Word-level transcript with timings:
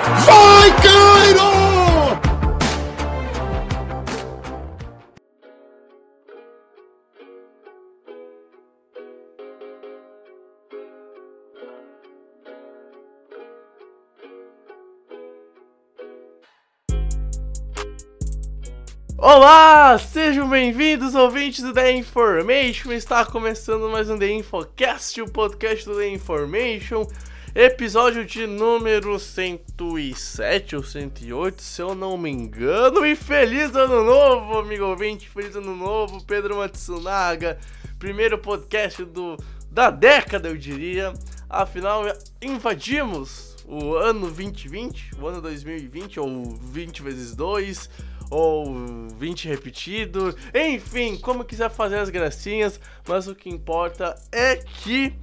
Vai, 0.00 0.70
Cairo! 0.80 1.48
Olá, 19.16 19.98
sejam 19.98 20.48
bem-vindos, 20.48 21.16
ouvintes 21.16 21.64
do 21.64 21.72
The 21.72 21.90
Information. 21.90 22.92
Está 22.92 23.24
começando 23.24 23.90
mais 23.90 24.08
um 24.08 24.16
The 24.16 24.30
Infocast, 24.30 25.20
o 25.20 25.28
podcast 25.28 25.84
do 25.84 25.96
The 25.96 26.08
Information. 26.08 27.04
Episódio 27.54 28.26
de 28.26 28.46
número 28.46 29.18
107 29.18 30.76
ou 30.76 30.82
108, 30.82 31.62
se 31.62 31.80
eu 31.80 31.94
não 31.94 32.18
me 32.18 32.30
engano. 32.30 33.04
E 33.06 33.16
feliz 33.16 33.74
ano 33.74 34.04
novo, 34.04 34.58
amigo 34.58 34.84
ouvinte. 34.84 35.28
Feliz 35.28 35.56
ano 35.56 35.74
novo, 35.74 36.22
Pedro 36.24 36.58
Matsunaga. 36.58 37.58
Primeiro 37.98 38.38
podcast 38.38 39.02
do, 39.04 39.36
da 39.70 39.90
década, 39.90 40.48
eu 40.48 40.56
diria. 40.56 41.14
Afinal, 41.48 42.02
invadimos 42.40 43.56
o 43.66 43.94
ano 43.94 44.20
2020, 44.20 45.16
o 45.18 45.26
ano 45.26 45.40
2020, 45.40 46.20
ou 46.20 46.44
20 46.44 47.02
vezes 47.02 47.34
2 47.34 47.88
ou 48.30 49.08
20 49.16 49.48
repetido, 49.48 50.36
enfim, 50.54 51.16
como 51.16 51.42
quiser 51.42 51.70
fazer 51.70 51.96
as 51.96 52.10
gracinhas, 52.10 52.78
mas 53.08 53.26
o 53.26 53.34
que 53.34 53.48
importa 53.48 54.14
é 54.30 54.56
que 54.56 55.14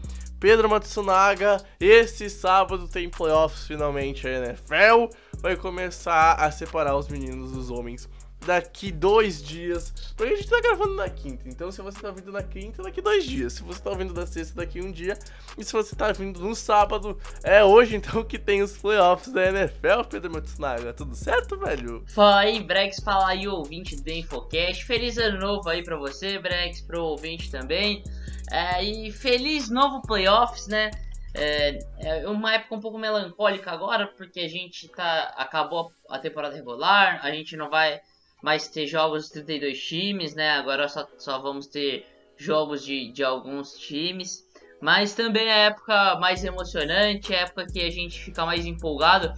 Pedro 0.45 0.69
Matsunaga, 0.69 1.59
esse 1.79 2.29
sábado 2.29 2.87
tem 2.87 3.09
playoffs 3.09 3.65
finalmente, 3.65 4.27
a 4.27 4.31
NFL 4.31 5.11
vai 5.39 5.55
começar 5.55 6.33
a 6.33 6.51
separar 6.51 6.95
os 6.95 7.07
meninos 7.07 7.51
dos 7.51 7.71
homens 7.71 8.07
daqui 8.45 8.91
dois 8.91 9.43
dias, 9.43 9.93
porque 10.15 10.33
a 10.33 10.35
gente 10.35 10.49
tá 10.49 10.61
gravando 10.61 10.95
na 10.95 11.09
quinta, 11.09 11.49
então 11.49 11.71
se 11.71 11.81
você 11.81 11.99
tá 11.99 12.11
vindo 12.11 12.31
na 12.31 12.43
quinta, 12.43 12.83
daqui 12.83 13.01
dois 13.01 13.25
dias, 13.25 13.53
se 13.53 13.63
você 13.63 13.81
tá 13.81 13.91
vindo 13.91 14.13
da 14.13 14.25
sexta, 14.25 14.55
daqui 14.55 14.81
um 14.81 14.91
dia, 14.91 15.17
e 15.57 15.63
se 15.63 15.73
você 15.73 15.95
tá 15.95 16.11
vindo 16.11 16.39
no 16.39 16.55
sábado, 16.55 17.19
é 17.43 17.63
hoje 17.63 17.95
então 17.95 18.23
que 18.23 18.37
tem 18.37 18.61
os 18.61 18.77
playoffs 18.77 19.33
da 19.33 19.45
NFL, 19.45 20.03
Pedro 20.09 20.31
Matsunaga, 20.31 20.93
tudo 20.93 21.15
certo, 21.15 21.57
velho? 21.57 22.03
Fala 22.07 22.39
aí, 22.41 22.61
Brex, 22.61 22.99
fala 22.99 23.29
aí, 23.29 23.47
ouvinte 23.47 23.95
do 23.95 24.09
Infocast. 24.09 24.85
Feliz 24.85 25.17
ano 25.17 25.39
novo 25.39 25.67
aí 25.69 25.83
pra 25.83 25.97
você, 25.97 26.37
Brex, 26.39 26.81
pro 26.81 27.03
ouvinte 27.03 27.49
também. 27.49 28.03
É, 28.51 28.83
e 28.83 29.11
feliz 29.11 29.69
novo 29.69 30.01
playoffs, 30.01 30.67
né? 30.67 30.91
É, 31.33 31.79
é 31.99 32.29
uma 32.29 32.53
época 32.53 32.75
um 32.75 32.79
pouco 32.79 32.97
melancólica 32.97 33.71
agora, 33.71 34.07
porque 34.07 34.39
a 34.39 34.47
gente 34.47 34.87
tá. 34.89 35.33
acabou 35.35 35.91
a 36.09 36.17
temporada 36.19 36.55
regular, 36.55 37.19
a 37.23 37.31
gente 37.31 37.57
não 37.57 37.69
vai 37.69 37.99
mais 38.45 38.67
ter 38.67 38.85
jogos 38.85 39.25
de 39.25 39.43
32 39.43 39.83
times, 39.83 40.35
né? 40.35 40.51
Agora 40.51 40.87
só, 40.87 41.07
só 41.17 41.41
vamos 41.41 41.65
ter 41.65 42.05
jogos 42.37 42.85
de, 42.85 43.11
de 43.11 43.23
alguns 43.23 43.73
times. 43.73 44.45
Mas 44.79 45.15
também 45.15 45.47
é 45.47 45.53
a 45.53 45.65
época 45.69 46.19
mais 46.19 46.43
emocionante, 46.43 47.33
é 47.33 47.39
a 47.39 47.41
época 47.41 47.65
que 47.65 47.81
a 47.81 47.89
gente 47.89 48.19
fica 48.19 48.45
mais 48.45 48.63
empolgado, 48.67 49.33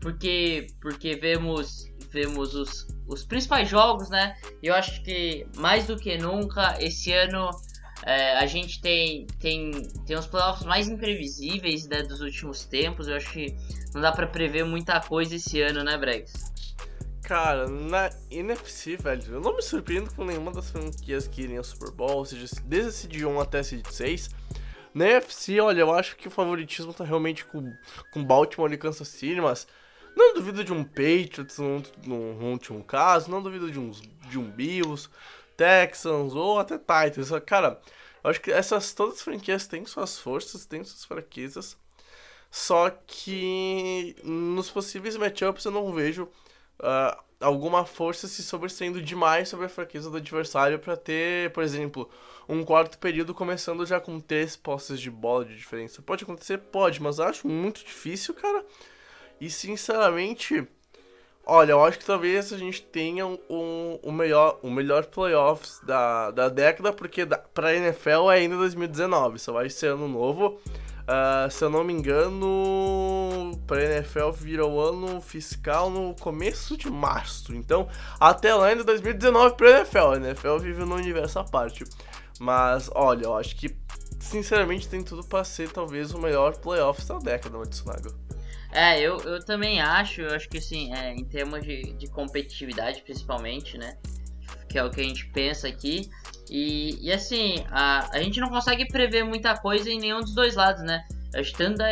porque, 0.00 0.66
porque 0.80 1.14
vemos, 1.14 1.88
vemos 2.10 2.52
os, 2.56 2.88
os 3.06 3.24
principais 3.24 3.68
jogos, 3.68 4.10
né? 4.10 4.34
E 4.60 4.66
eu 4.66 4.74
acho 4.74 5.04
que 5.04 5.46
mais 5.56 5.86
do 5.86 5.96
que 5.96 6.18
nunca, 6.18 6.76
esse 6.80 7.12
ano 7.12 7.50
é, 8.04 8.38
a 8.38 8.46
gente 8.46 8.80
tem, 8.80 9.24
tem, 9.38 9.70
tem 10.04 10.16
os 10.16 10.26
playoffs 10.26 10.66
mais 10.66 10.88
imprevisíveis 10.88 11.86
né, 11.86 12.02
dos 12.02 12.20
últimos 12.20 12.64
tempos. 12.64 13.06
Eu 13.06 13.14
acho 13.14 13.30
que 13.30 13.54
não 13.94 14.00
dá 14.00 14.10
para 14.10 14.26
prever 14.26 14.64
muita 14.64 14.98
coisa 14.98 15.36
esse 15.36 15.60
ano, 15.62 15.84
né, 15.84 15.96
Bregs? 15.96 16.57
Cara, 17.28 17.68
na 17.68 18.08
NFC, 18.30 18.96
velho, 18.96 19.34
eu 19.34 19.40
não 19.42 19.54
me 19.54 19.60
surpreendo 19.60 20.10
com 20.14 20.24
nenhuma 20.24 20.50
das 20.50 20.70
franquias 20.70 21.28
que 21.28 21.42
irem 21.42 21.58
ao 21.58 21.62
Super 21.62 21.90
Bowl, 21.90 22.16
ou 22.16 22.24
seja, 22.24 22.46
desde 22.64 22.88
esse 22.88 23.06
de 23.06 23.26
1 23.26 23.38
até 23.38 23.60
esse 23.60 23.76
de 23.76 23.92
6. 23.92 24.30
Na 24.94 25.06
NFC, 25.06 25.60
olha, 25.60 25.82
eu 25.82 25.92
acho 25.92 26.16
que 26.16 26.26
o 26.26 26.30
favoritismo 26.30 26.94
tá 26.94 27.04
realmente 27.04 27.44
com, 27.44 27.70
com 28.14 28.24
Baltimore 28.24 28.72
e 28.72 28.78
Kansas 28.78 29.08
City, 29.08 29.42
mas 29.42 29.66
não 30.16 30.32
duvido 30.32 30.64
de 30.64 30.72
um 30.72 30.82
Patriots 30.82 31.58
no, 31.58 31.82
no, 32.06 32.32
no 32.32 32.46
último 32.46 32.82
caso, 32.82 33.30
não 33.30 33.42
duvido 33.42 33.70
de, 33.70 33.78
uns, 33.78 34.00
de 34.30 34.38
um 34.38 34.50
Bills, 34.50 35.10
Texans 35.54 36.32
ou 36.34 36.58
até 36.58 36.78
Titans. 36.78 37.28
Cara, 37.44 37.78
eu 38.24 38.30
acho 38.30 38.40
que 38.40 38.50
essas 38.50 38.94
todas 38.94 39.16
as 39.16 39.22
franquias 39.22 39.66
têm 39.66 39.84
suas 39.84 40.18
forças, 40.18 40.64
têm 40.64 40.82
suas 40.82 41.04
fraquezas, 41.04 41.76
só 42.50 42.88
que 42.88 44.16
nos 44.24 44.70
possíveis 44.70 45.14
matchups 45.14 45.66
eu 45.66 45.70
não 45.70 45.92
vejo 45.92 46.26
uh, 46.80 47.18
alguma 47.40 47.84
força 47.84 48.26
se 48.26 48.42
sobressaindo 48.42 49.00
demais 49.00 49.48
sobre 49.48 49.66
a 49.66 49.68
fraqueza 49.68 50.10
do 50.10 50.16
adversário 50.16 50.78
para 50.78 50.96
ter, 50.96 51.50
por 51.52 51.62
exemplo, 51.62 52.08
um 52.48 52.64
quarto 52.64 52.98
período 52.98 53.34
começando 53.34 53.84
já 53.86 54.00
com 54.00 54.18
três 54.18 54.56
posses 54.56 55.00
de 55.00 55.10
bola 55.10 55.44
de 55.44 55.56
diferença. 55.56 56.02
Pode 56.02 56.24
acontecer? 56.24 56.58
Pode, 56.58 57.00
mas 57.02 57.20
acho 57.20 57.46
muito 57.46 57.84
difícil, 57.84 58.34
cara. 58.34 58.64
E 59.40 59.48
sinceramente, 59.50 60.66
olha, 61.46 61.72
eu 61.72 61.84
acho 61.84 61.98
que 61.98 62.04
talvez 62.04 62.52
a 62.52 62.58
gente 62.58 62.82
tenha 62.82 63.26
um, 63.26 63.38
um, 63.48 63.98
um 64.04 64.12
melhor, 64.12 64.58
um 64.62 64.70
melhor 64.70 65.06
playoffs 65.06 65.80
da, 65.84 66.30
da 66.32 66.48
década, 66.48 66.92
porque 66.92 67.24
da, 67.24 67.38
pra 67.38 67.74
NFL 67.74 68.30
é 68.32 68.38
ainda 68.38 68.56
2019, 68.56 69.38
só 69.38 69.52
vai 69.52 69.70
ser 69.70 69.88
ano 69.88 70.08
novo. 70.08 70.60
Uh, 71.08 71.50
se 71.50 71.64
eu 71.64 71.70
não 71.70 71.82
me 71.82 71.94
engano, 71.94 73.58
para 73.66 73.82
NFL 73.82 74.30
vira 74.30 74.66
o 74.66 74.78
ano 74.78 75.22
fiscal 75.22 75.88
no 75.88 76.14
começo 76.14 76.76
de 76.76 76.90
março. 76.90 77.54
Então, 77.54 77.88
até 78.20 78.54
lá 78.54 78.66
ainda 78.66 78.84
2019 78.84 79.56
para 79.56 79.78
NFL. 79.78 79.98
A 79.98 80.16
NFL 80.16 80.58
vive 80.58 80.84
no 80.84 80.96
universo 80.96 81.38
à 81.38 81.44
parte. 81.44 81.82
Mas, 82.38 82.90
olha, 82.94 83.24
eu 83.24 83.34
acho 83.34 83.56
que, 83.56 83.74
sinceramente, 84.20 84.86
tem 84.86 85.02
tudo 85.02 85.24
para 85.24 85.42
ser 85.44 85.70
talvez 85.70 86.12
o 86.12 86.18
melhor 86.18 86.58
playoffs 86.58 87.06
da 87.06 87.16
década, 87.16 87.56
Matsunaga. 87.56 88.14
É, 88.70 89.00
eu, 89.00 89.16
eu 89.20 89.42
também 89.42 89.80
acho. 89.80 90.20
Eu 90.20 90.34
acho 90.34 90.46
que, 90.46 90.58
assim, 90.58 90.92
é, 90.92 91.14
em 91.14 91.24
termos 91.24 91.62
de, 91.62 91.94
de 91.94 92.06
competitividade, 92.08 93.00
principalmente, 93.00 93.78
né? 93.78 93.96
Que 94.68 94.78
é 94.78 94.84
o 94.84 94.90
que 94.90 95.00
a 95.00 95.04
gente 95.04 95.24
pensa 95.28 95.66
aqui. 95.68 96.10
E, 96.50 96.98
e 97.00 97.12
assim, 97.12 97.64
a, 97.70 98.08
a 98.16 98.22
gente 98.22 98.40
não 98.40 98.48
consegue 98.48 98.86
prever 98.86 99.24
muita 99.24 99.56
coisa 99.56 99.90
em 99.90 99.98
nenhum 99.98 100.20
dos 100.20 100.34
dois 100.34 100.54
lados, 100.54 100.82
né? 100.82 101.04
Acho 101.34 101.52
da, 101.74 101.86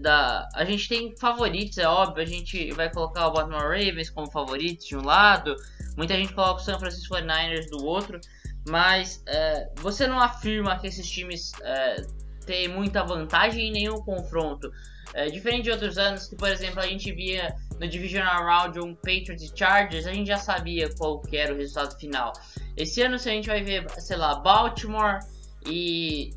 da, 0.00 0.48
a 0.54 0.64
gente 0.64 0.88
tem 0.88 1.16
favoritos, 1.16 1.78
é 1.78 1.88
óbvio. 1.88 2.22
A 2.22 2.26
gente 2.26 2.70
vai 2.72 2.90
colocar 2.92 3.26
o 3.26 3.32
Baltimore 3.32 3.62
Ravens 3.62 4.10
como 4.10 4.30
favoritos 4.30 4.86
de 4.86 4.96
um 4.96 5.02
lado, 5.02 5.56
muita 5.96 6.14
gente 6.14 6.34
coloca 6.34 6.60
o 6.60 6.64
San 6.64 6.78
Francisco 6.78 7.14
49ers 7.14 7.70
do 7.70 7.84
outro, 7.84 8.20
mas 8.68 9.22
é, 9.26 9.70
você 9.76 10.06
não 10.06 10.20
afirma 10.20 10.78
que 10.78 10.86
esses 10.86 11.08
times 11.08 11.52
é, 11.62 12.04
têm 12.44 12.68
muita 12.68 13.02
vantagem 13.02 13.68
em 13.68 13.72
nenhum 13.72 14.00
confronto. 14.02 14.70
É, 15.14 15.26
diferente 15.26 15.64
de 15.64 15.70
outros 15.70 15.98
anos, 15.98 16.26
que 16.26 16.36
por 16.36 16.48
exemplo 16.48 16.80
a 16.80 16.86
gente 16.86 17.12
via 17.12 17.54
no 17.82 17.88
Divisional 17.88 18.44
Round 18.44 18.78
um 18.78 18.94
Patriots 18.94 19.42
e 19.42 19.52
Chargers, 19.54 20.06
a 20.06 20.12
gente 20.12 20.28
já 20.28 20.38
sabia 20.38 20.88
qual 20.94 21.20
que 21.20 21.36
era 21.36 21.52
o 21.52 21.56
resultado 21.56 21.98
final. 21.98 22.32
Esse 22.76 23.02
ano, 23.02 23.18
se 23.18 23.28
a 23.28 23.32
gente 23.32 23.48
vai 23.48 23.62
ver, 23.62 23.90
sei 24.00 24.16
lá, 24.16 24.36
Baltimore 24.36 25.18
e, 25.66 26.32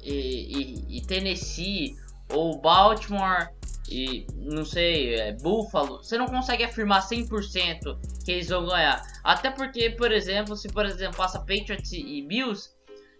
e, 0.00 0.86
e, 0.92 0.98
e 0.98 1.02
Tennessee, 1.04 1.96
ou 2.32 2.60
Baltimore 2.60 3.48
e 3.90 4.24
não 4.36 4.64
sei, 4.64 5.16
é, 5.16 5.32
Buffalo, 5.32 5.98
você 5.98 6.16
não 6.16 6.26
consegue 6.26 6.62
afirmar 6.62 7.02
100% 7.02 7.98
que 8.24 8.30
eles 8.30 8.48
vão 8.48 8.64
ganhar. 8.64 9.02
Até 9.24 9.50
porque, 9.50 9.90
por 9.90 10.12
exemplo, 10.12 10.56
se 10.56 10.68
por 10.68 10.86
exemplo 10.86 11.16
passa 11.16 11.40
Patriots 11.40 11.92
e 11.92 12.22
Bills, 12.22 12.70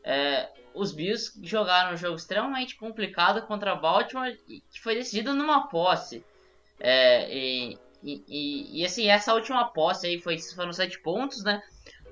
é, 0.05 0.49
os 0.73 0.93
Bills 0.93 1.33
jogaram 1.43 1.95
um 1.95 1.97
jogo 1.97 2.17
extremamente 2.17 2.77
complicado 2.77 3.43
contra 3.47 3.75
Baltimore 3.75 4.37
que 4.47 4.81
foi 4.81 4.95
decidido 4.95 5.35
numa 5.35 5.69
posse. 5.69 6.25
É, 6.87 7.35
e, 7.35 7.79
e, 8.03 8.81
e, 8.81 8.85
assim, 8.85 9.09
essa 9.09 9.33
última 9.33 9.65
posse 9.73 10.07
aí 10.07 10.21
foi, 10.21 10.39
foram 10.39 10.71
7 10.71 11.01
pontos, 11.01 11.43
né? 11.43 11.63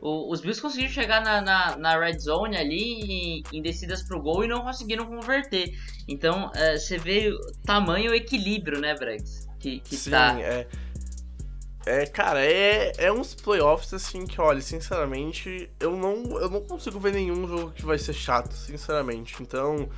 O, 0.01 0.33
os 0.33 0.41
Bills 0.41 0.63
conseguiram 0.63 0.91
chegar 0.91 1.23
na, 1.23 1.43
na, 1.43 1.77
na, 1.77 1.99
red 1.99 2.19
zone 2.19 2.57
ali 2.57 2.83
em, 2.83 3.43
em 3.53 3.63
descidas 3.63 4.03
pro 4.03 4.21
gol 4.21 4.43
e 4.45 4.49
não 4.49 4.63
conseguiram 4.63 5.05
converter. 5.05 5.79
Então 6.09 6.51
é, 6.55 6.79
você 6.79 6.97
vê 6.97 7.29
o 7.29 7.39
tamanho 7.67 8.15
e 8.15 8.17
equilíbrio, 8.17 8.81
né, 8.81 8.95
Bregs? 8.95 9.47
Que, 9.61 9.79
que 9.81 9.95
Sim, 9.95 10.11
tá. 10.11 10.41
é. 10.41 10.67
É, 11.85 12.07
cara, 12.07 12.43
é, 12.43 12.93
é 12.97 13.13
uns 13.13 13.35
playoffs 13.35 13.93
assim 13.93 14.25
que, 14.25 14.41
olha, 14.41 14.61
sinceramente, 14.61 15.69
eu 15.81 15.97
não, 15.97 16.41
eu 16.41 16.49
não 16.49 16.63
consigo 16.63 16.99
ver 16.99 17.13
nenhum 17.13 17.47
jogo 17.47 17.73
que 17.73 17.85
vai 17.85 17.99
ser 17.99 18.13
chato, 18.13 18.53
sinceramente. 18.53 19.43
Então, 19.43 19.89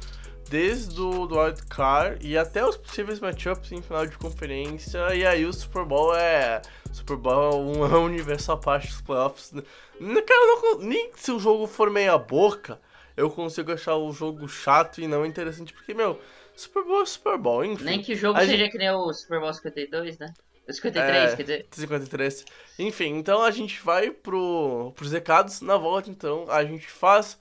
desde 0.48 1.00
o 1.00 1.26
do 1.26 1.38
Wild 1.38 1.62
Card 1.66 2.26
e 2.26 2.36
até 2.36 2.64
os 2.66 2.76
possíveis 2.76 3.20
matchups 3.20 3.72
em 3.72 3.82
final 3.82 4.06
de 4.06 4.16
conferência, 4.18 5.14
e 5.14 5.24
aí 5.26 5.44
o 5.44 5.52
Super 5.52 5.84
Bowl 5.84 6.14
é. 6.14 6.60
Super 6.92 7.16
Bowl 7.16 7.52
é 7.86 7.96
um 7.98 8.04
universo 8.04 8.52
à 8.52 8.56
parte 8.56 8.88
dos 8.88 9.00
playoffs. 9.00 9.52
Cara, 9.52 10.46
não, 10.46 10.78
nem 10.78 11.10
se 11.16 11.32
o 11.32 11.38
jogo 11.40 11.66
for 11.66 11.90
meia 11.90 12.16
boca, 12.16 12.80
eu 13.16 13.28
consigo 13.30 13.72
achar 13.72 13.96
o 13.96 14.12
jogo 14.12 14.48
chato 14.48 15.00
e 15.00 15.06
não 15.08 15.24
interessante, 15.26 15.72
porque, 15.72 15.92
meu, 15.94 16.20
Super 16.54 16.84
Bowl 16.84 17.02
é 17.02 17.06
Super 17.06 17.36
Bowl, 17.38 17.64
enfim. 17.64 17.84
Nem 17.84 18.02
que 18.02 18.12
o 18.12 18.16
jogo 18.16 18.38
seja 18.38 18.56
gente- 18.56 18.70
que 18.70 18.78
nem 18.78 18.90
o 18.90 19.12
Super 19.12 19.40
Bowl 19.40 19.52
52, 19.52 20.18
né? 20.18 20.32
O 20.68 20.72
53, 20.72 21.32
É, 21.32 21.36
quer 21.36 21.42
dizer. 21.42 21.66
53. 21.70 22.44
Enfim, 22.78 23.16
então 23.18 23.42
a 23.42 23.50
gente 23.50 23.82
vai 23.82 24.10
pro, 24.10 24.92
pros 24.96 25.12
recados. 25.12 25.60
Na 25.60 25.76
volta, 25.76 26.08
então, 26.08 26.46
a 26.48 26.64
gente 26.64 26.86
faz 26.86 27.38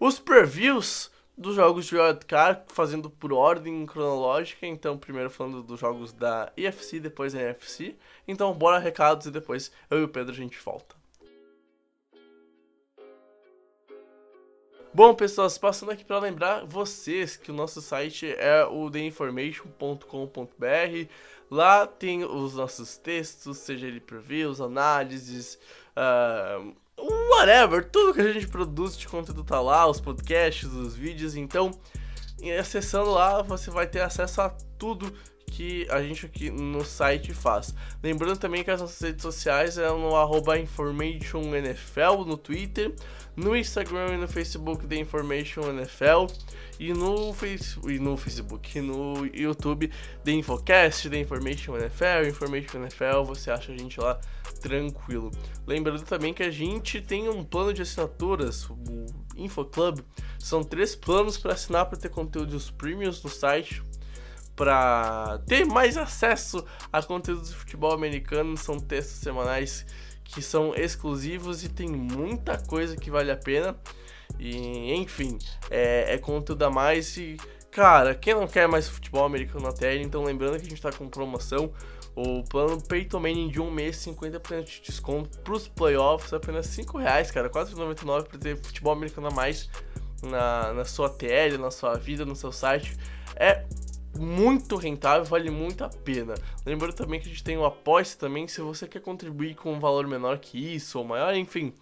os 0.00 0.18
previews 0.18 1.10
dos 1.36 1.56
jogos 1.56 1.86
de 1.86 1.96
wildcard, 1.96 2.62
fazendo 2.68 3.10
por 3.10 3.32
ordem 3.32 3.84
cronológica. 3.86 4.66
Então, 4.66 4.96
primeiro 4.96 5.30
falando 5.30 5.62
dos 5.62 5.80
jogos 5.80 6.12
da 6.12 6.52
EFC, 6.56 7.00
depois 7.00 7.32
da 7.32 7.40
NFC. 7.40 7.96
Então, 8.26 8.52
bora 8.52 8.78
recados 8.78 9.26
e 9.26 9.30
depois 9.30 9.72
eu 9.90 10.00
e 10.00 10.04
o 10.04 10.08
Pedro 10.08 10.32
a 10.32 10.36
gente 10.36 10.58
volta. 10.58 10.94
Bom, 14.96 15.12
pessoas, 15.12 15.58
passando 15.58 15.90
aqui 15.90 16.04
para 16.04 16.20
lembrar 16.20 16.64
vocês 16.64 17.36
que 17.36 17.50
o 17.50 17.54
nosso 17.54 17.82
site 17.82 18.32
é 18.38 18.64
o 18.64 18.88
theinformation.com.br. 18.88 21.08
Lá 21.50 21.84
tem 21.84 22.24
os 22.24 22.54
nossos 22.54 22.96
textos, 22.96 23.58
seja 23.58 23.88
ele 23.88 23.98
previews, 23.98 24.60
análises, 24.60 25.58
ah, 25.96 26.64
whatever, 27.30 27.84
tudo 27.84 28.14
que 28.14 28.20
a 28.20 28.32
gente 28.32 28.46
produz 28.48 28.96
de 28.96 29.08
conteúdo 29.08 29.44
tá 29.44 29.60
lá, 29.60 29.86
os 29.86 30.00
podcasts, 30.00 30.72
os 30.72 30.94
vídeos. 30.94 31.36
Então, 31.36 31.70
acessando 32.58 33.10
lá, 33.10 33.42
você 33.42 33.70
vai 33.70 33.86
ter 33.86 34.00
acesso 34.00 34.40
a 34.40 34.48
tudo 34.78 35.12
que 35.46 35.86
a 35.88 36.02
gente 36.02 36.26
aqui 36.26 36.50
no 36.50 36.84
site 36.84 37.32
faz. 37.32 37.74
Lembrando 38.02 38.38
também 38.38 38.64
que 38.64 38.70
as 38.70 38.80
nossas 38.80 39.00
redes 39.00 39.22
sociais 39.22 39.78
é 39.78 39.88
no 39.88 40.16
arroba 40.16 40.58
InformationNFL 40.58 42.24
no 42.26 42.36
Twitter, 42.36 42.92
no 43.36 43.56
Instagram 43.56 44.14
e 44.14 44.16
no 44.16 44.26
Facebook 44.26 44.84
da 44.86 44.96
Information 44.96 45.62
NFL 45.70 46.26
e 46.78 46.92
no, 46.92 47.32
face, 47.32 47.78
e 47.88 48.00
no 48.00 48.16
Facebook 48.16 48.80
no 48.80 49.26
YouTube 49.26 49.90
da 50.24 50.32
Infocast, 50.32 51.08
da 51.08 51.18
Information 51.18 51.76
NFL, 51.76 52.28
Information 52.28 52.78
NFL, 52.80 53.22
você 53.24 53.50
acha 53.50 53.72
a 53.72 53.76
gente 53.76 54.00
lá 54.00 54.18
tranquilo. 54.64 55.30
Lembrando 55.66 56.02
também 56.04 56.32
que 56.32 56.42
a 56.42 56.50
gente 56.50 57.02
tem 57.02 57.28
um 57.28 57.44
plano 57.44 57.74
de 57.74 57.82
assinaturas, 57.82 58.66
o 58.70 59.04
InfoClub, 59.36 60.02
são 60.38 60.64
três 60.64 60.96
planos 60.96 61.36
para 61.36 61.52
assinar 61.52 61.84
para 61.84 61.98
ter 61.98 62.08
conteúdos 62.08 62.70
premiums 62.70 63.22
no 63.22 63.28
site 63.28 63.82
para 64.56 65.38
ter 65.46 65.66
mais 65.66 65.98
acesso 65.98 66.64
a 66.90 67.02
conteúdos 67.02 67.50
de 67.50 67.56
futebol 67.56 67.92
americano. 67.92 68.56
São 68.56 68.78
textos 68.78 69.18
semanais 69.18 69.84
que 70.24 70.40
são 70.40 70.74
exclusivos 70.74 71.62
e 71.62 71.68
tem 71.68 71.88
muita 71.88 72.56
coisa 72.56 72.96
que 72.96 73.10
vale 73.10 73.30
a 73.30 73.36
pena. 73.36 73.76
E 74.38 74.94
enfim, 74.94 75.36
é, 75.70 76.14
é 76.14 76.18
conteúdo 76.18 76.62
a 76.62 76.70
mais. 76.70 77.18
E 77.18 77.36
cara, 77.70 78.14
quem 78.14 78.32
não 78.32 78.46
quer 78.46 78.66
mais 78.66 78.88
futebol 78.88 79.26
americano 79.26 79.66
na 79.66 79.72
tela, 79.72 80.00
então 80.00 80.24
lembrando 80.24 80.58
que 80.58 80.66
a 80.66 80.70
gente 80.70 80.80
tá 80.80 80.90
com 80.90 81.06
promoção. 81.08 81.70
O 82.16 82.44
plano 82.44 82.80
Peyton 82.80 83.18
Manning 83.18 83.48
de 83.48 83.60
um 83.60 83.70
mês, 83.70 83.96
50% 83.96 84.64
de 84.64 84.80
desconto 84.82 85.38
pros 85.40 85.66
playoffs, 85.66 86.32
apenas 86.32 86.66
5 86.66 86.96
reais, 86.96 87.30
cara, 87.30 87.50
4,99 87.50 88.28
para 88.28 88.38
ter 88.38 88.56
futebol 88.56 88.92
americano 88.92 89.26
a 89.26 89.30
mais 89.32 89.68
na, 90.22 90.72
na 90.72 90.84
sua 90.84 91.10
TL, 91.10 91.58
na 91.58 91.72
sua 91.72 91.94
vida, 91.94 92.24
no 92.24 92.36
seu 92.36 92.52
site. 92.52 92.96
É 93.34 93.64
muito 94.16 94.76
rentável, 94.76 95.24
vale 95.24 95.50
muito 95.50 95.82
a 95.82 95.88
pena. 95.88 96.34
Lembrando 96.64 96.94
também 96.94 97.18
que 97.18 97.26
a 97.26 97.30
gente 97.30 97.42
tem 97.42 97.58
o 97.58 97.64
apoia 97.64 98.06
também, 98.18 98.46
se 98.46 98.60
você 98.60 98.86
quer 98.86 99.00
contribuir 99.00 99.56
com 99.56 99.72
um 99.72 99.80
valor 99.80 100.06
menor 100.06 100.38
que 100.38 100.74
isso 100.74 100.98
ou 100.98 101.04
maior, 101.04 101.34
enfim. 101.34 101.74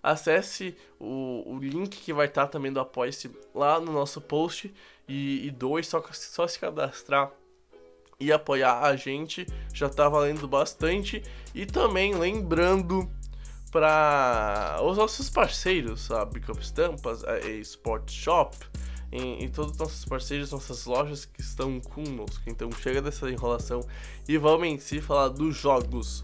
Acesse 0.00 0.76
o, 0.98 1.42
o 1.46 1.58
link 1.58 1.96
que 1.96 2.12
vai 2.12 2.26
estar 2.26 2.46
também 2.48 2.72
do 2.72 2.80
apoia 2.80 3.10
lá 3.54 3.80
no 3.80 3.92
nosso 3.92 4.20
post 4.20 4.72
e, 5.08 5.48
e 5.48 5.84
só, 5.84 6.02
só 6.12 6.46
se 6.46 6.58
cadastrar 6.58 7.32
e 8.22 8.32
apoiar 8.32 8.80
a 8.82 8.94
gente, 8.94 9.44
já 9.74 9.88
tá 9.88 10.08
valendo 10.08 10.46
bastante. 10.46 11.22
E 11.52 11.66
também 11.66 12.14
lembrando 12.14 13.10
para 13.70 14.78
os 14.82 14.96
nossos 14.96 15.28
parceiros, 15.28 16.10
a 16.10 16.24
Bickup 16.24 16.60
Estampas, 16.60 17.24
a 17.24 17.38
Sport 17.40 18.10
Shop, 18.12 18.56
em 19.10 19.48
todos 19.48 19.72
os 19.72 19.78
nossos 19.78 20.04
parceiros, 20.04 20.52
nossas 20.52 20.86
lojas 20.86 21.24
que 21.24 21.40
estão 21.40 21.80
conosco. 21.80 22.42
Então 22.46 22.70
chega 22.72 23.02
dessa 23.02 23.28
enrolação 23.28 23.80
e 24.28 24.38
vamos 24.38 24.68
em 24.68 24.78
si 24.78 25.00
falar 25.00 25.28
dos 25.28 25.56
jogos. 25.56 26.22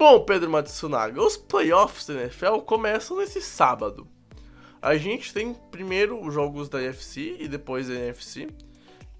Bom, 0.00 0.18
Pedro 0.24 0.48
Matsunaga, 0.48 1.22
os 1.22 1.36
playoffs 1.36 2.06
da 2.06 2.14
NFL 2.14 2.60
começam 2.60 3.18
nesse 3.18 3.42
sábado. 3.42 4.08
A 4.80 4.96
gente 4.96 5.30
tem 5.34 5.52
primeiro 5.70 6.18
os 6.26 6.32
jogos 6.32 6.70
da 6.70 6.82
NFC 6.82 7.36
e 7.38 7.46
depois 7.46 7.86
da 7.86 7.92
NFC. 7.92 8.48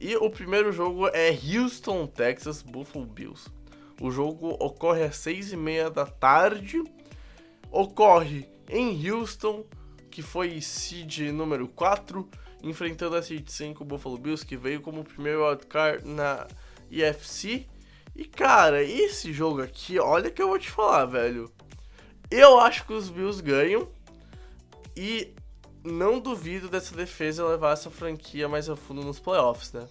E 0.01 0.17
o 0.17 0.31
primeiro 0.31 0.73
jogo 0.73 1.07
é 1.09 1.29
Houston, 1.29 2.07
Texas, 2.07 2.63
Buffalo 2.63 3.05
Bills. 3.05 3.51
O 4.01 4.11
jogo 4.11 4.57
ocorre 4.59 5.03
às 5.03 5.19
seis 5.19 5.53
e 5.53 5.57
meia 5.57 5.91
da 5.91 6.07
tarde. 6.07 6.83
Ocorre 7.71 8.49
em 8.67 9.07
Houston, 9.07 9.67
que 10.11 10.23
foi 10.23 10.63
seed 10.63 11.31
número 11.31 11.69
4, 11.69 12.27
enfrentando 12.63 13.17
a 13.17 13.23
seed 13.23 13.47
5 13.47 13.85
Buffalo 13.85 14.17
Bills, 14.17 14.47
que 14.47 14.57
veio 14.57 14.81
como 14.81 15.05
primeiro 15.05 15.47
wildcard 15.47 16.09
na 16.09 16.47
EFC. 16.91 17.69
E 18.15 18.25
cara, 18.25 18.83
esse 18.83 19.33
jogo 19.33 19.63
aqui, 19.63 19.99
olha 19.99 20.31
que 20.31 20.43
eu 20.43 20.49
vou 20.49 20.59
te 20.59 20.71
falar, 20.71 21.07
velho. 21.07 21.53
Eu 22.31 22.61
acho 22.61 22.87
que 22.87 22.93
os 22.93 23.09
Bills 23.09 23.43
ganham. 23.43 23.89
E 24.97 25.35
não 25.85 26.21
duvido 26.21 26.69
dessa 26.69 26.95
defesa 26.95 27.47
levar 27.47 27.73
essa 27.73 27.91
franquia 27.91 28.49
mais 28.49 28.69
a 28.69 28.77
fundo 28.77 29.03
nos 29.03 29.19
playoffs, 29.19 29.73
né? 29.73 29.89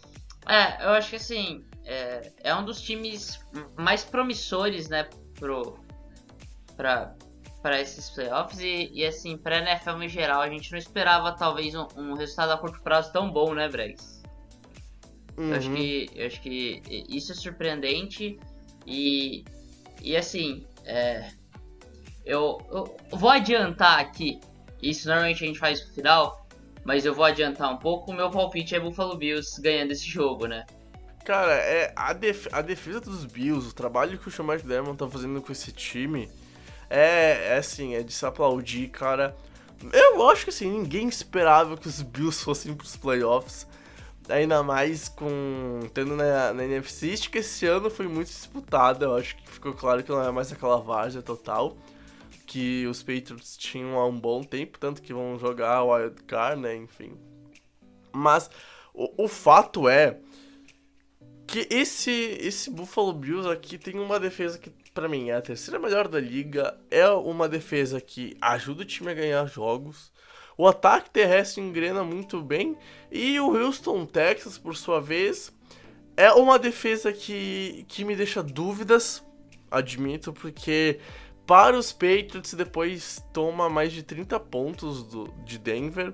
É, 0.48 0.86
eu 0.86 0.90
acho 0.90 1.10
que 1.10 1.16
assim, 1.16 1.66
é, 1.86 2.32
é 2.44 2.56
um 2.56 2.64
dos 2.64 2.82
times 2.82 3.40
mais 3.76 4.04
promissores, 4.04 4.88
né, 4.90 5.10
pro, 5.40 5.80
pra, 6.76 7.16
pra 7.62 7.82
esses 7.82 8.10
playoffs. 8.12 8.60
E, 8.60 8.92
e 8.94 9.06
assim, 9.06 9.38
pra 9.38 9.58
NFL 9.58 10.02
em 10.02 10.10
geral, 10.10 10.42
a 10.42 10.50
gente 10.50 10.72
não 10.72 10.78
esperava 10.78 11.32
talvez 11.34 11.74
um, 11.76 11.88
um 11.96 12.14
resultado 12.14 12.52
a 12.52 12.58
curto 12.58 12.82
prazo 12.82 13.12
tão 13.12 13.32
bom, 13.32 13.54
né, 13.54 13.68
Bregs? 13.68 14.19
Eu 15.48 15.56
acho 15.56 15.70
Uhum. 15.70 15.76
que 15.76 16.10
eu 16.16 16.28
acho 16.28 16.42
que 16.42 16.82
isso 17.10 17.32
é 17.32 17.36
surpreendente 17.36 18.40
e 18.86 19.44
e 20.02 20.16
assim 20.16 20.66
é, 20.86 21.30
eu, 22.26 22.60
eu 22.72 22.98
vou 23.18 23.30
adiantar 23.30 24.00
aqui. 24.00 24.40
Isso 24.82 25.08
normalmente 25.08 25.44
a 25.44 25.48
gente 25.48 25.60
faz 25.60 25.86
no 25.88 25.94
final, 25.94 26.48
mas 26.84 27.06
eu 27.06 27.14
vou 27.14 27.26
adiantar 27.26 27.72
um 27.74 27.78
pouco. 27.78 28.12
O 28.12 28.14
meu 28.16 28.30
palpite 28.30 28.76
é 28.76 28.80
Buffalo 28.80 29.18
Bills 29.18 29.62
ganhando 29.62 29.92
esse 29.92 30.08
jogo, 30.08 30.46
né? 30.48 30.66
Cara, 31.26 31.54
é 31.54 31.94
a, 31.96 32.14
def 32.14 32.48
a 32.52 32.62
defesa 32.62 33.02
dos 33.02 33.26
Bills, 33.26 33.68
o 33.70 33.74
trabalho 33.74 34.18
que 34.18 34.28
o 34.28 34.32
Sean 34.32 34.46
McDermott 34.46 34.98
tá 34.98 35.08
fazendo 35.08 35.42
com 35.42 35.52
esse 35.52 35.72
time 35.72 36.30
é, 36.90 37.54
é 37.54 37.58
assim, 37.58 37.94
é 37.94 38.02
de 38.02 38.12
se 38.12 38.26
aplaudir, 38.26 38.88
cara. 38.90 39.36
Eu 39.94 40.28
acho 40.30 40.46
que 40.46 40.50
assim, 40.50 40.70
ninguém 40.70 41.08
esperava 41.08 41.78
que 41.78 41.88
os 41.88 42.02
Bills 42.02 42.44
fossem 42.44 42.74
pros 42.74 42.96
playoffs. 42.96 43.68
Ainda 44.30 44.62
mais 44.64 45.10
com. 45.10 45.80
tendo 45.94 46.16
na, 46.16 46.54
na 46.54 46.64
NFC, 46.64 47.14
acho 47.14 47.30
que 47.30 47.40
esse 47.40 47.66
ano 47.66 47.90
foi 47.90 48.08
muito 48.08 48.28
disputada. 48.28 49.06
Eu 49.06 49.16
acho 49.16 49.36
que 49.36 49.50
ficou 49.50 49.74
claro 49.74 50.04
que 50.04 50.10
não 50.10 50.24
é 50.24 50.32
mais 50.32 50.52
aquela 50.52 50.80
várzea 50.80 51.22
total. 51.22 51.78
Que 52.46 52.88
os 52.88 53.04
Patriots 53.04 53.58
tinham 53.58 53.98
há 53.98 54.08
um 54.08 54.20
bom 54.20 54.44
tempo, 54.44 54.80
tanto 54.80 55.02
que 55.02 55.14
vão 55.14 55.38
jogar 55.38 55.84
o 55.84 55.94
Wild 55.94 56.24
Card, 56.24 56.62
né? 56.62 56.76
Enfim. 56.76 57.18
Mas 58.12 58.50
o, 58.94 59.26
o 59.26 59.28
fato 59.28 59.88
é 59.88 60.20
que 61.46 61.68
esse, 61.70 62.12
esse 62.12 62.70
Buffalo 62.70 63.14
Bills 63.14 63.48
aqui 63.50 63.78
tem 63.78 64.00
uma 64.00 64.20
defesa 64.20 64.58
que 64.58 64.72
pra 65.00 65.08
mim, 65.08 65.30
é 65.30 65.36
a 65.36 65.42
terceira 65.42 65.80
melhor 65.80 66.08
da 66.08 66.20
liga. 66.20 66.78
É 66.92 67.08
uma 67.10 67.48
defesa 67.48 68.02
que 68.02 68.36
ajuda 68.42 68.82
o 68.82 68.86
time 68.86 69.12
a 69.12 69.14
ganhar 69.14 69.46
jogos. 69.46 70.12
O 70.60 70.68
ataque 70.68 71.10
terrestre 71.10 71.62
engrena 71.64 72.04
muito 72.04 72.42
bem. 72.42 72.78
E 73.10 73.40
o 73.40 73.56
Houston 73.56 74.06
Texas, 74.06 74.58
por 74.58 74.76
sua 74.76 75.00
vez, 75.00 75.54
é 76.18 76.34
uma 76.34 76.60
defesa 76.60 77.14
que, 77.14 77.86
que 77.88 78.04
me 78.04 78.14
deixa 78.14 78.44
dúvidas, 78.44 79.24
admito, 79.72 80.34
porque 80.34 81.00
para 81.48 81.78
os 81.78 81.94
Patriots 81.94 82.54
depois 82.56 83.24
toma 83.32 83.70
mais 83.70 83.94
de 83.94 84.04
30 84.04 84.38
pontos 84.38 85.06
do, 85.06 85.34
de 85.46 85.58
Denver. 85.58 86.14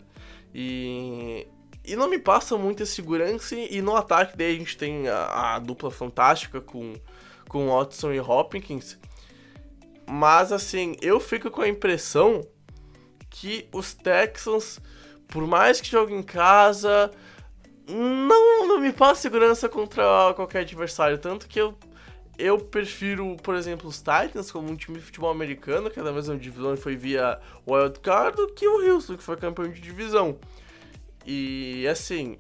E, 0.54 1.48
e 1.84 1.96
não 1.96 2.08
me 2.08 2.20
passa 2.20 2.56
muita 2.56 2.86
segurança. 2.86 3.56
E 3.56 3.82
no 3.82 3.96
ataque 3.96 4.38
daí 4.38 4.54
a 4.54 4.60
gente 4.60 4.78
tem 4.78 5.08
a, 5.08 5.56
a 5.56 5.60
dupla 5.60 5.90
fantástica 5.90 6.62
com, 6.62 6.94
com 7.50 7.70
Watson 7.70 8.14
e 8.14 8.20
Hopkins. 8.20 9.00
Mas 10.08 10.52
assim, 10.52 10.96
eu 11.02 11.20
fico 11.20 11.50
com 11.50 11.64
a 11.64 11.68
impressão 11.68 12.48
que 13.38 13.68
os 13.74 13.94
Texans, 13.94 14.80
por 15.28 15.46
mais 15.46 15.82
que 15.82 15.90
joguem 15.90 16.20
em 16.20 16.24
casa, 16.24 17.12
não, 17.86 18.66
não 18.66 18.80
me 18.80 18.94
passa 18.94 19.24
segurança 19.24 19.68
contra 19.68 20.34
qualquer 20.36 20.60
adversário. 20.62 21.18
Tanto 21.18 21.46
que 21.46 21.60
eu, 21.60 21.78
eu 22.38 22.58
prefiro, 22.58 23.36
por 23.44 23.56
exemplo, 23.56 23.90
os 23.90 23.98
Titans 23.98 24.50
como 24.50 24.72
um 24.72 24.76
time 24.78 25.00
de 25.00 25.04
futebol 25.04 25.30
americano, 25.30 25.90
que 25.90 26.00
é 26.00 26.04
da 26.04 26.14
mesma 26.14 26.38
divisão 26.38 26.74
e 26.74 26.78
foi 26.78 26.96
via 26.96 27.38
wildcard, 27.68 28.38
do 28.38 28.54
que 28.54 28.66
o 28.66 28.90
Houston, 28.90 29.18
que 29.18 29.24
foi 29.24 29.36
campeão 29.36 29.70
de 29.70 29.82
divisão. 29.82 30.40
E 31.26 31.86
assim, 31.90 32.38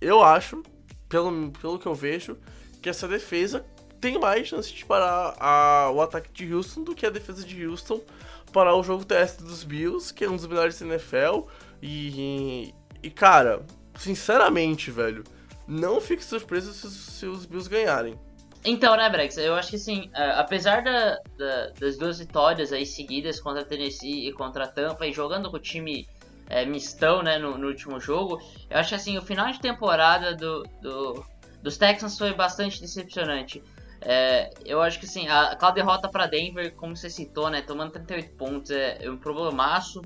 eu 0.00 0.20
acho, 0.20 0.64
pelo, 1.08 1.52
pelo 1.52 1.78
que 1.78 1.86
eu 1.86 1.94
vejo, 1.94 2.36
que 2.82 2.88
essa 2.88 3.06
defesa 3.06 3.64
tem 4.00 4.18
mais 4.18 4.48
chance 4.48 4.72
de 4.72 4.84
parar 4.84 5.36
a, 5.38 5.90
o 5.92 6.02
ataque 6.02 6.32
de 6.32 6.52
Houston 6.52 6.82
do 6.82 6.94
que 6.94 7.06
a 7.06 7.10
defesa 7.10 7.44
de 7.44 7.64
Houston 7.64 8.00
parar 8.50 8.74
o 8.74 8.82
jogo 8.82 9.04
teste 9.04 9.42
dos 9.42 9.64
Bills, 9.64 10.12
que 10.12 10.24
é 10.24 10.30
um 10.30 10.36
dos 10.36 10.46
melhores 10.46 10.78
da 10.78 10.86
NFL. 10.86 11.46
E, 11.82 12.74
e 13.02 13.10
cara, 13.10 13.64
sinceramente, 13.96 14.90
velho, 14.90 15.24
não 15.66 16.00
fique 16.00 16.24
surpreso 16.24 16.72
se, 16.72 16.90
se 16.90 17.26
os 17.26 17.46
Bills 17.46 17.68
ganharem. 17.68 18.18
Então, 18.64 18.96
né, 18.96 19.08
Brex, 19.08 19.36
eu 19.38 19.54
acho 19.54 19.70
que 19.70 19.76
assim, 19.76 20.10
apesar 20.14 20.82
da, 20.82 21.16
da, 21.38 21.70
das 21.78 21.96
duas 21.96 22.18
vitórias 22.18 22.72
aí 22.72 22.84
seguidas 22.84 23.40
contra 23.40 23.62
a 23.62 23.64
Tennessee 23.64 24.28
e 24.28 24.32
contra 24.32 24.64
a 24.64 24.68
Tampa, 24.68 25.06
e 25.06 25.12
jogando 25.12 25.50
com 25.50 25.56
o 25.56 25.60
time 25.60 26.08
é, 26.48 26.64
mistão, 26.64 27.22
né, 27.22 27.38
no, 27.38 27.56
no, 27.56 27.68
último 27.68 28.00
jogo, 28.00 28.40
eu 28.68 28.78
acho 28.78 28.90
que 28.90 28.94
assim, 28.96 29.16
o 29.16 29.22
final 29.22 29.50
de 29.52 29.60
temporada 29.60 30.34
do, 30.34 30.64
do 30.82 31.24
dos 31.62 31.76
Texans 31.76 32.16
foi 32.16 32.34
bastante 32.34 32.80
decepcionante. 32.80 33.62
É, 34.00 34.50
eu 34.64 34.80
acho 34.80 34.98
que 35.00 35.06
assim, 35.06 35.28
a, 35.28 35.52
aquela 35.52 35.72
derrota 35.72 36.08
para 36.08 36.26
Denver, 36.26 36.74
como 36.74 36.96
você 36.96 37.10
citou, 37.10 37.50
né, 37.50 37.62
tomando 37.62 37.92
38 37.92 38.36
pontos, 38.36 38.70
é, 38.70 38.98
é 39.04 39.10
um 39.10 39.16
problemaço. 39.16 40.02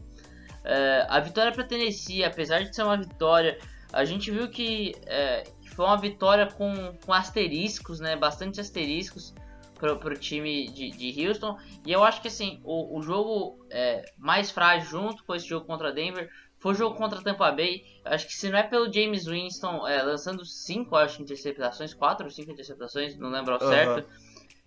É, 0.64 1.06
a 1.08 1.20
vitória 1.20 1.52
para 1.52 1.64
Tennessee, 1.64 2.24
apesar 2.24 2.62
de 2.62 2.74
ser 2.74 2.82
uma 2.82 2.96
vitória, 2.96 3.58
a 3.92 4.04
gente 4.04 4.30
viu 4.30 4.48
que, 4.48 4.94
é, 5.06 5.44
foi 5.74 5.84
uma 5.84 5.96
vitória 5.96 6.46
com, 6.46 6.96
com 7.04 7.12
asteriscos, 7.12 8.00
né, 8.00 8.16
bastante 8.16 8.60
asteriscos 8.60 9.34
para 9.78 9.94
o 9.94 10.16
time 10.16 10.68
de, 10.68 10.90
de, 10.90 11.26
Houston. 11.26 11.58
E 11.84 11.90
eu 11.90 12.04
acho 12.04 12.22
que 12.22 12.28
assim, 12.28 12.60
o, 12.62 12.98
o 12.98 13.02
jogo 13.02 13.66
é, 13.68 14.04
mais 14.16 14.50
frágil 14.50 14.88
junto 14.88 15.24
com 15.24 15.34
esse 15.34 15.46
jogo 15.46 15.66
contra 15.66 15.92
Denver 15.92 16.30
foi 16.62 16.72
o 16.72 16.76
jogo 16.76 16.96
contra 16.96 17.20
Tampa 17.20 17.50
Bay. 17.50 17.84
Acho 18.04 18.24
que 18.28 18.34
se 18.34 18.48
não 18.48 18.56
é 18.56 18.62
pelo 18.62 18.90
James 18.90 19.26
Winston 19.26 19.86
é, 19.86 20.00
lançando 20.00 20.44
cinco, 20.44 20.94
acho, 20.94 21.20
interceptações, 21.20 21.92
quatro 21.92 22.26
ou 22.26 22.30
cinco 22.30 22.52
interceptações, 22.52 23.18
não 23.18 23.30
lembro 23.30 23.54
ao 23.54 23.60
uhum. 23.60 23.68
certo. 23.68 24.08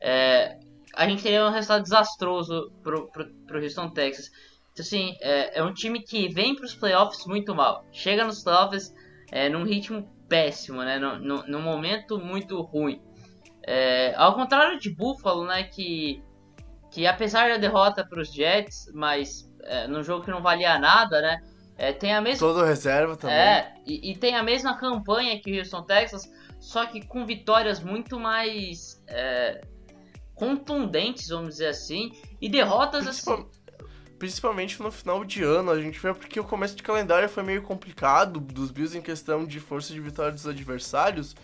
É, 0.02 0.60
a 0.94 1.08
gente 1.08 1.24
teria 1.24 1.46
um 1.46 1.52
resultado 1.52 1.84
desastroso 1.84 2.70
pro, 2.84 3.08
pro, 3.08 3.34
pro 3.48 3.64
Houston 3.64 3.90
Texas. 3.92 4.30
Então, 4.74 4.84
assim, 4.84 5.16
é, 5.22 5.60
é 5.60 5.64
um 5.64 5.74
time 5.74 6.02
que 6.02 6.28
vem 6.28 6.54
para 6.54 6.66
os 6.66 6.76
playoffs 6.76 7.26
muito 7.26 7.56
mal. 7.56 7.86
Chega 7.94 8.26
nos 8.26 8.44
playoffs 8.44 8.94
é, 9.32 9.48
num 9.48 9.64
ritmo 9.64 10.14
péssimo, 10.28 10.84
né? 10.84 11.00
No, 11.00 11.18
no, 11.18 11.48
num 11.48 11.62
momento 11.62 12.20
muito 12.20 12.62
ruim. 12.62 13.02
É, 13.64 14.14
ao 14.18 14.36
contrário 14.36 14.78
de 14.78 14.94
Buffalo, 14.94 15.46
né? 15.46 15.64
Que, 15.64 16.22
que 16.92 17.08
apesar 17.08 17.48
da 17.52 17.58
derrota 17.58 18.06
para 18.06 18.20
os 18.20 18.34
Jets, 18.34 18.92
mas 18.94 19.50
é, 19.64 19.88
num 19.88 20.04
jogo 20.04 20.26
que 20.26 20.32
não 20.32 20.42
valia 20.42 20.78
nada, 20.78 21.22
né? 21.22 21.40
É, 21.78 21.92
tem 21.92 22.14
a 22.14 22.22
mesma. 22.22 22.40
Todo 22.40 22.64
reserva 22.64 23.16
também. 23.16 23.36
É, 23.36 23.74
e, 23.86 24.12
e, 24.12 24.16
tem 24.18 24.36
a 24.36 24.44
mesma 24.44 24.78
campanha 24.78 25.40
que 25.40 25.52
o 25.52 25.58
Houston 25.58 25.84
Texas, 25.84 26.32
só 26.60 26.86
que 26.86 27.06
com 27.06 27.26
vitórias 27.26 27.82
muito 27.82 28.20
mais 28.20 29.04
é, 29.08 29.62
contundentes, 30.34 31.28
vamos 31.30 31.50
dizer 31.50 31.68
assim, 31.68 32.12
e 32.40 32.50
derrotas 32.50 33.04
Principal... 33.04 33.40
assim. 33.40 33.66
Principalmente 34.18 34.82
no 34.82 34.90
final 34.90 35.26
de 35.26 35.44
ano, 35.44 35.72
a 35.72 35.82
gente 35.82 36.00
vê 36.00 36.14
porque 36.14 36.40
o 36.40 36.44
começo 36.46 36.76
de 36.76 36.82
calendário 36.82 37.28
foi 37.28 37.44
meio 37.44 37.62
complicado 37.62 38.40
dos 38.40 38.72
Bills 38.72 38.98
em 38.98 39.02
questão 39.02 39.46
de 39.46 39.60
força 39.60 39.92
de 39.92 40.00
vitória 40.00 40.32
dos 40.32 40.48
adversários. 40.48 41.36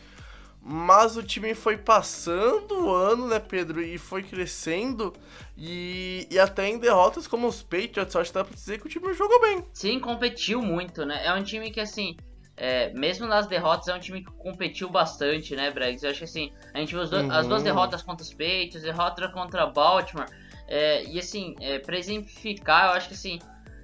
Mas 0.63 1.17
o 1.17 1.23
time 1.23 1.55
foi 1.55 1.75
passando 1.75 2.85
o 2.85 2.93
ano, 2.93 3.27
né, 3.27 3.39
Pedro? 3.39 3.81
E 3.81 3.97
foi 3.97 4.21
crescendo. 4.21 5.11
E, 5.57 6.27
e 6.29 6.37
até 6.37 6.67
em 6.67 6.77
derrotas 6.77 7.27
como 7.27 7.47
os 7.47 7.63
Patriots, 7.63 8.15
acho 8.15 8.29
que 8.29 8.37
dá 8.37 8.43
pra 8.43 8.53
dizer 8.53 8.79
que 8.79 8.85
o 8.85 8.89
time 8.89 9.11
jogou 9.13 9.41
bem. 9.41 9.65
Sim, 9.73 9.99
competiu 9.99 10.61
muito, 10.61 11.03
né? 11.03 11.25
É 11.25 11.33
um 11.33 11.43
time 11.43 11.71
que, 11.71 11.79
assim, 11.79 12.15
é, 12.55 12.93
mesmo 12.93 13.25
nas 13.25 13.47
derrotas, 13.47 13.87
é 13.87 13.95
um 13.95 13.99
time 13.99 14.23
que 14.23 14.31
competiu 14.33 14.87
bastante, 14.87 15.55
né, 15.55 15.71
Bregs? 15.71 16.03
Eu 16.03 16.11
acho 16.11 16.19
que, 16.19 16.25
assim, 16.25 16.53
a 16.75 16.79
gente 16.79 16.93
viu 16.93 17.01
uhum. 17.01 17.31
as 17.31 17.47
duas 17.47 17.63
derrotas 17.63 18.03
contra 18.03 18.23
os 18.23 18.29
Patriots, 18.29 18.83
derrota 18.83 19.27
contra 19.29 19.65
Baltimore. 19.65 20.27
É, 20.67 21.03
e, 21.05 21.17
assim, 21.17 21.55
é, 21.59 21.79
pra 21.79 21.97
exemplificar, 21.97 22.89
eu 22.89 22.91
acho 22.91 23.07
que, 23.07 23.15
assim, 23.15 23.39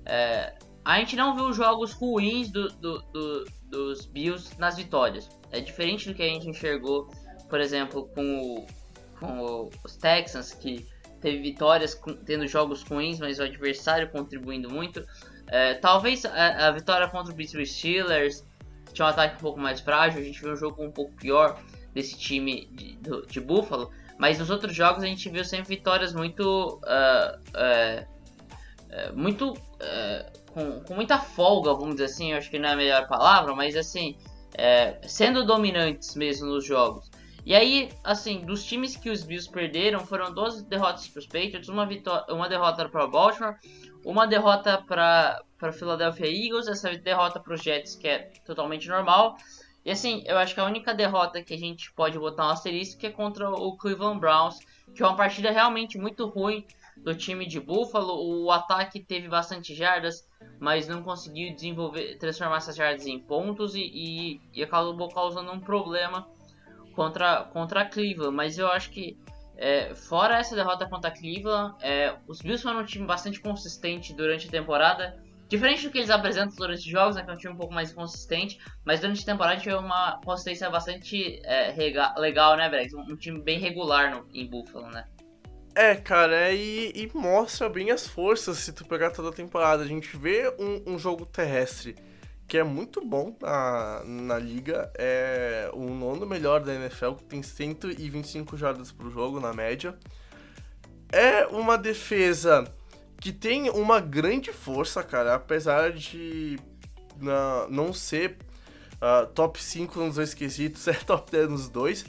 é, 0.06 0.54
a 0.86 1.00
gente 1.00 1.16
não 1.16 1.36
viu 1.36 1.52
jogos 1.52 1.92
ruins 1.92 2.50
do, 2.50 2.70
do, 2.70 3.02
do, 3.12 3.46
dos 3.70 4.06
Bills 4.06 4.58
nas 4.60 4.78
vitórias. 4.78 5.30
É 5.52 5.60
diferente 5.60 6.10
do 6.10 6.16
que 6.16 6.24
a 6.24 6.28
gente 6.28 6.50
enxergou, 6.50 7.10
por 7.50 7.60
exemplo, 7.60 8.10
com, 8.14 8.40
o, 8.40 8.66
com 9.20 9.70
os 9.84 9.96
Texans, 9.96 10.54
que 10.54 10.88
teve 11.22 11.42
vitórias 11.42 11.94
com, 11.94 12.14
tendo 12.14 12.48
jogos 12.48 12.84
ruins, 12.84 13.20
mas 13.20 13.40
o 13.40 13.44
adversário 13.44 14.10
contribuindo 14.10 14.70
muito. 14.70 15.06
É, 15.48 15.76
talvez 15.76 16.26
a, 16.26 16.68
a, 16.68 16.72
vitória 16.72 17.08
contra 17.08 17.32
o 17.32 17.36
Pittsburgh 17.36 17.66
Steelers 17.66 18.46
tinha 18.94 19.06
um 19.06 19.10
ataque 19.10 19.36
um 19.36 19.40
pouco 19.40 19.60
mais 19.60 19.80
frágil, 19.80 20.20
a 20.20 20.24
gente 20.24 20.42
viu 20.42 20.52
um 20.52 20.56
jogo 20.56 20.84
um 20.84 20.92
pouco 20.92 21.14
pior 21.16 21.62
desse 21.94 22.18
time 22.18 22.68
de, 22.72 22.96
de, 22.98 23.26
de 23.28 23.40
Buffalo, 23.40 23.92
mas 24.18 24.40
nos 24.40 24.50
outros 24.50 24.76
jogos 24.76 25.04
a 25.04 25.08
gente 25.08 25.30
viu 25.30 25.46
sempre 25.46 25.76
vitórias 25.76 26.14
muito. 26.14 26.80
Uh, 26.84 27.40
uh, 27.50 28.17
uh, 28.92 29.18
muito. 29.18 29.54
Com, 30.54 30.80
com, 30.82 30.96
muita 30.96 31.20
folga, 31.20 31.72
vamos 31.72 31.98
dizer 31.98 32.06
assim, 32.06 32.34
acho 32.34 32.50
que 32.50 32.58
não 32.58 32.70
é 32.70 32.74
a 32.74 32.76
melhor 32.76 33.08
palavra, 33.08 33.54
mas 33.54 33.76
assim, 33.76 34.18
é, 34.56 34.98
sendo 35.04 35.46
dominantes 35.46 36.16
mesmo 36.16 36.48
nos 36.48 36.66
jogos. 36.66 37.12
E 37.46 37.56
aí, 37.56 37.90
assim, 38.04 38.42
dos 38.42 38.66
times 38.66 38.98
que 38.98 39.10
os 39.10 39.24
Bills 39.24 39.50
perderam, 39.50 40.00
foram 40.00 40.34
duas 40.34 40.62
derrotas 40.64 41.08
para 41.08 41.20
os 41.20 41.26
Patriots, 41.26 41.70
uma, 41.70 41.88
uma 42.30 42.50
derrota 42.50 42.90
para 42.90 43.08
Baltimore, 43.08 43.56
uma 44.04 44.28
derrota 44.28 44.84
para 44.86 45.72
Philadelphia 45.72 46.28
Eagles, 46.28 46.68
essa 46.68 46.90
derrota 46.98 47.40
para 47.40 47.54
os 47.54 47.62
Jets, 47.62 47.96
que 47.96 48.08
é 48.08 48.32
totalmente 48.46 48.90
normal. 48.90 49.38
E 49.86 49.92
assim, 49.92 50.24
eu 50.26 50.38
acho 50.38 50.54
que 50.54 50.60
a 50.60 50.66
única 50.66 50.94
derrota 50.94 51.42
que 51.42 51.54
a 51.54 51.58
gente 51.58 51.90
pode 51.94 52.20
botar 52.20 52.48
um 52.48 52.50
asterisco 52.50 53.06
é 53.06 53.10
contra 53.10 53.50
o 53.50 53.78
Cleveland 53.78 54.20
Browns, 54.20 54.60
que 54.94 55.02
é 55.02 55.08
uma 55.08 55.16
partida 55.16 55.50
realmente 55.50 55.98
muito 55.98 56.28
ruim 56.28 56.66
do 57.04 57.16
time 57.16 57.46
de 57.46 57.60
Buffalo. 57.60 58.44
O 58.44 58.52
ataque 58.52 59.00
teve 59.00 59.28
bastante 59.28 59.74
jardas, 59.74 60.28
mas 60.60 60.88
não 60.88 61.04
conseguiu 61.04 61.54
desenvolver, 61.54 62.18
transformar 62.18 62.58
essas 62.58 62.76
jardas 62.76 63.06
em 63.06 63.20
pontos 63.20 63.76
e, 63.76 63.82
e, 63.82 64.42
e 64.54 64.64
acabou 64.64 65.10
causando 65.10 65.52
um 65.52 65.60
problema 65.60 66.28
contra, 66.94 67.44
contra 67.46 67.82
a 67.82 67.86
Cleveland. 67.86 68.36
Mas 68.36 68.58
eu 68.58 68.68
acho 68.68 68.90
que, 68.90 69.18
é, 69.56 69.94
fora 69.94 70.40
essa 70.40 70.56
derrota 70.56 70.88
contra 70.90 71.10
a 71.10 71.14
Cleveland, 71.14 71.76
é, 71.82 72.16
os 72.28 72.42
Bills 72.42 72.64
foram 72.64 72.82
um 72.82 72.86
time 72.86 73.06
bastante 73.06 73.40
consistente 73.40 74.14
durante 74.14 74.48
a 74.48 74.52
temporada. 74.52 75.18
Diferente 75.48 75.84
do 75.84 75.92
que 75.92 76.00
eles 76.00 76.10
apresentam 76.10 76.58
durante 76.58 76.80
os 76.80 76.86
jogos, 76.86 77.16
né, 77.16 77.24
que 77.24 77.30
é 77.30 77.34
um 77.34 77.38
time 77.38 77.54
um 77.54 77.58
pouco 77.58 77.74
mais 77.74 77.94
consistente, 77.94 78.60
mas 78.84 79.00
durante 79.00 79.22
a 79.22 79.26
temporada 79.26 79.62
tive 79.62 79.76
uma 79.76 80.20
consistência 80.26 80.70
bastante 80.70 81.40
é, 81.46 81.74
legal, 82.18 82.58
né, 82.58 82.68
Brex? 82.68 82.94
Um, 82.94 83.14
um, 83.14 83.16
time 83.16 83.40
bem 83.40 83.58
regular 83.58 84.12
no, 84.12 84.28
em 84.34 84.46
Buffalo, 84.46 84.90
né? 84.90 85.06
É, 85.80 85.94
cara, 85.94 86.36
é, 86.36 86.56
e, 86.56 86.92
e, 86.96 87.12
mostra 87.14 87.70
bem 87.70 87.92
as 87.92 88.08
forças 88.08 88.58
se 88.58 88.74
tu 88.74 88.84
pegar 88.84 89.12
toda 89.12 89.30
a 89.30 89.32
temporada. 89.32 89.84
A 89.84 89.86
gente 89.86 90.18
vê 90.18 90.52
um, 90.58 90.94
um 90.94 90.98
jogo 90.98 91.24
terrestre 91.24 91.96
que 92.48 92.58
é 92.58 92.64
muito 92.64 93.00
bom 93.06 93.38
na, 93.40 94.02
na 94.04 94.40
liga. 94.40 94.92
É 94.98 95.70
o 95.72 95.88
nono 95.92 96.26
melhor 96.26 96.62
da 96.62 96.74
NFL, 96.74 97.12
que 97.12 97.26
tem 97.26 97.44
125 97.44 98.58
jardas 98.58 98.92
por 98.92 99.12
jogo 99.12 99.40
na 99.40 99.54
média. 99.54 99.96
É 101.12 101.46
uma 101.46 101.78
defesa 101.78 102.66
que 103.22 103.32
tem 103.32 103.70
uma 103.70 104.00
grande 104.00 104.52
força, 104.52 105.04
cara, 105.04 105.36
apesar 105.36 105.92
de 105.92 106.58
na, 107.18 107.68
não 107.70 107.94
ser 107.94 108.36
uh, 108.96 109.28
top 109.28 109.62
5 109.62 110.00
nos 110.00 110.16
dois 110.16 110.34
quesitos, 110.34 110.88
é 110.90 110.94
top 110.94 111.30
10 111.30 111.50
nos 111.52 111.70
dois 111.70 112.04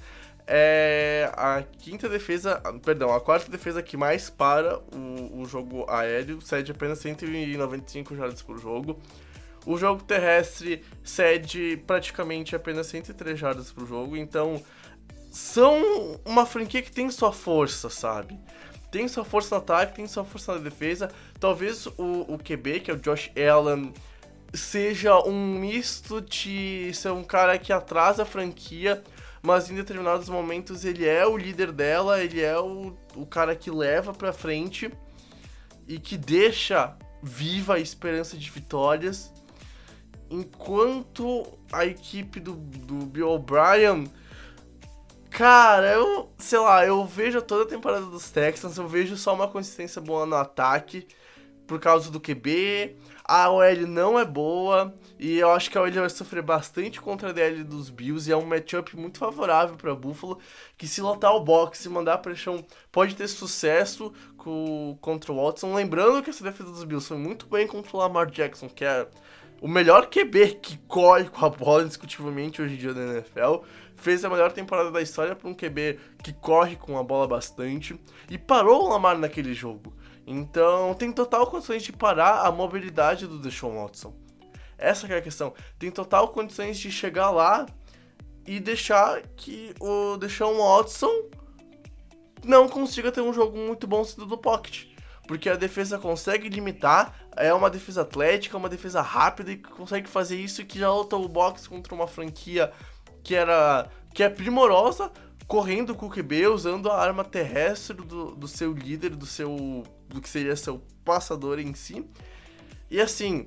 é 0.50 1.30
a 1.34 1.62
quinta 1.78 2.08
defesa, 2.08 2.60
perdão, 2.82 3.14
a 3.14 3.20
quarta 3.20 3.50
defesa 3.50 3.82
que 3.82 3.96
mais 3.96 4.30
para 4.30 4.78
o, 4.78 5.42
o 5.42 5.44
jogo 5.44 5.84
aéreo, 5.88 6.40
cede 6.40 6.72
apenas 6.72 6.98
195 7.00 8.16
jardas 8.16 8.40
por 8.40 8.58
jogo. 8.58 8.98
O 9.66 9.76
jogo 9.76 10.02
terrestre 10.02 10.82
cede 11.04 11.82
praticamente 11.86 12.56
apenas 12.56 12.86
103 12.86 13.38
jardas 13.38 13.70
por 13.70 13.86
jogo, 13.86 14.16
então 14.16 14.62
são 15.30 16.18
uma 16.24 16.46
franquia 16.46 16.80
que 16.80 16.90
tem 16.90 17.10
sua 17.10 17.32
força, 17.32 17.90
sabe? 17.90 18.38
Tem 18.90 19.06
sua 19.06 19.24
força 19.24 19.54
no 19.54 19.60
ataque, 19.60 19.96
tem 19.96 20.06
sua 20.06 20.24
força 20.24 20.54
na 20.54 20.60
defesa. 20.60 21.10
Talvez 21.38 21.84
o, 21.84 22.24
o 22.26 22.38
QB, 22.38 22.80
que 22.80 22.90
é 22.90 22.94
o 22.94 22.96
Josh 22.96 23.30
Allen, 23.36 23.92
seja 24.54 25.18
um 25.26 25.58
misto 25.58 26.22
de 26.22 26.90
ser 26.94 27.10
um 27.10 27.22
cara 27.22 27.58
que 27.58 27.70
atrasa 27.70 28.22
a 28.22 28.26
franquia, 28.26 29.02
mas 29.42 29.70
em 29.70 29.74
determinados 29.74 30.28
momentos 30.28 30.84
ele 30.84 31.06
é 31.06 31.26
o 31.26 31.36
líder 31.36 31.72
dela, 31.72 32.22
ele 32.22 32.40
é 32.40 32.58
o, 32.58 32.96
o 33.14 33.26
cara 33.26 33.54
que 33.54 33.70
leva 33.70 34.12
pra 34.12 34.32
frente 34.32 34.90
e 35.86 35.98
que 35.98 36.16
deixa 36.16 36.96
viva 37.22 37.74
a 37.74 37.80
esperança 37.80 38.36
de 38.36 38.50
vitórias. 38.50 39.32
Enquanto 40.30 41.46
a 41.72 41.86
equipe 41.86 42.38
do, 42.38 42.52
do 42.52 43.06
Bill 43.06 43.30
O'Brien, 43.30 44.12
cara, 45.30 45.92
eu 45.92 46.30
sei 46.36 46.58
lá, 46.58 46.84
eu 46.84 47.04
vejo 47.06 47.40
toda 47.40 47.62
a 47.62 47.66
temporada 47.66 48.06
dos 48.06 48.30
Texans, 48.30 48.76
eu 48.76 48.86
vejo 48.86 49.16
só 49.16 49.34
uma 49.34 49.48
consistência 49.48 50.02
boa 50.02 50.26
no 50.26 50.36
ataque 50.36 51.06
por 51.66 51.78
causa 51.78 52.10
do 52.10 52.20
QB. 52.20 52.96
A 53.30 53.50
OL 53.50 53.86
não 53.86 54.18
é 54.18 54.24
boa 54.24 54.94
e 55.18 55.36
eu 55.36 55.50
acho 55.50 55.70
que 55.70 55.76
a 55.76 55.82
OL 55.82 55.92
vai 55.92 56.08
sofrer 56.08 56.42
bastante 56.42 56.98
contra 56.98 57.28
a 57.28 57.32
DL 57.32 57.62
dos 57.62 57.90
Bills 57.90 58.26
e 58.26 58.32
é 58.32 58.36
um 58.36 58.46
matchup 58.46 58.96
muito 58.96 59.18
favorável 59.18 59.76
para 59.76 59.94
Buffalo, 59.94 60.38
que 60.78 60.88
se 60.88 61.02
lotar 61.02 61.36
o 61.36 61.40
box 61.44 61.84
e 61.84 61.90
mandar 61.90 62.16
pressão 62.18 62.64
pode 62.90 63.14
ter 63.14 63.28
sucesso 63.28 64.14
com, 64.38 64.96
contra 65.02 65.30
o 65.30 65.44
Watson. 65.44 65.74
Lembrando 65.74 66.22
que 66.22 66.30
essa 66.30 66.42
defesa 66.42 66.70
dos 66.70 66.84
Bills 66.84 67.06
foi 67.06 67.18
muito 67.18 67.46
bem 67.46 67.66
contra 67.66 67.94
o 67.94 68.00
Lamar 68.00 68.30
Jackson, 68.30 68.66
que 68.66 68.82
é 68.82 69.06
o 69.60 69.68
melhor 69.68 70.06
QB 70.06 70.60
que 70.62 70.78
corre 70.88 71.24
com 71.24 71.44
a 71.44 71.50
bola 71.50 71.82
indiscutivelmente 71.82 72.62
hoje 72.62 72.76
em 72.76 72.78
dia 72.78 72.94
na 72.94 73.12
NFL. 73.12 73.62
Fez 73.94 74.24
a 74.24 74.30
melhor 74.30 74.52
temporada 74.52 74.90
da 74.90 75.02
história 75.02 75.36
para 75.36 75.50
um 75.50 75.54
QB 75.54 75.98
que 76.22 76.32
corre 76.32 76.76
com 76.76 76.96
a 76.96 77.02
bola 77.02 77.28
bastante 77.28 78.00
e 78.30 78.38
parou 78.38 78.84
o 78.84 78.88
Lamar 78.88 79.18
naquele 79.18 79.52
jogo. 79.52 79.92
Então 80.30 80.92
tem 80.92 81.10
total 81.10 81.46
condições 81.46 81.82
de 81.82 81.90
parar 81.90 82.46
a 82.46 82.52
mobilidade 82.52 83.26
do 83.26 83.38
Deshaun 83.38 83.82
Watson. 83.82 84.14
Essa 84.76 85.06
é 85.06 85.16
a 85.16 85.22
questão. 85.22 85.54
Tem 85.78 85.90
total 85.90 86.28
condições 86.28 86.78
de 86.78 86.92
chegar 86.92 87.30
lá 87.30 87.64
e 88.46 88.60
deixar 88.60 89.22
que 89.36 89.74
o 89.80 90.18
Deshaun 90.18 90.58
Watson 90.58 91.30
não 92.44 92.68
consiga 92.68 93.10
ter 93.10 93.22
um 93.22 93.32
jogo 93.32 93.56
muito 93.56 93.86
bom 93.86 94.04
sendo 94.04 94.26
do 94.26 94.36
pocket. 94.36 94.88
Porque 95.26 95.48
a 95.48 95.56
defesa 95.56 95.98
consegue 95.98 96.50
limitar, 96.50 97.14
é 97.34 97.52
uma 97.54 97.70
defesa 97.70 98.02
atlética, 98.02 98.56
uma 98.56 98.68
defesa 98.68 99.00
rápida 99.00 99.52
e 99.52 99.56
consegue 99.56 100.08
fazer 100.08 100.36
isso 100.36 100.64
que 100.64 100.78
já 100.78 100.92
lutou 100.92 101.24
o 101.24 101.28
box 101.28 101.66
contra 101.66 101.94
uma 101.94 102.06
franquia 102.06 102.70
que 103.24 103.34
era 103.34 103.88
que 104.14 104.22
é 104.22 104.28
primorosa, 104.28 105.10
correndo 105.46 105.94
com 105.94 106.06
o 106.06 106.10
QB, 106.10 106.48
usando 106.48 106.90
a 106.90 107.00
arma 107.00 107.24
terrestre 107.24 107.96
do, 107.96 108.34
do 108.34 108.46
seu 108.46 108.72
líder, 108.72 109.16
do 109.16 109.26
seu. 109.26 109.84
Do 110.08 110.20
que 110.20 110.28
seria 110.28 110.56
seu 110.56 110.82
passador 111.04 111.58
em 111.58 111.74
si. 111.74 112.04
E 112.90 113.00
assim, 113.00 113.46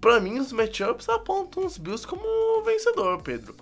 para 0.00 0.20
mim 0.20 0.38
os 0.38 0.52
matchups 0.52 1.08
apontam 1.08 1.64
os 1.64 1.78
Bills 1.78 2.06
como 2.06 2.62
vencedor, 2.64 3.22
Pedro. 3.22 3.54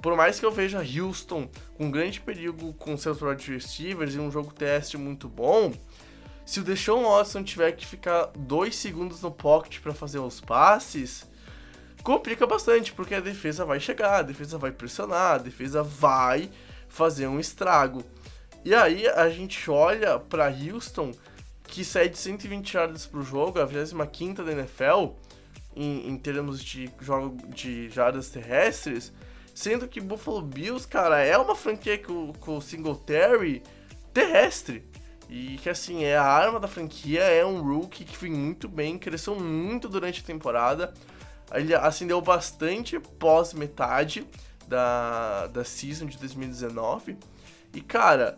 Por 0.00 0.16
mais 0.16 0.40
que 0.40 0.44
eu 0.44 0.50
veja 0.50 0.80
Houston 0.80 1.48
com 1.74 1.90
grande 1.90 2.20
perigo 2.20 2.72
com 2.74 2.96
seus 2.96 3.22
wide 3.22 3.52
receivers 3.52 4.14
e 4.14 4.18
um 4.18 4.30
jogo 4.30 4.52
teste 4.52 4.96
muito 4.96 5.28
bom, 5.28 5.72
se 6.44 6.58
o 6.58 6.64
Deshaun 6.64 7.04
Watson 7.04 7.44
tiver 7.44 7.70
que 7.72 7.86
ficar 7.86 8.32
dois 8.36 8.74
segundos 8.74 9.22
no 9.22 9.30
pocket 9.30 9.80
para 9.80 9.94
fazer 9.94 10.18
os 10.18 10.40
passes, 10.40 11.24
complica 12.02 12.46
bastante, 12.46 12.92
porque 12.92 13.14
a 13.14 13.20
defesa 13.20 13.64
vai 13.64 13.78
chegar, 13.78 14.18
a 14.18 14.22
defesa 14.22 14.58
vai 14.58 14.72
pressionar, 14.72 15.36
a 15.36 15.38
defesa 15.38 15.84
vai 15.84 16.50
fazer 16.88 17.28
um 17.28 17.38
estrago. 17.38 18.04
E 18.64 18.74
aí 18.74 19.06
a 19.08 19.28
gente 19.30 19.70
olha 19.70 20.18
para 20.18 20.48
Houston, 20.48 21.12
que 21.72 21.86
cede 21.86 22.18
120 22.18 22.70
jardas 22.70 23.06
pro 23.06 23.22
jogo, 23.22 23.58
a 23.58 23.64
25 23.64 24.42
da 24.42 24.52
NFL, 24.52 25.14
em, 25.74 26.06
em 26.06 26.18
termos 26.18 26.62
de 26.62 26.90
jogo 27.00 27.46
de 27.48 27.88
jardas 27.88 28.28
terrestres, 28.28 29.10
sendo 29.54 29.88
que 29.88 29.98
Buffalo 29.98 30.42
Bills, 30.42 30.86
cara, 30.86 31.22
é 31.22 31.34
uma 31.38 31.56
franquia 31.56 31.96
com, 31.96 32.30
com 32.34 32.58
o 32.58 32.60
Singletary 32.60 33.62
terrestre. 34.12 34.84
E 35.30 35.56
que 35.62 35.70
assim, 35.70 36.04
é 36.04 36.14
a 36.14 36.22
arma 36.22 36.60
da 36.60 36.68
franquia, 36.68 37.22
é 37.22 37.42
um 37.42 37.62
rookie 37.62 38.04
que 38.04 38.18
foi 38.18 38.28
muito 38.28 38.68
bem, 38.68 38.98
cresceu 38.98 39.34
muito 39.34 39.88
durante 39.88 40.20
a 40.20 40.24
temporada. 40.24 40.92
Ele 41.54 41.74
acendeu 41.74 42.20
bastante 42.20 43.00
pós 43.00 43.54
metade 43.54 44.26
da, 44.68 45.46
da 45.46 45.64
season 45.64 46.04
de 46.04 46.18
2019. 46.18 47.16
E 47.72 47.80
cara, 47.80 48.36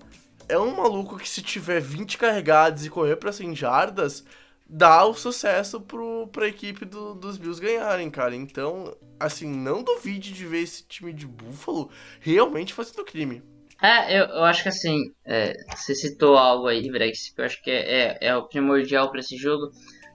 é 0.49 0.59
um 0.59 0.77
maluco 0.77 1.19
que 1.19 1.29
se 1.29 1.43
tiver 1.43 1.81
20 1.81 2.19
carregados 2.19 2.85
e 2.85 2.91
correr 2.91 3.17
para 3.17 3.33
100 3.33 3.55
jardas, 3.55 4.25
dá 4.69 5.05
o 5.05 5.15
sucesso 5.15 5.81
pro, 5.81 6.29
pra 6.29 6.49
equipe 6.49 6.85
do, 6.85 7.15
dos 7.15 7.37
Bills 7.37 7.61
ganharem, 7.61 8.11
cara. 8.11 8.35
Então, 8.35 8.97
assim, 9.19 9.49
não 9.49 9.83
duvide 9.83 10.33
de 10.33 10.47
ver 10.47 10.63
esse 10.63 10.85
time 10.87 11.13
de 11.13 11.27
Buffalo 11.27 11.91
realmente 12.21 12.75
fazendo 12.75 13.05
crime. 13.05 13.43
É, 13.83 14.19
eu, 14.19 14.25
eu 14.27 14.45
acho 14.45 14.63
que 14.63 14.69
assim, 14.69 15.13
é, 15.27 15.53
você 15.77 15.95
citou 15.95 16.39
algo 16.39 16.69
aí, 16.69 16.91
Brex, 16.91 17.31
que 17.35 17.41
eu 17.41 17.45
acho 17.45 17.63
que 17.63 17.71
é, 17.71 18.19
é, 18.23 18.29
é 18.29 18.37
o 18.37 18.49
primordial 18.49 19.11
para 19.11 19.21
esse 19.21 19.37
jogo, 19.37 19.71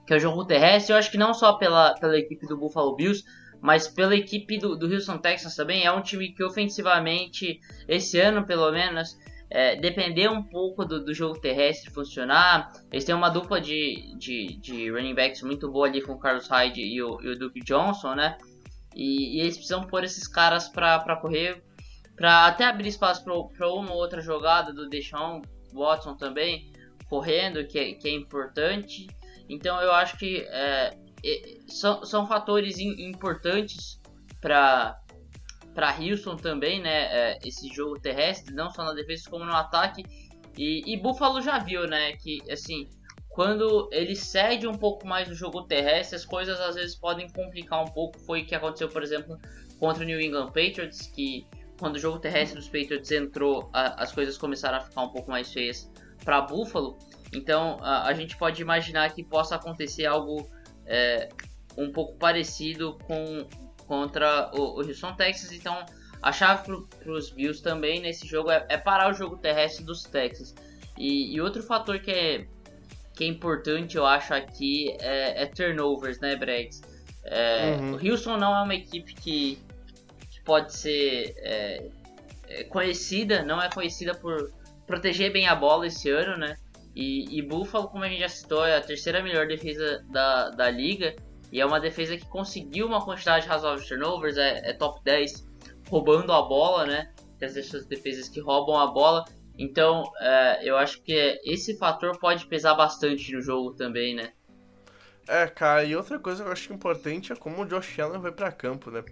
que 0.07 0.13
é 0.13 0.17
o 0.17 0.19
jogo 0.19 0.45
terrestre. 0.45 0.93
Eu 0.93 0.97
acho 0.97 1.11
que 1.11 1.17
não 1.17 1.33
só 1.33 1.53
pela, 1.53 1.93
pela 1.95 2.17
equipe 2.17 2.47
do 2.47 2.57
Buffalo 2.57 2.95
Bills, 2.95 3.23
mas 3.61 3.87
pela 3.87 4.15
equipe 4.15 4.57
do, 4.57 4.75
do 4.75 4.91
Houston 4.91 5.17
Texans 5.17 5.55
também. 5.55 5.85
É 5.85 5.91
um 5.91 6.01
time 6.01 6.33
que 6.33 6.43
ofensivamente, 6.43 7.59
esse 7.87 8.19
ano 8.19 8.45
pelo 8.45 8.71
menos, 8.71 9.17
é, 9.49 9.75
depender 9.75 10.29
um 10.29 10.43
pouco 10.43 10.85
do, 10.85 11.03
do, 11.03 11.13
jogo 11.13 11.39
terrestre 11.39 11.89
funcionar. 11.89 12.71
Eles 12.91 13.03
têm 13.03 13.15
uma 13.15 13.29
dupla 13.29 13.59
de, 13.59 14.15
de, 14.17 14.57
de 14.57 14.91
running 14.91 15.15
backs 15.15 15.41
muito 15.41 15.71
boa 15.71 15.87
ali 15.87 16.01
com 16.01 16.13
o 16.13 16.19
Carlos 16.19 16.47
Hyde 16.47 16.81
e 16.81 17.01
o, 17.01 17.21
e 17.21 17.29
o 17.29 17.37
Duke 17.37 17.59
Johnson, 17.61 18.13
né? 18.13 18.37
E, 18.95 19.37
e, 19.37 19.41
eles 19.41 19.55
precisam 19.55 19.83
pôr 19.83 20.03
esses 20.03 20.27
caras 20.27 20.67
para 20.67 21.15
correr, 21.15 21.63
para 22.15 22.47
até 22.47 22.65
abrir 22.65 22.89
espaço 22.89 23.23
para 23.23 23.69
uma 23.71 23.91
ou 23.91 23.97
outra 23.97 24.21
jogada 24.21 24.71
do 24.71 24.87
Deshaun 24.87 25.41
Watson 25.73 26.15
também, 26.15 26.71
correndo, 27.07 27.65
que 27.65 27.79
é, 27.79 27.93
que 27.93 28.07
é 28.07 28.11
importante. 28.11 29.07
Então 29.47 29.81
eu 29.81 29.91
acho 29.91 30.17
que 30.17 30.45
é, 30.49 30.95
são, 31.67 32.05
são 32.05 32.27
fatores 32.27 32.77
importantes 32.77 33.99
para 34.39 34.99
para 35.79 35.95
Houston 35.97 36.35
também, 36.35 36.81
né? 36.81 37.05
É, 37.05 37.39
esse 37.41 37.69
jogo 37.69 37.97
terrestre, 37.97 38.53
não 38.53 38.69
só 38.69 38.83
na 38.83 38.91
defesa 38.91 39.29
como 39.29 39.45
no 39.45 39.55
ataque. 39.55 40.03
E, 40.57 40.83
e 40.85 40.97
Buffalo 40.97 41.41
já 41.41 41.57
viu, 41.57 41.87
né? 41.87 42.17
Que 42.17 42.39
assim, 42.51 42.89
quando 43.29 43.87
ele 43.93 44.13
cede 44.13 44.67
um 44.67 44.73
pouco 44.73 45.07
mais 45.07 45.29
no 45.29 45.33
jogo 45.33 45.63
terrestre, 45.63 46.17
as 46.17 46.25
coisas 46.25 46.59
às 46.59 46.75
vezes 46.75 46.97
podem 46.97 47.29
complicar 47.29 47.81
um 47.81 47.87
pouco. 47.87 48.19
Foi 48.19 48.41
o 48.41 48.45
que 48.45 48.53
aconteceu, 48.53 48.89
por 48.89 49.01
exemplo, 49.01 49.39
contra 49.79 50.03
o 50.03 50.05
New 50.05 50.19
England 50.19 50.47
Patriots, 50.47 51.07
que 51.15 51.47
quando 51.79 51.95
o 51.95 51.99
jogo 51.99 52.19
terrestre 52.19 52.59
dos 52.59 52.67
Patriots 52.67 53.09
entrou, 53.09 53.69
a, 53.71 54.03
as 54.03 54.11
coisas 54.11 54.37
começaram 54.37 54.79
a 54.79 54.81
ficar 54.81 55.03
um 55.03 55.09
pouco 55.13 55.31
mais 55.31 55.49
feias 55.53 55.89
para 56.25 56.41
Buffalo. 56.41 56.97
Então 57.33 57.77
a, 57.81 58.07
a, 58.07 58.13
gente 58.13 58.35
pode 58.35 58.61
imaginar 58.61 59.13
que 59.13 59.23
possa 59.23 59.55
acontecer 59.55 60.05
algo 60.05 60.45
é, 60.85 61.29
um 61.77 61.89
pouco 61.89 62.17
parecido 62.17 62.97
com 63.07 63.47
contra 63.89 64.51
o, 64.53 64.79
o 64.79 64.87
Houston 64.87 65.15
Texas. 65.15 65.51
Então 65.51 65.83
a 66.21 66.31
chave 66.31 66.63
para 66.99 67.11
os 67.11 67.31
Bills 67.31 67.61
também 67.61 67.99
nesse 67.99 68.27
jogo 68.27 68.51
é, 68.51 68.65
é, 68.69 68.77
parar 68.77 69.09
o 69.09 69.13
jogo 69.13 69.35
terrestre 69.35 69.83
dos 69.83 70.03
Texas. 70.03 70.53
E, 70.95 71.33
e, 71.33 71.41
outro 71.41 71.63
fator 71.63 71.99
que 71.99 72.11
é, 72.11 72.45
que 73.15 73.23
é 73.23 73.27
importante, 73.27 73.97
eu 73.97 74.05
acho, 74.05 74.33
aqui 74.33 74.95
é, 74.99 75.43
é 75.43 75.45
turnovers, 75.47 76.19
né, 76.19 76.35
Bregs? 76.35 76.81
É, 77.23 77.77
uhum. 77.79 77.93
O 77.93 77.95
Houston 77.95 78.37
não 78.37 78.55
é 78.55 78.61
uma 78.61 78.75
equipe 78.75 79.13
que, 79.15 79.57
que 80.29 80.41
pode 80.41 80.73
ser 80.75 81.33
é, 81.37 81.89
é, 82.47 82.63
conhecida, 82.65 83.43
não 83.43 83.61
é 83.61 83.69
conhecida 83.69 84.13
por 84.13 84.51
proteger 84.85 85.31
bem 85.31 85.47
a 85.47 85.55
bola 85.55 85.87
esse 85.87 86.09
ano, 86.09 86.37
né? 86.37 86.57
E, 86.93 87.37
e 87.37 87.41
Buffalo, 87.41 87.87
como 87.87 88.03
a 88.03 88.09
gente 88.09 88.19
já 88.19 88.29
citou, 88.29 88.65
é 88.65 88.75
a 88.75 88.81
terceira 88.81 89.23
melhor 89.23 89.47
defesa 89.47 90.03
da, 90.09 90.49
da 90.49 90.69
liga. 90.69 91.15
E 91.51 91.59
é 91.59 91.65
uma 91.65 91.79
defesa 91.79 92.15
que 92.17 92.25
conseguiu 92.27 92.87
uma 92.87 93.03
quantidade 93.03 93.47
razoável 93.47 93.81
de 93.81 93.87
turnovers, 93.87 94.37
é, 94.37 94.69
é 94.69 94.73
top 94.73 95.01
10 95.03 95.47
roubando 95.89 96.31
a 96.31 96.41
bola, 96.41 96.85
né? 96.85 97.11
Essas 97.41 97.85
defesas 97.85 98.29
que 98.29 98.39
roubam 98.39 98.77
a 98.77 98.87
bola. 98.87 99.25
Então, 99.57 100.03
é, 100.21 100.61
eu 100.63 100.77
acho 100.77 101.01
que 101.01 101.39
esse 101.43 101.77
fator 101.77 102.17
pode 102.19 102.45
pesar 102.45 102.75
bastante 102.75 103.31
no 103.33 103.41
jogo 103.41 103.73
também, 103.73 104.15
né? 104.15 104.33
É, 105.27 105.47
cara, 105.47 105.83
e 105.83 105.95
outra 105.95 106.17
coisa 106.17 106.41
que 106.41 106.49
eu 106.49 106.53
acho 106.53 106.73
importante 106.73 107.31
é 107.31 107.35
como 107.35 107.61
o 107.61 107.65
Josh 107.65 107.99
Allen 107.99 108.21
vai 108.21 108.31
para 108.31 108.51
campo, 108.51 108.89
né? 108.89 109.03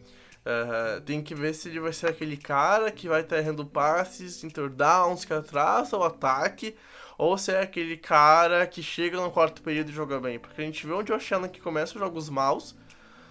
Uh, 0.47 1.01
tem 1.01 1.21
que 1.21 1.35
ver 1.35 1.53
se 1.53 1.67
ele 1.67 1.79
vai 1.79 1.91
ser 1.91 2.07
aquele 2.07 2.37
cara 2.37 2.89
que 2.89 3.09
vai 3.09 3.19
estar 3.19 3.37
errando 3.37 3.65
passes, 3.65 4.45
interdowns, 4.45 5.25
que 5.25 5.33
atrasa 5.33 5.97
o 5.97 6.03
ataque, 6.03 6.73
ou 7.17 7.37
se 7.37 7.51
é 7.51 7.61
aquele 7.61 7.97
cara 7.97 8.65
que 8.67 8.83
chega 8.83 9.19
no 9.19 9.31
quarto 9.31 9.61
período 9.61 9.89
e 9.89 9.93
joga 9.93 10.19
bem. 10.19 10.37
Porque 10.37 10.61
a 10.61 10.65
gente 10.65 10.85
vê 10.85 10.93
um 10.93 11.03
Josh 11.03 11.31
Allen 11.31 11.49
que 11.49 11.59
começa 11.59 11.93
os 11.93 11.99
jogos 11.99 12.29
maus, 12.29 12.75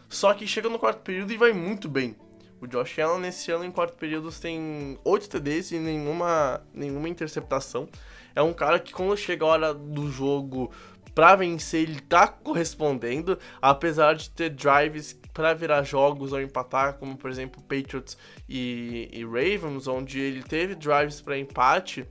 só 0.08 0.34
que 0.34 0.46
chega 0.46 0.68
no 0.68 0.78
quarto 0.78 1.00
período 1.02 1.32
e 1.32 1.36
vai 1.36 1.52
muito 1.52 1.88
bem. 1.88 2.16
O 2.60 2.66
Josh 2.66 2.98
Allen 2.98 3.20
nesse 3.20 3.50
ano 3.52 3.64
em 3.64 3.70
quarto 3.70 3.96
período 3.96 4.32
tem 4.32 4.98
8 5.04 5.28
TDs 5.28 5.72
e 5.72 5.78
nenhuma, 5.78 6.60
nenhuma 6.74 7.08
interceptação. 7.08 7.88
É 8.34 8.42
um 8.42 8.52
cara 8.52 8.80
que 8.80 8.92
quando 8.92 9.16
chega 9.16 9.44
a 9.44 9.48
hora 9.48 9.74
do 9.74 10.10
jogo 10.10 10.72
para 11.14 11.36
vencer, 11.36 11.82
ele 11.82 12.00
tá 12.00 12.28
correspondendo, 12.28 13.38
apesar 13.60 14.14
de 14.14 14.28
ter 14.30 14.50
drives 14.50 15.18
para 15.32 15.54
virar 15.54 15.82
jogos 15.82 16.32
ou 16.32 16.40
empatar, 16.40 16.94
como 16.94 17.16
por 17.16 17.30
exemplo 17.30 17.62
Patriots 17.62 18.18
e, 18.48 19.08
e 19.12 19.24
Ravens, 19.24 19.86
onde 19.86 20.18
ele 20.18 20.42
teve 20.42 20.74
drives 20.74 21.20
para 21.20 21.38
empate 21.38 22.06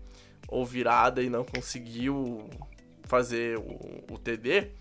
ou 0.48 0.66
virada 0.66 1.22
e 1.22 1.30
não 1.30 1.44
conseguiu 1.44 2.50
fazer 3.04 3.58
o, 3.58 4.14
o 4.14 4.18
TD. 4.18 4.72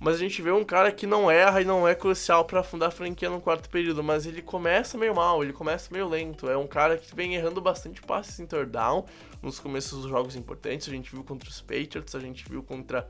Mas 0.00 0.16
a 0.16 0.18
gente 0.18 0.42
vê 0.42 0.50
um 0.50 0.64
cara 0.64 0.92
que 0.92 1.06
não 1.06 1.30
erra 1.30 1.62
e 1.62 1.64
não 1.64 1.86
é 1.86 1.94
crucial 1.94 2.44
para 2.44 2.60
afundar 2.60 2.88
a 2.88 2.92
franquia 2.92 3.30
no 3.30 3.40
quarto 3.40 3.70
período, 3.70 4.02
mas 4.02 4.26
ele 4.26 4.42
começa 4.42 4.98
meio 4.98 5.14
mal, 5.14 5.42
ele 5.42 5.52
começa 5.52 5.88
meio 5.92 6.08
lento. 6.08 6.50
É 6.50 6.56
um 6.56 6.66
cara 6.66 6.98
que 6.98 7.14
vem 7.14 7.34
errando 7.34 7.60
bastante 7.60 8.02
passes 8.02 8.38
em 8.38 8.46
down 8.66 9.06
nos 9.40 9.58
começos 9.58 10.02
dos 10.02 10.10
jogos 10.10 10.36
importantes. 10.36 10.88
A 10.88 10.90
gente 10.90 11.10
viu 11.10 11.24
contra 11.24 11.48
os 11.48 11.60
Patriots, 11.60 12.14
a 12.14 12.20
gente 12.20 12.44
viu 12.48 12.62
contra 12.62 13.08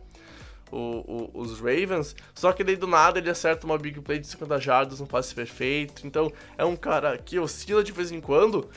o, 0.70 0.78
o, 0.78 1.40
os 1.40 1.58
Ravens. 1.58 2.14
Só 2.34 2.52
que 2.52 2.62
daí 2.62 2.76
do 2.76 2.86
nada 2.86 3.18
ele 3.18 3.30
acerta 3.30 3.66
uma 3.66 3.78
big 3.78 4.00
play 4.00 4.18
de 4.18 4.26
50 4.26 4.60
jardas, 4.60 5.00
um 5.00 5.06
passe 5.06 5.34
perfeito. 5.34 6.06
Então 6.06 6.30
é 6.56 6.64
um 6.64 6.76
cara 6.76 7.16
que 7.18 7.38
oscila 7.38 7.82
de 7.82 7.92
vez 7.92 8.12
em 8.12 8.20
quando. 8.20 8.68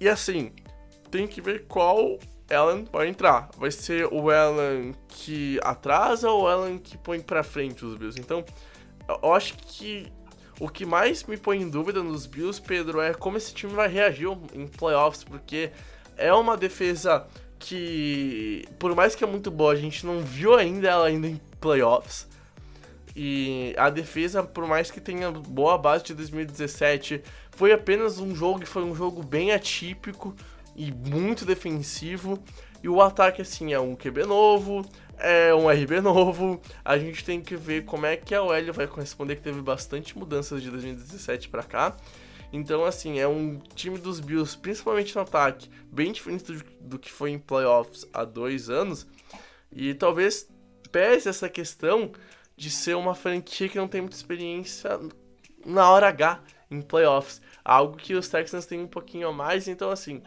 E 0.00 0.08
assim, 0.08 0.52
tem 1.10 1.26
que 1.26 1.40
ver 1.40 1.66
qual 1.66 2.18
Allen 2.50 2.84
vai 2.90 3.08
entrar. 3.08 3.50
Vai 3.56 3.70
ser 3.70 4.06
o 4.06 4.30
Allen 4.30 4.94
que 5.08 5.58
atrasa 5.62 6.30
ou 6.30 6.44
o 6.44 6.48
Allen 6.48 6.78
que 6.78 6.96
põe 6.96 7.20
pra 7.20 7.42
frente 7.42 7.84
os 7.84 7.96
Bills? 7.96 8.18
Então, 8.18 8.44
eu 9.22 9.32
acho 9.32 9.54
que 9.56 10.10
o 10.60 10.68
que 10.68 10.84
mais 10.84 11.24
me 11.24 11.36
põe 11.36 11.62
em 11.62 11.68
dúvida 11.68 12.02
nos 12.02 12.26
Bills, 12.26 12.60
Pedro, 12.60 13.00
é 13.00 13.14
como 13.14 13.36
esse 13.36 13.54
time 13.54 13.72
vai 13.72 13.88
reagir 13.88 14.28
em 14.54 14.66
playoffs, 14.66 15.22
porque 15.22 15.70
é 16.16 16.32
uma 16.32 16.56
defesa 16.56 17.26
que, 17.58 18.64
por 18.78 18.94
mais 18.94 19.14
que 19.14 19.22
é 19.22 19.26
muito 19.26 19.50
boa, 19.50 19.72
a 19.72 19.76
gente 19.76 20.04
não 20.04 20.20
viu 20.20 20.54
ainda 20.54 20.88
ela 20.88 21.06
ainda 21.06 21.28
em 21.28 21.40
playoffs. 21.60 22.26
E 23.14 23.74
a 23.76 23.90
defesa, 23.90 24.42
por 24.44 24.66
mais 24.66 24.90
que 24.90 25.00
tenha 25.00 25.30
boa 25.30 25.76
base 25.76 26.04
de 26.04 26.14
2017, 26.14 27.22
foi 27.50 27.72
apenas 27.72 28.20
um 28.20 28.34
jogo 28.34 28.60
que 28.60 28.66
foi 28.66 28.84
um 28.84 28.94
jogo 28.94 29.22
bem 29.24 29.50
atípico 29.50 30.36
e 30.78 30.92
muito 30.92 31.44
defensivo. 31.44 32.38
E 32.80 32.88
o 32.88 33.02
ataque, 33.02 33.42
assim, 33.42 33.72
é 33.72 33.80
um 33.80 33.96
QB 33.96 34.24
novo, 34.24 34.88
é 35.18 35.52
um 35.52 35.68
RB 35.68 36.00
novo. 36.00 36.60
A 36.84 36.96
gente 36.96 37.24
tem 37.24 37.40
que 37.40 37.56
ver 37.56 37.84
como 37.84 38.06
é 38.06 38.16
que 38.16 38.32
a 38.32 38.42
OL 38.42 38.72
vai 38.72 38.86
corresponder, 38.86 39.34
que 39.34 39.42
teve 39.42 39.60
bastante 39.60 40.16
mudanças 40.16 40.62
de 40.62 40.70
2017 40.70 41.48
para 41.48 41.64
cá. 41.64 41.96
Então, 42.52 42.84
assim, 42.84 43.18
é 43.18 43.26
um 43.26 43.58
time 43.74 43.98
dos 43.98 44.20
Bills, 44.20 44.56
principalmente 44.56 45.14
no 45.16 45.22
ataque, 45.22 45.68
bem 45.90 46.12
diferente 46.12 46.44
do, 46.80 46.98
que 46.98 47.10
foi 47.10 47.32
em 47.32 47.38
playoffs 47.38 48.06
há 48.12 48.24
dois 48.24 48.70
anos. 48.70 49.06
E 49.72 49.92
talvez 49.94 50.48
pese 50.92 51.28
essa 51.28 51.48
questão 51.48 52.12
de 52.56 52.70
ser 52.70 52.96
uma 52.96 53.14
franquia 53.14 53.68
que 53.68 53.76
não 53.76 53.88
tem 53.88 54.00
muita 54.00 54.16
experiência 54.16 54.98
na 55.66 55.90
hora 55.90 56.08
H 56.08 56.40
em 56.70 56.80
playoffs. 56.80 57.42
Algo 57.64 57.96
que 57.96 58.14
os 58.14 58.28
Texans 58.28 58.64
têm 58.64 58.80
um 58.80 58.86
pouquinho 58.86 59.28
a 59.28 59.32
mais. 59.32 59.68
Então, 59.68 59.90
assim, 59.90 60.22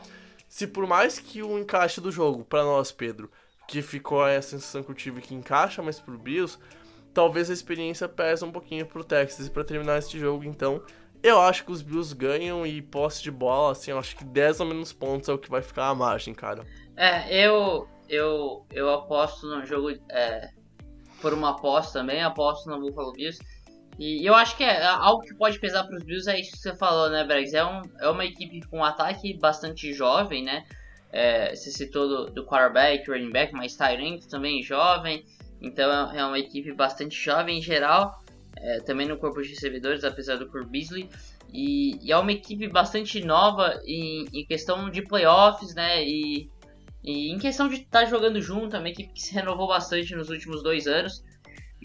se 0.51 0.67
por 0.67 0.85
mais 0.85 1.17
que 1.17 1.41
o 1.41 1.57
encaixe 1.57 2.01
do 2.01 2.11
jogo, 2.11 2.43
para 2.43 2.61
nós, 2.65 2.91
Pedro, 2.91 3.31
que 3.69 3.81
ficou 3.81 4.21
a 4.21 4.41
sensação 4.41 4.83
que 4.83 4.91
eu 4.91 4.95
tive 4.95 5.21
que 5.21 5.33
encaixa 5.33 5.81
mais 5.81 5.97
pro 5.97 6.17
Bills, 6.17 6.59
talvez 7.13 7.49
a 7.49 7.53
experiência 7.53 8.09
pese 8.09 8.43
um 8.43 8.51
pouquinho 8.51 8.85
pro 8.85 9.01
Texas. 9.01 9.47
E 9.47 9.49
para 9.49 9.63
terminar 9.63 9.97
este 9.97 10.19
jogo, 10.19 10.43
então, 10.43 10.83
eu 11.23 11.39
acho 11.39 11.63
que 11.63 11.71
os 11.71 11.81
Bills 11.81 12.13
ganham 12.13 12.67
e 12.67 12.81
posse 12.81 13.23
de 13.23 13.31
bola, 13.31 13.71
assim, 13.71 13.91
eu 13.91 13.97
acho 13.97 14.13
que 14.13 14.25
10 14.25 14.59
ou 14.59 14.65
menos 14.65 14.91
pontos 14.91 15.29
é 15.29 15.33
o 15.33 15.37
que 15.37 15.49
vai 15.49 15.61
ficar 15.61 15.87
a 15.87 15.95
margem, 15.95 16.33
cara. 16.33 16.67
É, 16.97 17.33
eu 17.33 17.87
eu, 18.09 18.65
eu 18.71 18.89
aposto 18.89 19.47
no 19.47 19.65
jogo 19.65 19.89
é, 20.09 20.49
por 21.21 21.33
uma 21.33 21.51
aposta 21.51 21.99
também, 21.99 22.21
aposto 22.21 22.69
no 22.69 22.77
Buffalo 22.77 23.13
Bills. 23.13 23.41
E 23.99 24.25
eu 24.25 24.33
acho 24.33 24.57
que 24.57 24.63
é 24.63 24.83
algo 24.85 25.21
que 25.21 25.33
pode 25.35 25.59
pesar 25.59 25.83
para 25.83 25.95
os 25.95 26.03
Bills 26.03 26.29
é 26.29 26.39
isso 26.39 26.51
que 26.51 26.57
você 26.57 26.75
falou, 26.75 27.09
né, 27.09 27.23
Bregs? 27.23 27.53
É, 27.53 27.63
um, 27.63 27.81
é 27.99 28.09
uma 28.09 28.25
equipe 28.25 28.61
com 28.67 28.79
um 28.79 28.83
ataque 28.83 29.37
bastante 29.37 29.93
jovem, 29.93 30.43
né? 30.43 30.65
É, 31.11 31.53
você 31.53 31.71
citou 31.71 32.07
do, 32.07 32.31
do 32.31 32.45
quarterback, 32.45 33.09
running 33.09 33.31
back, 33.31 33.53
mas 33.53 33.75
Tyrant 33.75 34.23
também 34.29 34.63
jovem. 34.63 35.25
Então 35.61 36.11
é 36.11 36.25
uma 36.25 36.39
equipe 36.39 36.71
bastante 36.73 37.15
jovem 37.15 37.59
em 37.59 37.61
geral 37.61 38.21
é, 38.57 38.79
também 38.79 39.07
no 39.07 39.17
corpo 39.17 39.41
de 39.41 39.49
recebedores, 39.49 40.03
apesar 40.03 40.37
do 40.37 40.47
Cor 40.47 40.65
Beasley. 40.65 41.09
E, 41.51 41.97
e, 42.05 42.11
é 42.11 42.17
uma 42.17 42.31
equipe 42.31 42.67
bastante 42.67 43.23
nova 43.23 43.81
em, 43.85 44.25
em 44.33 44.45
questão 44.45 44.89
de 44.89 45.01
playoffs, 45.01 45.73
né? 45.75 46.03
E, 46.03 46.49
e 47.03 47.31
em 47.31 47.37
questão 47.37 47.67
de 47.67 47.75
estar 47.75 48.01
tá 48.01 48.05
jogando 48.05 48.41
junto, 48.41 48.75
é 48.75 48.79
uma 48.79 48.89
equipe 48.89 49.11
que 49.11 49.21
se 49.21 49.33
renovou 49.33 49.67
bastante 49.67 50.15
nos 50.15 50.29
últimos 50.29 50.63
dois 50.63 50.87
anos. 50.87 51.23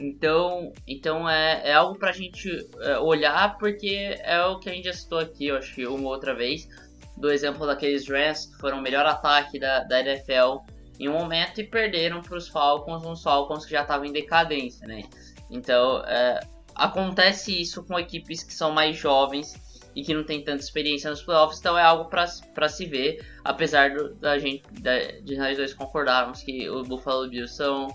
Então, 0.01 0.73
então 0.87 1.29
é, 1.29 1.71
é 1.71 1.73
algo 1.73 1.99
pra 1.99 2.13
gente 2.13 2.51
é, 2.81 2.99
olhar, 2.99 3.57
porque 3.59 4.19
é 4.23 4.45
o 4.45 4.59
que 4.59 4.69
a 4.69 4.73
gente 4.73 4.85
já 4.85 4.93
citou 4.93 5.19
aqui, 5.19 5.47
eu 5.47 5.57
acho 5.57 5.75
que 5.75 5.87
uma 5.87 6.09
outra 6.09 6.35
vez, 6.35 6.69
do 7.17 7.31
exemplo 7.31 7.67
daqueles 7.67 8.07
Rams 8.09 8.47
que 8.47 8.59
foram 8.59 8.79
o 8.79 8.83
melhor 8.83 9.07
ataque 9.07 9.59
da, 9.59 9.83
da 9.85 10.01
NFL 10.01 10.59
em 11.01 11.09
um 11.09 11.13
momento 11.13 11.61
e 11.61 11.65
perderam 11.65 12.21
para 12.21 12.37
os 12.37 12.49
Falcons, 12.49 13.05
uns 13.05 13.23
Falcons 13.23 13.65
que 13.65 13.73
já 13.73 13.83
estavam 13.83 14.07
em 14.07 14.13
decadência, 14.13 14.87
né? 14.87 15.03
Então, 15.51 16.03
é, 16.07 16.41
acontece 16.75 17.59
isso 17.59 17.83
com 17.85 17.99
equipes 17.99 18.43
que 18.43 18.53
são 18.53 18.73
mais 18.73 18.97
jovens 18.97 19.55
e 19.95 20.03
que 20.03 20.13
não 20.13 20.25
tem 20.25 20.45
tanta 20.45 20.63
experiência 20.63 21.09
nos 21.09 21.23
playoffs, 21.23 21.59
então 21.59 21.79
é 21.79 21.83
algo 21.83 22.11
para 22.11 22.69
se 22.69 22.85
ver, 22.85 23.25
apesar 23.43 23.95
do, 23.95 24.15
da 24.17 24.39
gente 24.39 24.63
da, 24.81 24.99
de 25.23 25.37
nós 25.39 25.57
dois 25.57 25.73
concordarmos 25.73 26.43
que 26.43 26.69
o 26.69 26.83
Buffalo 26.83 27.29
Bills 27.31 27.57
são 27.57 27.89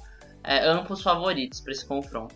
é, 0.44 0.68
amplos 0.68 1.02
favoritos 1.02 1.60
para 1.60 1.72
esse 1.72 1.86
confronto. 1.86 2.36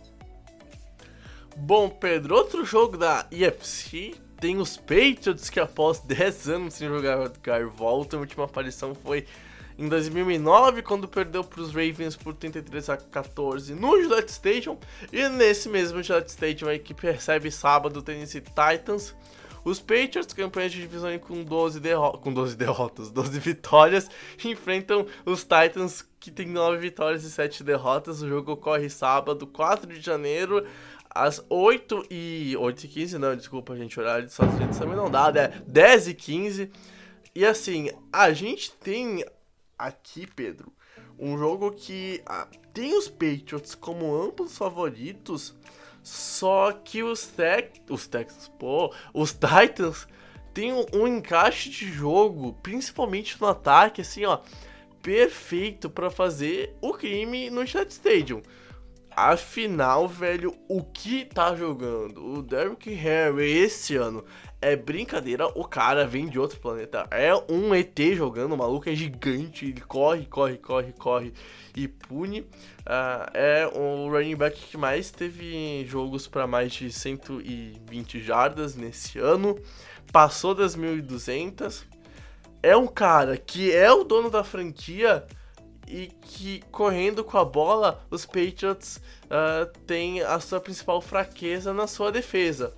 Bom, 1.56 1.88
Pedro, 1.88 2.34
outro 2.36 2.64
jogo 2.64 2.96
da 2.98 3.26
EFC 3.30 4.14
tem 4.38 4.58
os 4.58 4.76
Patriots 4.76 5.48
que 5.48 5.58
após 5.58 6.00
10 6.04 6.48
anos 6.48 6.74
sem 6.74 6.88
jogar 6.88 7.30
voltam. 7.74 8.18
A 8.18 8.22
última 8.22 8.44
aparição 8.44 8.94
foi 8.94 9.26
em 9.78 9.88
2009, 9.88 10.82
quando 10.82 11.06
perdeu 11.06 11.44
para 11.44 11.60
os 11.60 11.68
Ravens 11.68 12.16
por 12.16 12.34
33 12.34 12.88
a 12.90 12.96
14 12.96 13.74
no 13.74 14.00
Gillette 14.00 14.32
Stadium. 14.32 14.78
E 15.12 15.28
nesse 15.28 15.68
mesmo 15.68 16.02
Gillette 16.02 16.30
Stadium, 16.30 16.68
a 16.68 16.74
equipe 16.74 17.06
recebe 17.06 17.50
sábado 17.50 17.98
o 17.98 18.02
Tennessee 18.02 18.40
Titans. 18.40 19.14
Os 19.66 19.80
Patriots, 19.80 20.32
campanhas 20.32 20.70
de 20.70 20.80
divisão 20.80 21.18
com 21.18 21.42
12, 21.42 21.80
derro 21.80 22.12
com 22.18 22.32
12 22.32 22.56
derrotas, 22.56 23.10
12 23.10 23.40
vitórias, 23.40 24.08
enfrentam 24.44 25.04
os 25.24 25.42
Titans, 25.42 26.08
que 26.20 26.30
tem 26.30 26.46
9 26.46 26.78
vitórias 26.78 27.24
e 27.24 27.30
7 27.32 27.64
derrotas. 27.64 28.22
O 28.22 28.28
jogo 28.28 28.52
ocorre 28.52 28.88
sábado, 28.88 29.44
4 29.44 29.92
de 29.92 30.00
janeiro, 30.00 30.64
às 31.10 31.44
8 31.50 32.06
e 32.08 32.56
8 32.56 32.84
e 32.84 32.88
15, 32.88 33.18
não, 33.18 33.34
desculpa, 33.34 33.74
gente, 33.74 33.98
horário 33.98 34.26
de 34.26 34.30
Estados 34.30 34.54
Unidos 34.54 34.78
também 34.78 34.94
não 34.94 35.10
dá, 35.10 35.32
é 35.34 35.48
10 35.66 36.08
e 36.08 36.14
15. 36.14 36.70
E 37.34 37.44
assim, 37.44 37.90
a 38.12 38.32
gente 38.32 38.70
tem 38.70 39.24
aqui, 39.76 40.28
Pedro, 40.28 40.72
um 41.18 41.36
jogo 41.36 41.72
que 41.72 42.22
ah, 42.24 42.46
tem 42.72 42.96
os 42.96 43.08
Patriots 43.08 43.74
como 43.74 44.14
amplos 44.14 44.56
favoritos, 44.56 45.56
só 46.06 46.70
que 46.70 47.02
os 47.02 47.26
Tex, 47.26 47.80
os 47.90 48.06
Texans, 48.06 48.48
pô, 48.60 48.94
os 49.12 49.32
Titans 49.32 50.06
têm 50.54 50.72
um, 50.72 50.86
um 50.94 51.08
encaixe 51.08 51.68
de 51.68 51.90
jogo, 51.90 52.52
principalmente 52.62 53.36
no 53.40 53.48
ataque, 53.48 54.02
assim, 54.02 54.24
ó, 54.24 54.38
perfeito 55.02 55.90
para 55.90 56.08
fazer 56.08 56.76
o 56.80 56.92
crime 56.92 57.50
no 57.50 57.66
Chat 57.66 57.90
Stadium. 57.90 58.40
Afinal, 59.10 60.06
velho, 60.06 60.56
o 60.68 60.80
que 60.84 61.24
tá 61.24 61.56
jogando 61.56 62.24
o 62.24 62.40
Derrick 62.40 62.88
Henry 62.88 63.50
esse 63.50 63.96
ano 63.96 64.24
é 64.66 64.74
brincadeira, 64.74 65.46
o 65.54 65.64
cara 65.64 66.04
vem 66.04 66.28
de 66.28 66.40
outro 66.40 66.58
planeta. 66.58 67.06
É 67.12 67.32
um 67.48 67.72
ET 67.72 67.96
jogando, 68.16 68.52
o 68.52 68.58
maluco 68.58 68.90
é 68.90 68.96
gigante, 68.96 69.66
ele 69.66 69.80
corre, 69.80 70.26
corre, 70.26 70.56
corre, 70.58 70.92
corre 70.92 71.32
e 71.76 71.86
pune. 71.86 72.40
Uh, 72.40 73.30
é 73.32 73.70
o 73.72 74.10
running 74.10 74.34
back 74.34 74.60
que 74.60 74.76
mais 74.76 75.12
teve 75.12 75.84
jogos 75.86 76.26
para 76.26 76.48
mais 76.48 76.72
de 76.72 76.90
120 76.90 78.20
jardas 78.20 78.74
nesse 78.74 79.20
ano. 79.20 79.56
Passou 80.10 80.52
das 80.52 80.76
1.200. 80.76 81.84
É 82.60 82.76
um 82.76 82.88
cara 82.88 83.36
que 83.36 83.72
é 83.72 83.92
o 83.92 84.02
dono 84.02 84.28
da 84.28 84.42
franquia 84.42 85.24
e 85.86 86.08
que 86.22 86.60
correndo 86.72 87.22
com 87.22 87.38
a 87.38 87.44
bola, 87.44 88.04
os 88.10 88.26
Patriots 88.26 89.00
uh, 89.26 89.66
têm 89.86 90.22
a 90.22 90.40
sua 90.40 90.58
principal 90.58 91.00
fraqueza 91.00 91.72
na 91.72 91.86
sua 91.86 92.10
defesa. 92.10 92.74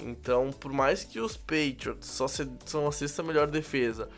Então, 0.00 0.50
por 0.50 0.72
mais 0.72 1.04
que 1.04 1.20
os 1.20 1.36
Patriots 1.36 2.08
só 2.08 2.28
se, 2.28 2.48
são 2.64 2.86
a 2.86 2.92
sexta 2.92 3.22
melhor 3.22 3.46
defesa, 3.46 4.08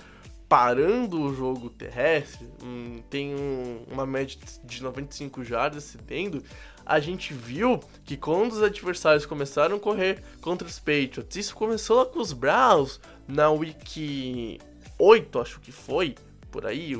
parando 0.48 1.20
o 1.20 1.34
jogo 1.34 1.68
terrestre, 1.68 2.46
hum, 2.62 3.02
tem 3.10 3.34
um, 3.34 3.84
uma 3.90 4.06
média 4.06 4.38
de 4.64 4.82
95 4.82 5.44
jardas 5.44 5.84
cedendo, 5.84 6.42
a 6.84 6.98
gente 6.98 7.34
viu 7.34 7.80
que 8.04 8.16
quando 8.16 8.52
os 8.52 8.62
adversários 8.62 9.26
começaram 9.26 9.76
a 9.76 9.80
correr 9.80 10.22
contra 10.40 10.66
os 10.66 10.78
Patriots, 10.78 11.36
isso 11.36 11.54
começou 11.54 11.98
lá 11.98 12.06
com 12.06 12.18
os 12.18 12.32
Browns 12.32 12.98
na 13.26 13.50
Week 13.50 14.58
8, 14.98 15.38
acho 15.38 15.60
que 15.60 15.70
foi, 15.70 16.14
por 16.50 16.64
aí, 16.64 16.98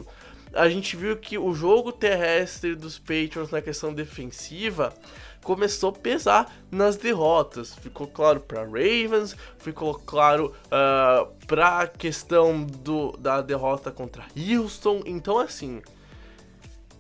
a 0.53 0.69
gente 0.69 0.95
viu 0.97 1.17
que 1.17 1.39
o 1.39 1.55
jogo 1.55 1.91
terrestre 1.91 2.75
dos 2.75 2.99
Patriots 2.99 3.51
na 3.51 3.63
questão 3.63 3.93
defensiva 3.93 4.93
começou 5.43 5.91
a 5.91 5.93
pesar 5.93 6.55
nas 6.71 6.97
derrotas. 6.97 7.75
Ficou 7.75 8.07
claro 8.07 8.41
para 8.41 8.65
Ravens, 8.65 9.37
ficou 9.59 9.95
claro 9.95 10.47
uh, 10.47 10.69
ah, 10.71 11.29
para 11.47 11.81
a 11.81 11.87
questão 11.87 12.63
do, 12.63 13.17
da 13.17 13.41
derrota 13.41 13.91
contra 13.91 14.25
Houston. 14.37 15.03
Então, 15.07 15.39
assim, 15.39 15.83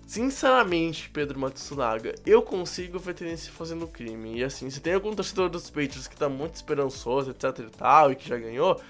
sinceramente, 0.06 1.10
Pedro 1.10 1.38
Matsunaga, 1.38 2.14
eu 2.24 2.40
consigo 2.42 2.98
ver 2.98 3.14
Tennessee 3.14 3.50
fazendo 3.50 3.86
crime. 3.86 4.38
E 4.38 4.44
assim, 4.44 4.70
se 4.70 4.80
tem 4.80 4.94
algum 4.94 5.14
torcedor 5.14 5.50
dos 5.50 5.68
Patriots 5.68 6.08
que 6.08 6.16
tá 6.16 6.28
muito 6.28 6.54
esperançoso, 6.54 7.30
etc 7.30 7.58
e 7.58 7.70
tal, 7.70 8.12
e 8.12 8.16
que 8.16 8.28
já 8.28 8.38
ganhou, 8.38 8.80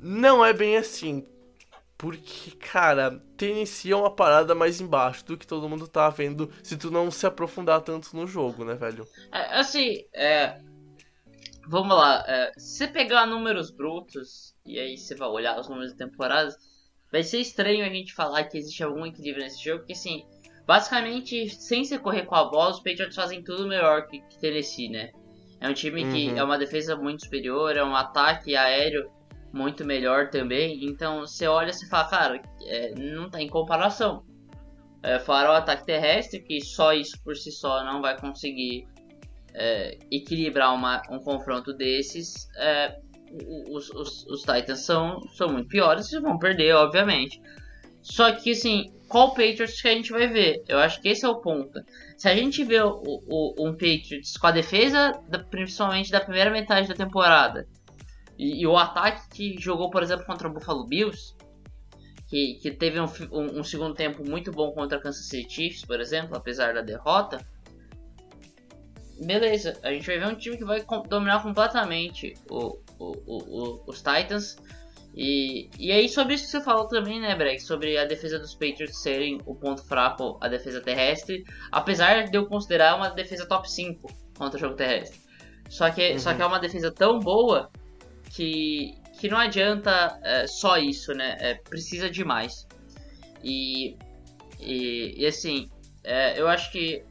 não 0.00 0.44
é 0.44 0.52
bem 0.52 0.76
assim. 0.76 1.24
Porque, 1.98 2.50
cara, 2.50 3.22
Tennessee 3.38 3.92
é 3.92 3.96
uma 3.96 4.14
parada 4.14 4.54
mais 4.54 4.80
embaixo 4.80 5.24
do 5.24 5.36
que 5.36 5.46
todo 5.46 5.68
mundo 5.68 5.88
tá 5.88 6.10
vendo 6.10 6.52
se 6.62 6.76
tu 6.76 6.90
não 6.90 7.10
se 7.10 7.26
aprofundar 7.26 7.80
tanto 7.80 8.14
no 8.14 8.26
jogo, 8.26 8.64
né, 8.64 8.74
velho? 8.74 9.06
É, 9.32 9.58
assim, 9.58 10.04
é. 10.14 10.60
Vamos 11.68 11.96
lá, 11.96 12.22
é, 12.28 12.52
se 12.56 12.78
você 12.78 12.86
pegar 12.86 13.26
números 13.26 13.70
brutos 13.70 14.54
e 14.64 14.78
aí 14.78 14.96
você 14.96 15.14
vai 15.14 15.28
olhar 15.28 15.58
os 15.58 15.68
números 15.68 15.92
da 15.94 16.06
temporada, 16.06 16.54
vai 17.10 17.22
ser 17.22 17.40
estranho 17.40 17.84
a 17.84 17.88
gente 17.88 18.14
falar 18.14 18.44
que 18.44 18.58
existe 18.58 18.84
algum 18.84 19.04
equilíbrio 19.04 19.42
nesse 19.42 19.64
jogo, 19.64 19.78
porque 19.78 19.94
assim, 19.94 20.24
basicamente, 20.66 21.48
sem 21.48 21.84
se 21.84 21.98
correr 21.98 22.24
com 22.26 22.34
a 22.34 22.44
bola, 22.44 22.70
os 22.70 22.80
Patriots 22.80 23.16
fazem 23.16 23.42
tudo 23.42 23.66
melhor 23.66 24.06
que, 24.06 24.20
que 24.20 24.38
Tennessee, 24.38 24.90
né? 24.90 25.10
É 25.60 25.68
um 25.68 25.74
time 25.74 26.04
que 26.12 26.28
uhum. 26.28 26.38
é 26.38 26.44
uma 26.44 26.58
defesa 26.58 26.94
muito 26.94 27.24
superior, 27.24 27.76
é 27.76 27.82
um 27.82 27.96
ataque 27.96 28.54
aéreo 28.54 29.10
muito 29.56 29.84
melhor 29.84 30.28
também. 30.28 30.84
Então 30.84 31.20
você 31.20 31.46
olha 31.46 31.70
e 31.70 31.88
fala, 31.88 32.08
cara, 32.08 32.42
é, 32.62 32.94
não 32.94 33.30
tem 33.30 33.48
comparação. 33.48 34.24
É, 35.02 35.18
o 35.18 35.52
ataque 35.52 35.86
terrestre, 35.86 36.40
que 36.40 36.60
só 36.60 36.92
isso 36.92 37.20
por 37.22 37.36
si 37.36 37.50
só 37.50 37.84
não 37.84 38.02
vai 38.02 38.18
conseguir 38.20 38.86
é, 39.54 39.98
equilibrar 40.10 40.74
uma, 40.74 41.00
um 41.10 41.18
confronto 41.18 41.72
desses. 41.72 42.48
É, 42.56 42.98
os, 43.68 43.90
os, 43.90 44.26
os, 44.26 44.40
Titans 44.42 44.80
são, 44.80 45.20
são 45.34 45.48
muito 45.48 45.68
piores 45.68 46.12
e 46.12 46.20
vão 46.20 46.38
perder, 46.38 46.74
obviamente. 46.74 47.40
Só 48.02 48.30
que 48.32 48.52
assim, 48.52 48.92
qual 49.08 49.30
Patriots 49.30 49.80
que 49.80 49.88
a 49.88 49.92
gente 49.92 50.12
vai 50.12 50.28
ver? 50.28 50.62
Eu 50.68 50.78
acho 50.78 51.00
que 51.00 51.08
esse 51.08 51.24
é 51.24 51.28
o 51.28 51.40
ponto. 51.40 51.80
Se 52.16 52.28
a 52.28 52.36
gente 52.36 52.62
vê 52.64 52.80
o, 52.80 53.00
o, 53.04 53.54
um 53.66 53.72
Patriots 53.72 54.36
com 54.36 54.46
a 54.46 54.52
defesa, 54.52 55.12
da, 55.28 55.38
principalmente 55.40 56.10
da 56.10 56.20
primeira 56.20 56.50
metade 56.50 56.88
da 56.88 56.94
temporada, 56.94 57.66
e, 58.38 58.62
e, 58.62 58.66
o 58.66 58.76
ataque 58.76 59.28
que 59.30 59.56
jogou, 59.58 59.90
por 59.90 60.02
exemplo, 60.02 60.26
contra 60.26 60.48
o 60.48 60.52
Buffalo 60.52 60.86
Bills, 60.86 61.34
que, 62.26 62.54
que 62.54 62.70
teve 62.70 63.00
um, 63.00 63.06
um, 63.32 63.60
um, 63.60 63.64
segundo 63.64 63.94
tempo 63.94 64.28
muito 64.28 64.50
bom 64.50 64.72
contra 64.72 64.98
a 64.98 65.00
Kansas 65.00 65.28
City 65.28 65.52
Chiefs, 65.52 65.84
por 65.84 66.00
exemplo, 66.00 66.36
apesar 66.36 66.74
da 66.74 66.82
derrota. 66.82 67.40
Beleza, 69.20 69.78
a 69.82 69.90
gente 69.92 70.06
vai 70.06 70.18
ver 70.18 70.26
um 70.26 70.34
time 70.34 70.58
que 70.58 70.64
vai 70.64 70.84
dominar 71.08 71.42
completamente 71.42 72.34
o, 72.50 72.78
o, 72.98 73.12
o, 73.26 73.84
os 73.86 74.02
Titans. 74.02 74.56
E, 75.14 75.70
e 75.78 75.90
aí, 75.90 76.08
sobre 76.10 76.34
isso 76.34 76.44
que 76.44 76.50
você 76.50 76.60
falou 76.60 76.86
também, 76.86 77.18
né, 77.18 77.34
Breck? 77.34 77.60
Sobre 77.60 77.96
a 77.96 78.04
defesa 78.04 78.38
dos 78.38 78.54
Patriots 78.54 79.00
serem 79.00 79.40
o 79.46 79.54
ponto 79.54 79.82
fraco, 79.82 80.36
a 80.42 80.48
defesa 80.48 80.82
terrestre. 80.82 81.42
Apesar 81.72 82.24
de 82.24 82.36
eu 82.36 82.46
considerar 82.46 82.96
uma 82.96 83.08
defesa 83.08 83.46
top 83.46 83.70
5 83.70 84.06
contra 84.36 84.58
o 84.58 84.60
jogo 84.60 84.74
terrestre. 84.74 85.18
Só 85.70 85.90
que, 85.90 86.12
uhum. 86.12 86.18
só 86.18 86.34
que 86.34 86.42
é 86.42 86.46
uma 86.46 86.58
defesa 86.58 86.92
tão 86.92 87.18
boa 87.18 87.70
que, 88.36 88.94
que 89.18 89.28
não 89.28 89.38
adianta 89.38 90.20
é, 90.22 90.46
só 90.46 90.76
isso, 90.76 91.12
né? 91.14 91.38
É, 91.40 91.54
precisa 91.54 92.10
de 92.10 92.22
mais. 92.22 92.66
E, 93.42 93.96
e, 94.60 95.14
e 95.16 95.26
assim, 95.26 95.70
é, 96.04 96.38
eu 96.38 96.46
acho 96.46 96.70
que 96.70 97.02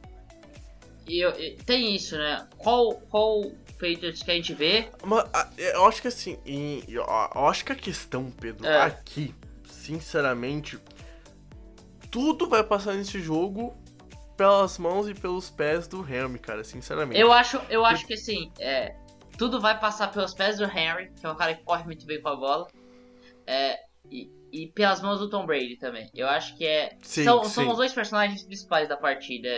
e, 1.06 1.24
e, 1.24 1.56
tem 1.64 1.94
isso, 1.94 2.16
né? 2.16 2.46
Qual, 2.58 2.94
qual 3.10 3.42
Patriots 3.72 4.22
que 4.22 4.30
a 4.30 4.34
gente 4.34 4.54
vê? 4.54 4.88
Mas, 5.04 5.24
eu 5.56 5.84
acho 5.84 6.00
que 6.00 6.08
assim, 6.08 6.38
eu 6.88 7.04
acho 7.48 7.64
que 7.64 7.72
a 7.72 7.76
questão, 7.76 8.30
Pedro, 8.30 8.66
é. 8.66 8.82
aqui, 8.82 9.34
sinceramente, 9.68 10.78
tudo 12.10 12.48
vai 12.48 12.62
passar 12.62 12.94
nesse 12.94 13.20
jogo 13.20 13.76
pelas 14.36 14.78
mãos 14.78 15.08
e 15.08 15.14
pelos 15.14 15.50
pés 15.50 15.88
do 15.88 16.06
Helm, 16.08 16.36
cara, 16.36 16.62
sinceramente. 16.62 17.20
Eu 17.20 17.32
acho, 17.32 17.60
eu 17.70 17.84
acho 17.84 18.06
que 18.06 18.14
assim, 18.14 18.52
é, 18.58 18.94
tudo 19.36 19.60
vai 19.60 19.78
passar 19.78 20.10
pelos 20.12 20.34
pés 20.34 20.58
do 20.58 20.64
Henry, 20.64 21.10
que 21.18 21.26
é 21.26 21.30
um 21.30 21.36
cara 21.36 21.54
que 21.54 21.62
corre 21.62 21.84
muito 21.84 22.06
bem 22.06 22.20
com 22.20 22.28
a 22.28 22.36
bola. 22.36 22.66
É, 23.46 23.78
e, 24.10 24.30
e, 24.52 24.66
pelas 24.68 25.00
mãos 25.00 25.18
do 25.18 25.28
Tom 25.28 25.46
Brady 25.46 25.76
também. 25.76 26.10
Eu 26.14 26.28
acho 26.28 26.56
que 26.56 26.64
é. 26.64 26.96
Sim, 27.02 27.24
são, 27.24 27.44
sim. 27.44 27.50
são 27.50 27.70
os 27.70 27.76
dois 27.76 27.92
personagens 27.92 28.42
principais 28.42 28.88
da 28.88 28.96
partida. 28.96 29.48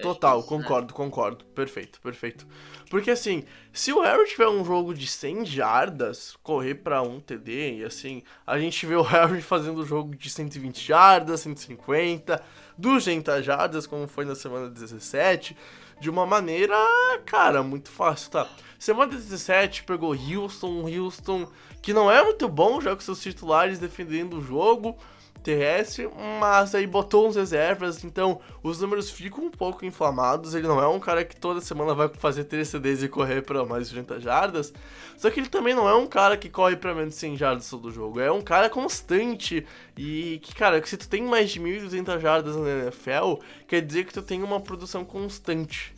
Total, 0.00 0.40
isso, 0.40 0.50
né? 0.50 0.62
concordo, 0.62 0.92
né? 0.92 0.96
concordo. 0.96 1.44
Perfeito, 1.46 2.00
perfeito. 2.00 2.46
Porque 2.90 3.10
assim, 3.10 3.44
se 3.72 3.92
o 3.92 4.00
Harry 4.00 4.28
tiver 4.28 4.48
um 4.48 4.64
jogo 4.64 4.94
de 4.94 5.06
100 5.06 5.46
jardas, 5.46 6.36
correr 6.42 6.76
para 6.76 7.02
um 7.02 7.20
TD, 7.20 7.78
e 7.78 7.84
assim, 7.84 8.22
a 8.46 8.58
gente 8.58 8.84
vê 8.86 8.94
o 8.94 9.00
Harry 9.02 9.40
fazendo 9.40 9.78
o 9.78 9.86
jogo 9.86 10.14
de 10.14 10.28
120 10.28 10.86
jardas, 10.86 11.40
150, 11.40 12.42
200 12.76 13.44
jardas, 13.44 13.86
como 13.86 14.06
foi 14.06 14.24
na 14.24 14.34
semana 14.34 14.68
17, 14.68 15.56
de 16.00 16.10
uma 16.10 16.26
maneira, 16.26 16.76
cara, 17.24 17.62
muito 17.62 17.90
fácil, 17.90 18.30
tá? 18.30 18.48
Semana 18.78 19.12
17 19.12 19.84
pegou 19.84 20.12
Houston, 20.12 20.84
Houston 20.88 21.48
que 21.80 21.92
não 21.92 22.10
é 22.10 22.22
muito 22.22 22.48
bom 22.48 22.80
já 22.80 22.94
com 22.94 23.00
seus 23.00 23.20
titulares 23.20 23.78
defendendo 23.78 24.38
o 24.38 24.42
jogo 24.42 24.96
terrestre, 25.42 26.08
mas 26.40 26.74
aí 26.74 26.86
botou 26.86 27.28
uns 27.28 27.36
reservas, 27.36 28.04
então 28.04 28.40
os 28.62 28.80
números 28.80 29.10
ficam 29.10 29.44
um 29.44 29.50
pouco 29.50 29.84
inflamados. 29.84 30.54
Ele 30.54 30.66
não 30.66 30.80
é 30.80 30.86
um 30.86 31.00
cara 31.00 31.24
que 31.24 31.36
toda 31.36 31.60
semana 31.60 31.94
vai 31.94 32.08
fazer 32.08 32.44
3 32.44 32.66
CDs 32.66 33.02
e 33.02 33.08
correr 33.08 33.42
para 33.42 33.64
mais 33.64 33.90
de 33.90 33.96
80 33.96 34.20
jardas, 34.20 34.72
só 35.16 35.30
que 35.30 35.40
ele 35.40 35.48
também 35.48 35.74
não 35.74 35.88
é 35.88 35.94
um 35.94 36.06
cara 36.06 36.36
que 36.36 36.48
corre 36.48 36.76
para 36.76 36.94
menos 36.94 37.14
de 37.14 37.20
100 37.20 37.36
jardas 37.36 37.68
todo 37.68 37.90
jogo. 37.90 38.20
É 38.20 38.30
um 38.30 38.40
cara 38.40 38.70
constante 38.70 39.66
e 39.96 40.40
que, 40.42 40.54
cara, 40.54 40.84
se 40.84 40.96
tu 40.96 41.08
tem 41.08 41.22
mais 41.22 41.50
de 41.50 41.60
1.200 41.60 42.20
jardas 42.20 42.56
na 42.56 42.68
NFL, 42.68 43.42
quer 43.66 43.82
dizer 43.82 44.04
que 44.04 44.12
tu 44.12 44.22
tem 44.22 44.42
uma 44.42 44.60
produção 44.60 45.04
constante, 45.04 45.94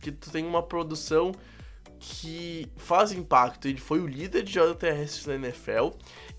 que 0.00 0.12
tu, 0.12 0.30
tem 0.30 0.46
uma 0.46 0.62
produção 0.62 1.32
que 1.98 2.66
faz 2.76 3.12
impacto. 3.12 3.68
Ele 3.68 3.78
foi 3.78 4.00
o 4.00 4.06
líder 4.06 4.42
de 4.42 4.54
jogo 4.54 4.74
terrestre 4.74 5.26
da 5.26 5.34
NFL 5.34 5.90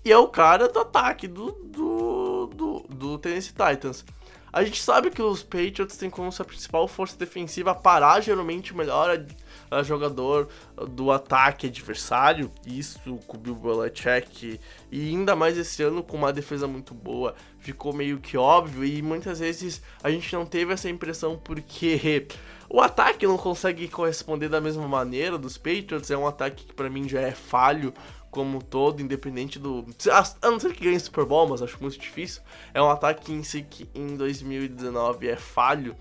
e 0.04 0.12
é 0.12 0.18
o 0.18 0.28
cara 0.28 0.68
do 0.68 0.80
ataque 0.80 1.28
do, 1.28 1.52
do, 1.52 2.46
do, 2.46 2.86
do 2.88 3.18
Tennessee 3.18 3.52
Titans. 3.52 4.04
A 4.52 4.62
gente 4.62 4.82
sabe 4.82 5.10
que 5.10 5.22
os 5.22 5.42
Patriots 5.42 5.96
têm 5.96 6.10
como 6.10 6.30
sua 6.30 6.44
principal 6.44 6.86
força 6.86 7.16
defensiva 7.16 7.74
parar 7.74 8.20
geralmente 8.20 8.74
o 8.74 8.76
melhor 8.76 9.18
jogador 9.82 10.46
do 10.90 11.10
ataque 11.10 11.68
adversário, 11.68 12.50
isso 12.66 13.00
com 13.26 13.38
o 13.38 13.40
Bill 13.40 13.54
Belichick, 13.54 14.60
e 14.90 15.08
ainda 15.08 15.34
mais 15.34 15.56
esse 15.56 15.82
ano 15.82 16.02
com 16.02 16.18
uma 16.18 16.34
defesa 16.34 16.66
muito 16.66 16.92
boa, 16.92 17.34
ficou 17.60 17.94
meio 17.94 18.18
que 18.18 18.36
óbvio, 18.36 18.84
e 18.84 19.00
muitas 19.00 19.38
vezes 19.38 19.80
a 20.02 20.10
gente 20.10 20.30
não 20.34 20.44
teve 20.44 20.74
essa 20.74 20.90
impressão 20.90 21.40
porque 21.42 22.26
o 22.68 22.78
ataque 22.78 23.26
não 23.26 23.38
consegue 23.38 23.88
corresponder 23.88 24.50
da 24.50 24.60
mesma 24.60 24.86
maneira 24.86 25.38
dos 25.38 25.56
Patriots, 25.56 26.10
é 26.10 26.16
um 26.16 26.26
ataque 26.26 26.66
que 26.66 26.74
para 26.74 26.90
mim 26.90 27.08
já 27.08 27.22
é 27.22 27.30
falho 27.30 27.94
como 28.32 28.56
um 28.56 28.60
todo, 28.60 29.02
independente 29.02 29.58
do. 29.58 29.86
A 30.42 30.50
não 30.50 30.58
ser 30.58 30.72
que 30.72 30.84
ganhe 30.84 30.98
Super 30.98 31.26
Bowl, 31.26 31.46
mas 31.46 31.60
acho 31.60 31.76
muito 31.80 31.98
difícil. 31.98 32.42
É 32.72 32.82
um 32.82 32.88
ataque 32.88 33.30
em 33.30 33.42
si 33.44 33.62
que 33.62 33.88
em 33.94 34.16
2019 34.16 35.28
é 35.28 35.36
falho. 35.36 35.94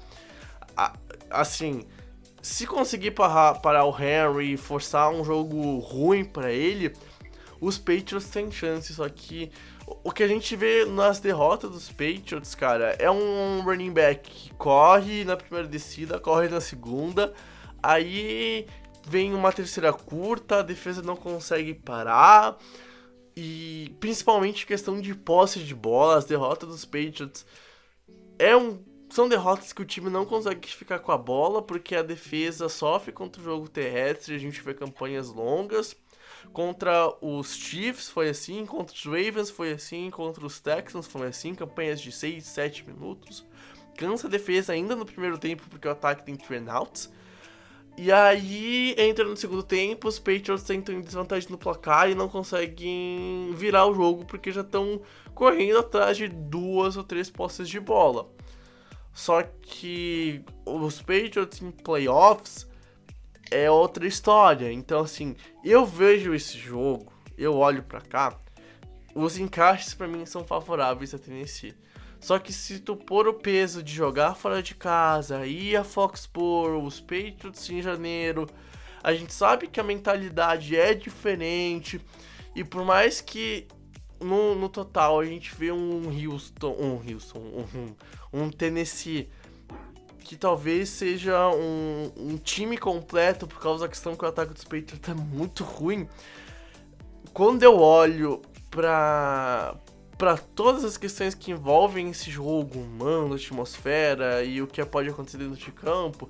Assim, 1.29 1.85
se 2.41 2.65
conseguir 2.65 3.11
parar, 3.11 3.55
parar 3.55 3.83
o 3.83 3.93
Henry, 3.93 4.55
forçar 4.55 5.11
um 5.11 5.25
jogo 5.25 5.79
ruim 5.79 6.23
para 6.23 6.51
ele, 6.51 6.93
os 7.59 7.77
Patriots 7.77 8.29
têm 8.29 8.49
chance. 8.49 8.93
Só 8.93 9.09
que 9.09 9.51
o 9.85 10.09
que 10.09 10.23
a 10.23 10.27
gente 10.27 10.55
vê 10.55 10.85
nas 10.85 11.19
derrotas 11.19 11.69
dos 11.69 11.89
Patriots, 11.89 12.55
cara, 12.55 12.95
é 12.97 13.11
um 13.11 13.61
running 13.61 13.91
back 13.91 14.31
que 14.31 14.53
corre 14.53 15.25
na 15.25 15.35
primeira 15.35 15.67
descida, 15.67 16.17
corre 16.17 16.47
na 16.47 16.61
segunda, 16.61 17.33
aí 17.83 18.65
vem 19.07 19.33
uma 19.33 19.51
terceira 19.51 19.91
curta, 19.93 20.59
a 20.59 20.63
defesa 20.63 21.01
não 21.01 21.15
consegue 21.15 21.73
parar. 21.73 22.57
E 23.35 23.95
principalmente 23.99 24.65
questão 24.65 24.99
de 24.99 25.15
posse 25.15 25.59
de 25.59 25.73
bola, 25.73 26.17
as 26.17 26.25
derrotas 26.25 26.69
dos 26.69 26.85
Patriots 26.85 27.45
é 28.37 28.55
um 28.55 28.79
são 29.11 29.27
derrotas 29.27 29.73
que 29.73 29.81
o 29.81 29.85
time 29.85 30.09
não 30.09 30.25
consegue 30.25 30.69
ficar 30.69 30.99
com 30.99 31.11
a 31.11 31.17
bola 31.17 31.61
porque 31.61 31.95
a 31.95 32.01
defesa 32.01 32.69
sofre 32.69 33.11
contra 33.11 33.41
o 33.41 33.43
jogo 33.43 33.67
terrestre, 33.67 34.33
a 34.33 34.37
gente 34.37 34.61
vê 34.61 34.73
campanhas 34.73 35.27
longas. 35.27 35.95
Contra 36.53 37.13
os 37.21 37.53
Chiefs 37.53 38.09
foi 38.09 38.29
assim, 38.29 38.65
contra 38.65 38.95
os 38.95 39.03
Ravens 39.03 39.49
foi 39.49 39.73
assim, 39.73 40.09
contra 40.09 40.45
os 40.45 40.59
Texans 40.59 41.07
foi 41.07 41.27
assim, 41.27 41.53
campanhas 41.53 41.99
de 41.99 42.11
6, 42.11 42.43
7 42.45 42.87
minutos. 42.87 43.45
Cansa 43.97 44.27
a 44.27 44.29
defesa 44.29 44.73
ainda 44.73 44.95
no 44.95 45.05
primeiro 45.05 45.37
tempo 45.37 45.63
porque 45.69 45.87
o 45.87 45.91
ataque 45.91 46.25
tem 46.25 46.35
train 46.35 46.67
outs. 46.69 47.11
E 47.97 48.11
aí, 48.11 48.95
entra 48.97 49.25
no 49.25 49.35
segundo 49.35 49.61
tempo, 49.61 50.07
os 50.07 50.17
Patriots 50.17 50.63
tentam 50.63 50.95
em 50.95 51.01
desvantagem 51.01 51.49
no 51.49 51.57
placar 51.57 52.09
e 52.09 52.15
não 52.15 52.29
conseguem 52.29 53.53
virar 53.53 53.85
o 53.85 53.93
jogo 53.93 54.25
porque 54.25 54.51
já 54.51 54.61
estão 54.61 55.01
correndo 55.35 55.79
atrás 55.79 56.17
de 56.17 56.27
duas 56.27 56.97
ou 56.97 57.03
três 57.03 57.29
posses 57.29 57.69
de 57.69 57.79
bola. 57.79 58.29
Só 59.13 59.43
que 59.43 60.43
os 60.65 61.01
Patriots 61.01 61.61
em 61.61 61.69
playoffs 61.69 62.67
é 63.51 63.69
outra 63.69 64.07
história. 64.07 64.71
Então, 64.71 65.01
assim, 65.01 65.35
eu 65.63 65.85
vejo 65.85 66.33
esse 66.33 66.57
jogo, 66.57 67.11
eu 67.37 67.55
olho 67.55 67.83
para 67.83 68.01
cá, 68.01 68.39
os 69.13 69.37
encaixes 69.37 69.93
para 69.93 70.07
mim 70.07 70.25
são 70.25 70.43
favoráveis 70.43 71.13
a 71.13 71.19
Tennessee. 71.19 71.75
Só 72.21 72.37
que 72.37 72.53
se 72.53 72.79
tu 72.79 72.95
pôr 72.95 73.27
o 73.27 73.33
peso 73.33 73.81
de 73.81 73.91
jogar 73.91 74.35
fora 74.35 74.61
de 74.61 74.75
casa, 74.75 75.45
ir 75.45 75.75
a 75.75 75.83
Foxborough, 75.83 76.85
os 76.85 76.99
Patriots 76.99 77.67
em 77.69 77.81
janeiro, 77.81 78.47
a 79.03 79.11
gente 79.11 79.33
sabe 79.33 79.67
que 79.67 79.79
a 79.79 79.83
mentalidade 79.83 80.77
é 80.77 80.93
diferente. 80.93 81.99
E 82.55 82.63
por 82.63 82.85
mais 82.85 83.19
que 83.19 83.67
no, 84.19 84.53
no 84.53 84.69
total 84.69 85.19
a 85.19 85.25
gente 85.25 85.53
vê 85.55 85.71
um 85.71 86.03
Houston, 86.09 86.77
um 86.79 87.11
Houston, 87.11 87.39
um, 87.39 88.41
um 88.43 88.49
Tennessee 88.51 89.27
que 90.23 90.37
talvez 90.37 90.89
seja 90.89 91.49
um, 91.49 92.11
um, 92.15 92.37
time 92.37 92.77
completo 92.77 93.47
por 93.47 93.59
causa 93.59 93.83
da 93.83 93.89
questão 93.89 94.15
que 94.15 94.23
o 94.23 94.27
ataque 94.27 94.53
dos 94.53 94.63
Patriots 94.63 95.09
é 95.09 95.13
muito 95.13 95.63
ruim. 95.63 96.07
Quando 97.33 97.63
eu 97.63 97.79
olho 97.79 98.41
para 98.69 99.75
para 100.21 100.37
todas 100.37 100.85
as 100.85 100.97
questões 100.97 101.33
que 101.33 101.49
envolvem 101.49 102.11
esse 102.11 102.29
jogo 102.29 102.77
humano, 102.77 103.33
atmosfera 103.33 104.43
e 104.43 104.61
o 104.61 104.67
que 104.67 104.85
pode 104.85 105.09
acontecer 105.09 105.39
dentro 105.39 105.55
de 105.55 105.71
campo, 105.71 106.29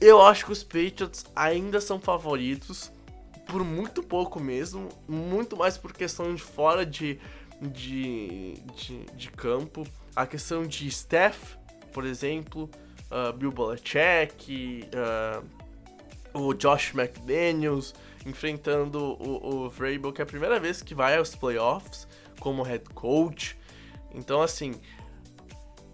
eu 0.00 0.22
acho 0.22 0.46
que 0.46 0.52
os 0.52 0.64
Patriots 0.64 1.26
ainda 1.36 1.82
são 1.82 2.00
favoritos 2.00 2.90
por 3.46 3.62
muito 3.62 4.02
pouco 4.02 4.40
mesmo, 4.40 4.88
muito 5.06 5.54
mais 5.54 5.76
por 5.76 5.92
questão 5.92 6.34
de 6.34 6.40
fora 6.40 6.86
de, 6.86 7.20
de, 7.60 8.54
de, 8.74 9.04
de 9.16 9.30
campo, 9.30 9.86
a 10.16 10.24
questão 10.24 10.66
de 10.66 10.88
staff, 10.88 11.58
por 11.92 12.06
exemplo, 12.06 12.70
uh, 13.10 13.34
Bill 13.34 13.52
Belichick, 13.52 14.88
uh, 14.94 15.46
o 16.32 16.54
Josh 16.54 16.94
McDaniels 16.94 17.94
enfrentando 18.24 18.98
o, 18.98 19.66
o 19.66 19.68
Vrabel, 19.68 20.10
que 20.10 20.22
é 20.22 20.24
a 20.24 20.26
primeira 20.26 20.58
vez 20.58 20.80
que 20.80 20.94
vai 20.94 21.18
aos 21.18 21.34
playoffs 21.34 22.08
como 22.40 22.62
head 22.62 22.84
coach. 22.94 23.56
Então, 24.14 24.42
assim, 24.42 24.74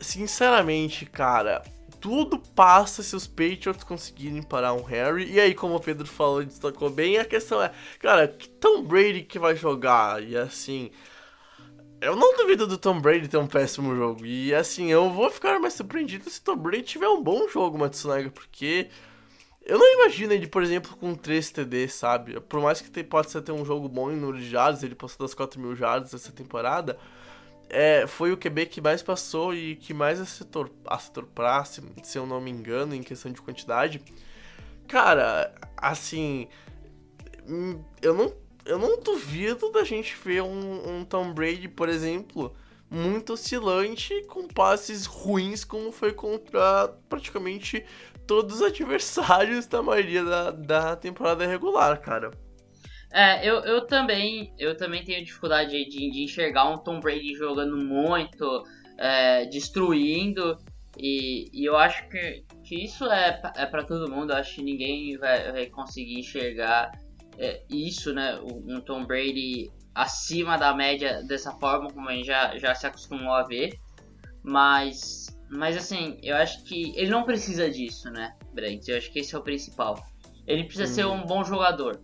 sinceramente, 0.00 1.06
cara, 1.06 1.62
tudo 2.00 2.38
passa 2.38 3.02
se 3.02 3.14
os 3.14 3.26
Patriots 3.26 3.84
conseguirem 3.84 4.42
parar 4.42 4.72
um 4.72 4.82
Harry. 4.82 5.30
E 5.32 5.40
aí, 5.40 5.54
como 5.54 5.76
o 5.76 5.80
Pedro 5.80 6.06
falou, 6.06 6.44
destacou 6.44 6.90
bem, 6.90 7.18
a 7.18 7.24
questão 7.24 7.62
é, 7.62 7.72
cara, 7.98 8.28
que 8.28 8.48
Tom 8.48 8.82
Brady 8.82 9.22
que 9.22 9.38
vai 9.38 9.56
jogar? 9.56 10.22
E 10.22 10.36
assim, 10.36 10.90
eu 12.00 12.14
não 12.14 12.36
duvido 12.36 12.66
do 12.66 12.78
Tom 12.78 13.00
Brady 13.00 13.28
ter 13.28 13.38
um 13.38 13.46
péssimo 13.46 13.94
jogo. 13.94 14.24
E 14.24 14.54
assim, 14.54 14.90
eu 14.90 15.10
vou 15.10 15.30
ficar 15.30 15.58
mais 15.58 15.74
surpreendido 15.74 16.28
se 16.30 16.42
Tom 16.42 16.56
Brady 16.56 16.82
tiver 16.82 17.08
um 17.08 17.22
bom 17.22 17.48
jogo, 17.48 17.78
Matsunaga, 17.78 18.30
porque 18.30 18.88
eu 19.68 19.78
não 19.78 20.00
imagino 20.00 20.32
ele, 20.32 20.46
por 20.46 20.62
exemplo, 20.62 20.96
com 20.96 21.14
3 21.14 21.50
TD, 21.50 21.88
sabe? 21.88 22.40
Por 22.40 22.58
mais 22.62 22.80
que 22.80 23.04
possa 23.04 23.42
ter 23.42 23.52
um 23.52 23.66
jogo 23.66 23.86
bom 23.86 24.10
em 24.10 24.16
número 24.16 24.38
de 24.38 24.48
jardas, 24.48 24.82
ele 24.82 24.94
passou 24.94 25.26
das 25.26 25.34
4 25.34 25.60
mil 25.60 25.76
jardas 25.76 26.14
essa 26.14 26.32
temporada, 26.32 26.98
é, 27.68 28.06
foi 28.06 28.32
o 28.32 28.36
QB 28.38 28.64
que 28.64 28.80
mais 28.80 29.02
passou 29.02 29.54
e 29.54 29.76
que 29.76 29.92
mais 29.92 30.18
acertou, 30.18 30.70
acertou 30.86 31.24
praxe, 31.24 31.82
se 32.02 32.16
eu 32.16 32.26
não 32.26 32.40
me 32.40 32.50
engano, 32.50 32.94
em 32.94 33.02
questão 33.02 33.30
de 33.30 33.42
quantidade. 33.42 34.00
Cara, 34.88 35.54
assim, 35.76 36.48
hum, 37.46 37.84
eu 38.00 38.14
não, 38.14 38.34
eu 38.64 38.78
não 38.78 38.98
duvido 38.98 39.70
da 39.70 39.84
gente 39.84 40.16
ver 40.24 40.42
um, 40.42 41.00
um 41.00 41.04
Tom 41.04 41.34
Brady, 41.34 41.68
por 41.68 41.90
exemplo, 41.90 42.56
muito 42.90 43.34
oscilante 43.34 44.22
com 44.28 44.48
passes 44.48 45.04
ruins 45.04 45.62
como 45.62 45.92
foi 45.92 46.14
contra 46.14 46.88
praticamente 47.06 47.84
todos 48.28 48.56
os 48.56 48.62
adversários 48.62 49.66
da 49.66 49.82
maioria 49.82 50.22
da, 50.22 50.50
da 50.50 50.96
temporada 50.96 51.46
regular, 51.46 52.00
cara. 52.00 52.30
É, 53.10 53.48
eu, 53.48 53.60
eu 53.60 53.86
também 53.86 54.52
eu 54.58 54.76
também 54.76 55.02
tenho 55.02 55.24
dificuldade 55.24 55.70
de, 55.70 56.10
de 56.10 56.22
enxergar 56.22 56.68
um 56.68 56.76
Tom 56.76 57.00
Brady 57.00 57.34
jogando 57.34 57.78
muito, 57.78 58.64
é, 58.98 59.46
destruindo, 59.46 60.58
e, 60.96 61.48
e 61.52 61.64
eu 61.64 61.76
acho 61.76 62.06
que, 62.10 62.44
que 62.64 62.84
isso 62.84 63.06
é, 63.10 63.40
é 63.56 63.64
para 63.64 63.82
todo 63.82 64.10
mundo, 64.10 64.32
eu 64.32 64.36
acho 64.36 64.56
que 64.56 64.62
ninguém 64.62 65.16
vai, 65.16 65.50
vai 65.50 65.66
conseguir 65.66 66.20
enxergar 66.20 66.92
é, 67.38 67.62
isso, 67.70 68.12
né? 68.12 68.38
Um 68.42 68.80
Tom 68.80 69.06
Brady 69.06 69.70
acima 69.94 70.58
da 70.58 70.74
média 70.74 71.22
dessa 71.22 71.52
forma, 71.52 71.90
como 71.90 72.08
a 72.08 72.12
gente 72.12 72.26
já, 72.26 72.58
já 72.58 72.74
se 72.74 72.86
acostumou 72.86 73.32
a 73.32 73.44
ver, 73.44 73.78
mas 74.42 75.37
mas 75.50 75.76
assim, 75.76 76.18
eu 76.22 76.36
acho 76.36 76.62
que 76.64 76.92
ele 76.96 77.10
não 77.10 77.24
precisa 77.24 77.70
disso, 77.70 78.10
né, 78.10 78.34
Brent? 78.52 78.86
Eu 78.88 78.96
acho 78.96 79.10
que 79.10 79.20
esse 79.20 79.34
é 79.34 79.38
o 79.38 79.42
principal. 79.42 80.02
Ele 80.46 80.64
precisa 80.64 80.84
hum. 80.84 80.94
ser 80.94 81.06
um 81.06 81.26
bom 81.26 81.44
jogador. 81.44 82.00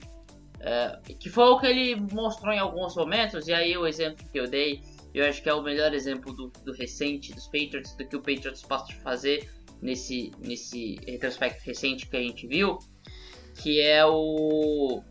É, 0.60 0.98
que 1.18 1.28
foi 1.28 1.44
o 1.44 1.58
que 1.58 1.66
ele 1.66 1.94
mostrou 2.12 2.52
em 2.52 2.58
alguns 2.58 2.96
momentos, 2.96 3.48
e 3.48 3.52
aí 3.52 3.76
o 3.76 3.86
exemplo 3.86 4.26
que 4.32 4.38
eu 4.38 4.48
dei, 4.48 4.80
eu 5.12 5.26
acho 5.26 5.42
que 5.42 5.48
é 5.48 5.54
o 5.54 5.62
melhor 5.62 5.92
exemplo 5.92 6.32
do, 6.32 6.50
do 6.64 6.72
recente, 6.72 7.34
dos 7.34 7.44
Patriots, 7.46 7.94
do 7.96 8.06
que 8.06 8.16
o 8.16 8.20
Patriots 8.20 8.62
pode 8.62 8.94
fazer 8.96 9.48
nesse, 9.82 10.32
nesse 10.38 10.98
retrospecto 11.06 11.62
recente 11.64 12.06
que 12.06 12.16
a 12.16 12.20
gente 12.20 12.46
viu, 12.46 12.78
que 13.62 13.80
é 13.80 14.04
o. 14.06 15.02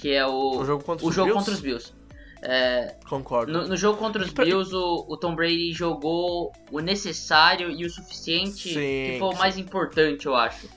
Que 0.00 0.12
é 0.12 0.26
o. 0.26 0.60
O 0.60 0.64
jogo 0.64 0.84
contra, 0.84 1.04
o 1.04 1.08
os, 1.08 1.14
jogo 1.14 1.30
Bills? 1.30 1.38
contra 1.38 1.54
os 1.54 1.60
Bills. 1.60 1.94
É, 2.42 2.94
Concordo. 3.08 3.52
No, 3.52 3.68
no, 3.68 3.76
jogo 3.76 3.98
contra 3.98 4.22
os 4.22 4.30
Bills, 4.30 4.74
o, 4.74 5.06
o, 5.08 5.16
Tom 5.16 5.34
Brady 5.34 5.72
jogou 5.72 6.52
o 6.70 6.80
necessário 6.80 7.70
e 7.70 7.84
o 7.84 7.90
suficiente, 7.90 8.68
sim, 8.68 8.74
que 8.74 9.16
foi 9.18 9.28
o 9.34 9.38
mais 9.38 9.56
importante, 9.56 10.26
eu 10.26 10.34
acho. 10.34 10.68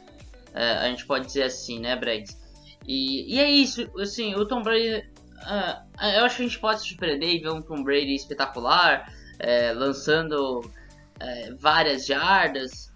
É, 0.53 0.71
a 0.71 0.89
gente 0.89 1.05
pode 1.05 1.27
dizer 1.27 1.43
assim, 1.43 1.79
né, 1.79 1.95
Brad? 1.95 2.27
E, 2.87 3.35
e 3.35 3.39
é 3.39 3.49
isso, 3.49 3.89
assim, 3.99 4.35
o 4.35 4.45
Tom 4.45 4.63
Brady. 4.63 5.05
Uh, 5.39 6.07
eu 6.17 6.25
acho 6.25 6.37
que 6.37 6.43
a 6.43 6.47
gente 6.47 6.59
pode 6.59 6.81
se 6.81 6.87
surpreender 6.89 7.29
e 7.29 7.39
ver 7.39 7.51
um 7.51 7.61
Tom 7.61 7.83
Brady 7.83 8.15
espetacular, 8.15 9.13
é, 9.37 9.71
lançando 9.71 10.61
é, 11.19 11.53
várias 11.53 12.05
jardas, 12.05 12.93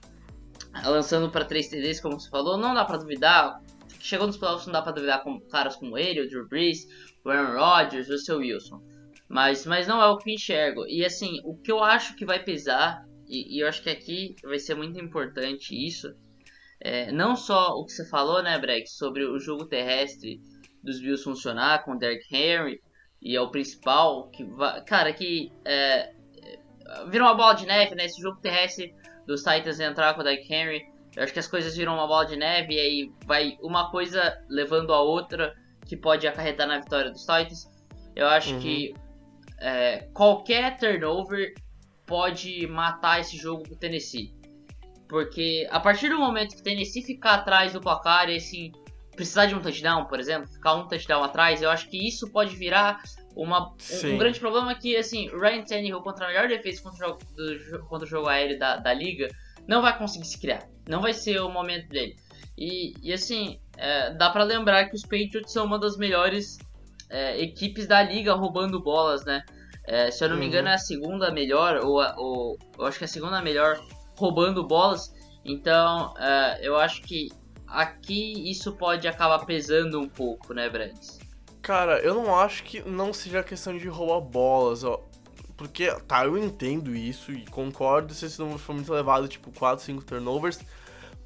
lançando 0.84 1.30
para 1.30 1.46
3 1.46 1.68
TDs, 1.68 2.00
como 2.00 2.20
você 2.20 2.30
falou. 2.30 2.58
Não 2.58 2.74
dá 2.74 2.86
para 2.86 2.98
duvidar. 2.98 3.62
Chegou 4.00 4.28
nos 4.28 4.36
playoffs, 4.36 4.66
não 4.66 4.74
dá 4.74 4.82
para 4.82 4.92
duvidar 4.92 5.24
com 5.24 5.40
caras 5.40 5.76
como 5.76 5.98
ele, 5.98 6.22
o 6.22 6.28
Drew 6.28 6.48
Brees, 6.48 6.88
o 7.24 7.30
Aaron 7.30 7.58
Rodgers, 7.58 8.10
o 8.10 8.18
seu 8.18 8.38
Wilson. 8.38 8.82
Mas, 9.28 9.66
mas 9.66 9.88
não 9.88 10.02
é 10.02 10.08
o 10.08 10.18
que 10.18 10.34
enxergo. 10.34 10.86
E 10.88 11.04
assim, 11.06 11.40
o 11.44 11.56
que 11.56 11.72
eu 11.72 11.84
acho 11.84 12.16
que 12.16 12.26
vai 12.26 12.44
pesar, 12.44 13.06
e, 13.28 13.58
e 13.58 13.60
eu 13.62 13.68
acho 13.68 13.82
que 13.82 13.90
aqui 13.90 14.36
vai 14.44 14.60
ser 14.60 14.76
muito 14.76 15.00
importante 15.00 15.76
isso, 15.76 16.14
é, 16.80 17.12
não 17.12 17.36
só 17.36 17.70
o 17.78 17.86
que 17.86 17.94
você 17.94 18.06
falou, 18.06 18.44
né, 18.44 18.60
Breck, 18.60 18.90
sobre 18.90 19.24
o 19.24 19.40
jogo 19.40 19.66
terrestre 19.66 20.42
dos 20.84 21.00
Bills 21.00 21.24
funcionar 21.24 21.84
com 21.86 21.94
o 21.94 21.98
Derrick 21.98 22.26
Henry, 22.36 22.82
e 23.22 23.36
é 23.36 23.42
o 23.42 23.50
principal, 23.50 24.30
que 24.30 24.44
vai, 24.44 24.84
cara, 24.84 25.14
que 25.14 25.50
é, 25.64 26.14
vira 27.10 27.24
uma 27.24 27.34
bola 27.34 27.54
de 27.54 27.66
neve, 27.66 27.96
né, 27.96 28.06
esse 28.06 28.22
jogo 28.22 28.42
terrestre 28.42 28.94
dos 29.26 29.42
Titans 29.42 29.80
entrar 29.80 30.14
com 30.14 30.22
o 30.22 30.24
Derrick 30.24 30.54
Henry, 30.54 30.86
eu 31.16 31.24
acho 31.24 31.32
que 31.32 31.40
as 31.40 31.48
coisas 31.48 31.76
viram 31.76 31.94
uma 31.94 32.08
bola 32.08 32.26
de 32.26 32.36
neve 32.36 32.74
e 32.74 32.80
aí 32.80 33.12
vai 33.26 33.58
uma 33.62 33.92
coisa 33.92 34.38
levando 34.50 34.92
a 34.92 35.02
outra, 35.02 35.56
que 35.94 35.98
pode 35.98 36.28
acarretar 36.28 36.68
na 36.68 36.80
vitória 36.80 37.12
dos 37.12 37.22
Titans. 37.22 37.70
Eu 38.16 38.28
acho 38.28 38.56
uhum. 38.56 38.60
que 38.60 38.96
é, 39.60 40.08
qualquer 40.12 40.76
turnover 40.78 41.54
pode 42.08 42.66
matar 42.66 43.20
esse 43.20 43.38
jogo 43.38 43.62
pro 43.64 43.76
Tennessee. 43.76 44.34
Porque 45.08 45.68
a 45.70 45.80
partir 45.80 46.10
do 46.10 46.18
momento 46.18 46.56
que 46.56 46.62
o 46.62 46.64
Tennessee 46.64 47.04
ficar 47.04 47.36
atrás 47.36 47.74
do 47.74 47.80
placar 47.80 48.28
e 48.28 48.38
assim, 48.38 48.72
precisar 49.16 49.46
de 49.46 49.54
um 49.54 49.62
touchdown, 49.62 50.06
por 50.06 50.20
exemplo, 50.20 50.48
ficar 50.48 50.74
um 50.74 50.88
touchdown 50.88 51.24
atrás, 51.24 51.62
eu 51.62 51.70
acho 51.70 51.88
que 51.88 52.08
isso 52.08 52.32
pode 52.32 52.56
virar 52.56 53.00
uma, 53.36 53.70
um, 53.70 54.14
um, 54.14 54.18
grande 54.18 54.40
problema 54.40 54.74
que, 54.74 54.96
assim, 54.98 55.30
o 55.30 55.40
Ryan 55.40 55.64
Tannehill 55.64 56.02
contra 56.02 56.26
a 56.26 56.30
melhor 56.30 56.48
defesa 56.48 56.82
contra 56.82 57.06
o 57.06 57.10
jogo, 57.10 57.20
do, 57.36 57.86
contra 57.86 58.08
o 58.08 58.10
jogo 58.10 58.28
aéreo 58.28 58.58
da, 58.58 58.78
da 58.78 58.94
liga, 58.94 59.28
não 59.68 59.82
vai 59.82 59.96
conseguir 59.96 60.26
se 60.26 60.40
criar. 60.40 60.68
Não 60.90 61.02
vai 61.02 61.14
ser 61.14 61.40
o 61.40 61.50
momento 61.50 61.88
dele. 61.90 62.16
E, 62.58 62.94
e 63.02 63.14
assim, 63.14 63.60
é, 63.78 64.14
dá 64.14 64.30
para 64.30 64.44
lembrar 64.44 64.90
que 64.90 64.96
os 64.96 65.02
Patriots 65.04 65.52
são 65.52 65.66
uma 65.66 65.80
das 65.80 65.98
melhores 65.98 66.58
é, 67.10 67.42
equipes 67.42 67.88
da 67.88 68.02
liga 68.04 68.34
roubando 68.34 68.82
bolas, 68.82 69.24
né? 69.26 69.44
É, 69.86 70.10
se 70.12 70.24
eu 70.24 70.30
não 70.30 70.38
me 70.38 70.46
Uhum. 70.46 70.48
engano, 70.48 70.70
é 70.70 70.74
a 70.76 70.78
segunda 70.78 71.32
melhor, 71.32 71.78
ou, 71.84 72.00
a- 72.00 72.14
ou 72.18 72.58
eu 72.78 72.86
acho 72.86 72.98
que 72.98 73.04
é 73.04 73.08
a 73.08 73.10
segunda 73.10 73.42
melhor 73.42 73.78
roubando 74.18 74.66
bolas. 74.68 75.12
Então, 75.44 76.14
é, 76.18 76.60
eu 76.62 76.78
acho 76.78 77.02
que 77.04 77.28
aqui 77.68 78.50
isso 78.50 78.78
pode 78.78 79.08
acabar 79.08 79.40
pesando 79.46 80.00
um 80.00 80.10
pouco, 80.10 80.54
né, 80.54 80.70
Brandes? 80.70 81.24
Cara, 81.62 82.00
eu 82.00 82.14
não 82.14 82.36
acho 82.38 82.64
que 82.64 82.82
não 82.82 83.14
seja 83.14 83.44
questão 83.44 83.78
de 83.78 83.88
roubar 83.88 84.20
bolas, 84.22 84.84
ó. 84.84 85.02
Porque, 85.56 85.90
tá, 86.08 86.26
eu 86.26 86.38
entendo 86.38 86.94
isso 86.96 87.32
e 87.32 87.46
concordo 87.46 88.14
se 88.14 88.26
esse 88.26 88.40
número 88.40 88.60
for 88.60 88.74
muito 88.74 88.92
elevado, 88.94 89.28
tipo 89.28 89.52
4, 89.52 89.84
5 89.86 90.04
turnovers. 90.04 90.60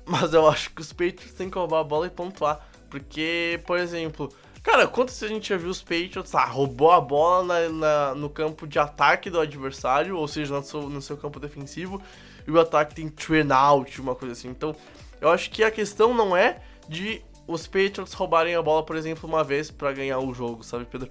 Mas 0.07 0.33
eu 0.33 0.47
acho 0.47 0.69
que 0.71 0.81
os 0.81 0.93
Patriots 0.93 1.33
têm 1.33 1.49
que 1.49 1.57
roubar 1.57 1.79
a 1.81 1.83
bola 1.83 2.07
e 2.07 2.09
pontuar. 2.09 2.65
Porque, 2.89 3.59
por 3.67 3.77
exemplo, 3.77 4.31
cara, 4.63 4.87
quantas 4.87 5.19
vezes 5.19 5.31
a 5.31 5.33
gente 5.35 5.49
já 5.49 5.57
viu 5.57 5.69
os 5.69 5.81
Patriots, 5.81 6.33
ah, 6.33 6.45
roubou 6.45 6.91
a 6.91 7.01
bola 7.01 7.43
na, 7.43 7.69
na- 7.69 8.15
no 8.15 8.29
campo 8.29 8.65
de 8.65 8.79
ataque 8.79 9.29
do 9.29 9.39
adversário, 9.39 10.17
ou 10.17 10.27
seja, 10.27 10.55
no 10.55 10.63
seu, 10.63 10.81
no 10.89 11.01
seu 11.01 11.17
campo 11.17 11.39
defensivo, 11.39 12.01
e 12.47 12.51
o 12.51 12.59
ataque 12.59 12.95
tem 12.95 13.09
train 13.09 13.51
out, 13.51 13.99
uma 13.99 14.15
coisa 14.15 14.31
assim. 14.31 14.47
Então, 14.47 14.73
eu 15.19 15.29
acho 15.29 15.49
que 15.51 15.63
a 15.63 15.69
questão 15.71 16.13
não 16.13 16.35
é 16.37 16.61
de 16.87 17.21
os 17.45 17.67
Patriots 17.67 18.13
roubarem 18.13 18.55
a 18.55 18.61
bola, 18.61 18.83
por 18.83 18.95
exemplo, 18.95 19.27
uma 19.27 19.43
vez 19.43 19.69
pra 19.69 19.91
ganhar 19.91 20.19
o 20.19 20.33
jogo, 20.33 20.63
sabe, 20.63 20.85
Pedro? 20.85 21.09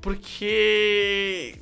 Porque 0.00 1.54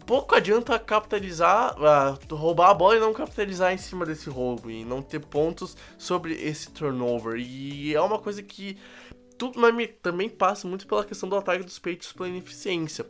pouco 0.00 0.34
adianta 0.34 0.78
capitalizar, 0.78 1.74
ah, 1.78 2.18
roubar 2.30 2.70
a 2.70 2.74
bola 2.74 2.96
e 2.96 3.00
não 3.00 3.12
capitalizar 3.12 3.72
em 3.72 3.78
cima 3.78 4.04
desse 4.04 4.28
roubo 4.28 4.70
e 4.70 4.84
não 4.84 5.02
ter 5.02 5.20
pontos 5.20 5.76
sobre 5.96 6.34
esse 6.34 6.70
turnover. 6.70 7.36
E 7.38 7.94
é 7.94 8.00
uma 8.00 8.18
coisa 8.18 8.42
que 8.42 8.76
tudo 9.38 9.60
também 10.00 10.28
passa 10.28 10.68
muito 10.68 10.86
pela 10.86 11.04
questão 11.04 11.28
do 11.28 11.36
ataque 11.36 11.64
dos 11.64 11.78
Patriots 11.78 12.12
pela 12.12 12.28
ineficiência. 12.28 13.06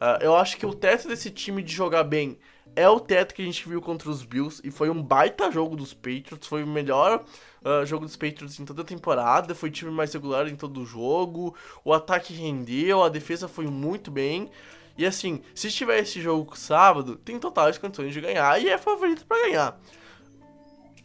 Ah, 0.00 0.18
eu 0.20 0.36
acho 0.36 0.56
que 0.56 0.66
o 0.66 0.74
teto 0.74 1.08
desse 1.08 1.30
time 1.30 1.62
de 1.62 1.72
jogar 1.72 2.04
bem 2.04 2.38
é 2.74 2.88
o 2.88 3.00
teto 3.00 3.34
que 3.34 3.40
a 3.40 3.44
gente 3.44 3.66
viu 3.66 3.80
contra 3.80 4.10
os 4.10 4.22
Bills 4.22 4.60
e 4.62 4.70
foi 4.70 4.90
um 4.90 5.02
baita 5.02 5.50
jogo 5.50 5.74
dos 5.76 5.94
Patriots, 5.94 6.46
foi 6.46 6.62
o 6.62 6.66
melhor 6.66 7.24
ah, 7.64 7.84
jogo 7.84 8.04
dos 8.04 8.16
Patriots 8.16 8.60
em 8.60 8.64
toda 8.64 8.82
a 8.82 8.84
temporada, 8.84 9.54
foi 9.54 9.70
time 9.70 9.90
mais 9.90 10.12
regular 10.12 10.46
em 10.48 10.56
todo 10.56 10.80
o 10.80 10.86
jogo, 10.86 11.54
o 11.84 11.92
ataque 11.92 12.34
rendeu, 12.34 13.02
a 13.02 13.08
defesa 13.08 13.48
foi 13.48 13.66
muito 13.66 14.10
bem. 14.10 14.50
E 14.98 15.04
assim, 15.04 15.42
se 15.54 15.70
tiver 15.70 16.00
esse 16.00 16.20
jogo 16.20 16.56
sábado, 16.56 17.16
tem 17.16 17.38
totais 17.38 17.76
condições 17.76 18.14
de 18.14 18.20
ganhar 18.20 18.60
e 18.60 18.68
é 18.68 18.78
favorito 18.78 19.26
pra 19.26 19.38
ganhar. 19.42 19.78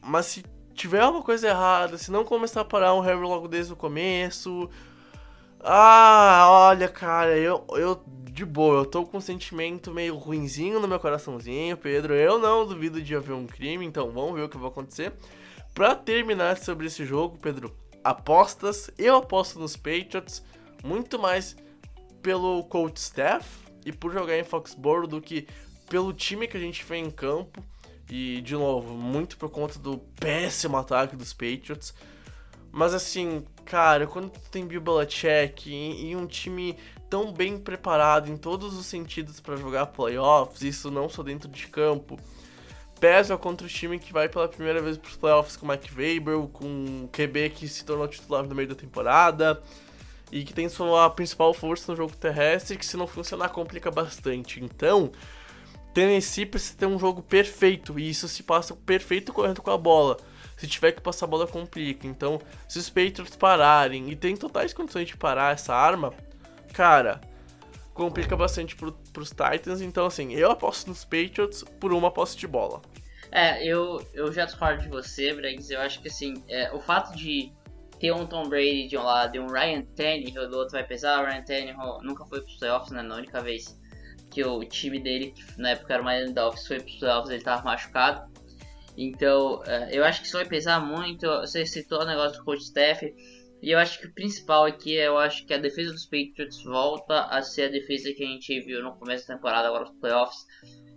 Mas 0.02 0.28
se 0.28 0.46
tiver 0.74 1.06
uma 1.06 1.22
coisa 1.22 1.50
errada, 1.50 1.98
se 1.98 2.10
não 2.10 2.24
começar 2.24 2.62
a 2.62 2.66
parar 2.66 2.94
um 2.94 3.02
Harry 3.02 3.20
logo 3.20 3.48
desde 3.48 3.74
o 3.74 3.76
começo. 3.76 4.70
Ah, 5.60 6.48
olha, 6.50 6.88
cara, 6.88 7.38
eu, 7.38 7.66
eu 7.72 8.02
de 8.32 8.46
boa, 8.46 8.80
eu 8.80 8.86
tô 8.86 9.06
com 9.06 9.18
um 9.18 9.22
sentimento 9.22 9.92
meio 9.92 10.16
ruinzinho 10.16 10.80
no 10.80 10.88
meu 10.88 11.00
coraçãozinho, 11.00 11.76
Pedro. 11.76 12.14
Eu 12.14 12.40
não 12.40 12.66
duvido 12.66 13.02
de 13.02 13.16
haver 13.16 13.34
um 13.34 13.46
crime, 13.46 13.86
então 13.86 14.10
vamos 14.12 14.34
ver 14.34 14.44
o 14.44 14.50
que 14.50 14.58
vai 14.58 14.70
acontecer. 14.70 15.14
Pra 15.74 15.96
terminar 15.96 16.58
sobre 16.58 16.88
esse 16.88 17.06
jogo, 17.06 17.38
Pedro, 17.38 17.76
apostas, 18.04 18.90
eu 18.98 19.18
aposto 19.18 19.60
nos 19.60 19.76
Patriots 19.76 20.44
muito 20.84 21.20
mais 21.20 21.56
pelo 22.22 22.64
coach 22.64 22.98
staff 22.98 23.61
e 23.86 23.92
por 23.92 24.12
jogar 24.12 24.38
em 24.38 24.44
Foxborough 24.44 25.08
do 25.08 25.22
que 25.22 25.48
pelo 25.90 26.14
time 26.14 26.48
que 26.48 26.58
a 26.58 26.60
gente 26.60 26.84
vê 26.84 26.98
em 26.98 27.12
campo. 27.12 27.64
E, 28.10 28.42
de 28.42 28.54
novo, 28.54 28.94
muito 28.94 29.38
por 29.38 29.50
conta 29.50 29.80
do 29.80 29.98
péssimo 29.98 30.78
ataque 30.78 31.16
dos 31.16 31.32
Patriots. 31.32 31.94
Mas 32.72 32.94
assim, 32.94 33.46
cara, 33.66 34.08
quando 34.08 34.30
tu 34.30 34.40
tem 34.50 34.66
Bill 34.66 34.82
Belichick 34.82 35.70
e, 35.70 36.10
e 36.10 36.16
um 36.16 36.26
time 36.26 36.78
tão 37.10 37.32
bem 37.32 37.58
preparado 37.58 38.30
em 38.30 38.38
todos 38.38 38.78
os 38.78 38.86
sentidos 38.86 39.40
pra 39.40 39.58
jogar 39.58 39.88
playoffs, 39.88 40.62
isso 40.62 40.90
não 40.90 41.10
só 41.10 41.24
dentro 41.24 41.50
de 41.50 41.68
campo, 41.68 42.18
pesa 43.00 43.38
contra 43.38 43.68
o 43.68 43.70
time 43.70 44.00
que 44.00 44.14
vai 44.14 44.30
pela 44.30 44.48
primeira 44.48 44.82
vez 44.82 44.98
pros 44.98 45.18
playoffs 45.18 45.58
com 45.58 45.66
o 45.66 45.70
Mike 45.70 45.94
Weber, 45.94 46.48
com 46.48 47.04
o 47.04 47.10
QB 47.10 47.50
que 47.50 47.68
se 47.68 47.84
tornou 47.84 48.08
titular 48.08 48.44
no 48.44 48.56
meio 48.56 48.70
da 48.70 48.76
temporada 48.76 49.62
e 50.32 50.44
que 50.44 50.54
tem 50.54 50.70
sua 50.70 51.10
principal 51.10 51.54
força 51.54 51.92
no 51.92 51.98
jogo 51.98 52.16
terrestre, 52.16 52.78
que 52.78 52.86
se 52.86 52.96
não 52.96 53.06
funcionar 53.06 53.50
complica 53.50 53.92
bastante. 53.92 54.64
Então, 54.64 55.12
Tennessee 55.94 56.46
precisa 56.46 56.78
ter 56.78 56.86
um 56.86 56.98
jogo 56.98 57.22
perfeito, 57.22 58.00
e 58.00 58.10
isso 58.10 58.28
se 58.28 58.44
passa 58.44 58.74
perfeito 58.74 59.34
correndo 59.34 59.62
com 59.62 59.72
a 59.72 59.78
bola. 59.78 60.18
Se 60.56 60.68
tiver 60.68 60.92
que 60.92 61.02
passar 61.02 61.26
a 61.26 61.30
bola, 61.30 61.48
complica. 61.48 62.08
Então, 62.08 62.40
se 62.68 62.80
os 62.80 62.90
Patriots 62.90 63.36
pararem, 63.36 64.10
e 64.10 64.16
tem 64.16 64.36
totais 64.38 64.74
condições 64.74 65.08
de 65.08 65.18
parar 65.18 65.54
essa 65.54 65.74
arma, 65.74 66.14
cara, 66.72 67.20
complica 67.94 68.38
bastante 68.38 68.76
pro, 68.76 68.92
pros 69.12 69.32
Titans. 69.32 69.82
Então, 69.82 70.06
assim, 70.06 70.34
eu 70.34 70.52
aposto 70.52 70.88
nos 70.88 71.04
Patriots 71.04 71.64
por 71.80 71.92
uma 71.92 72.12
posse 72.12 72.38
de 72.38 72.48
bola. 72.48 72.82
É, 73.32 73.66
eu, 73.66 74.06
eu 74.14 74.32
já 74.32 74.46
discordo 74.46 74.84
de 74.84 74.90
você, 74.90 75.34
Bregs. 75.34 75.70
Eu 75.70 75.82
acho 75.82 76.02
que 76.02 76.10
assim, 76.10 76.44
é, 76.48 76.72
o 76.74 76.80
fato 76.80 77.16
de 77.16 77.52
ter 78.02 78.12
um 78.12 78.26
Tom 78.26 78.50
Brady 78.50 78.88
de 78.88 78.98
um 78.98 79.04
lado 79.04 79.36
e 79.36 79.40
um 79.40 79.46
Ryan 79.46 79.84
Tannehill 79.96 80.50
do 80.50 80.58
outro 80.58 80.72
vai 80.72 80.84
pesar. 80.84 81.24
O 81.24 81.28
Ryan 81.28 81.44
Tannehill 81.44 82.00
nunca 82.02 82.26
foi 82.26 82.42
pros 82.42 82.58
playoffs, 82.58 82.92
né? 82.92 83.04
Na 83.04 83.16
única 83.16 83.40
vez 83.42 83.80
que 84.32 84.44
o 84.44 84.66
time 84.66 85.00
dele, 85.00 85.32
que 85.32 85.62
na 85.62 85.70
época 85.70 85.94
era 85.94 86.02
o 86.02 86.06
Miami 86.06 86.34
Dolphins, 86.34 86.66
foi 86.66 86.80
pros 86.80 86.96
playoffs, 86.96 87.30
ele 87.30 87.44
tava 87.44 87.64
machucado. 87.64 88.32
Então, 88.98 89.62
é, 89.68 89.90
eu 89.96 90.04
acho 90.04 90.22
que 90.22 90.28
isso 90.28 90.36
vai 90.36 90.46
pesar 90.46 90.80
muito. 90.80 91.28
Você 91.42 91.64
citou 91.64 92.02
o 92.02 92.06
negócio 92.06 92.40
do 92.40 92.44
coach 92.44 92.64
staff. 92.64 93.14
E 93.62 93.70
eu 93.70 93.78
acho 93.78 94.00
que 94.00 94.08
o 94.08 94.14
principal 94.14 94.66
aqui 94.66 94.98
é, 94.98 95.08
eu 95.08 95.20
acho 95.20 95.46
que 95.46 95.54
a 95.54 95.58
defesa 95.60 95.92
dos 95.92 96.06
Patriots 96.06 96.64
volta 96.64 97.26
a 97.26 97.44
ser 97.44 97.66
a 97.66 97.68
defesa 97.68 98.12
que 98.12 98.24
a 98.24 98.28
gente 98.28 98.60
viu 98.62 98.82
no 98.82 98.96
começo 98.96 99.28
da 99.28 99.36
temporada, 99.36 99.68
agora 99.68 99.86
nos 99.86 100.00
playoffs. 100.00 100.40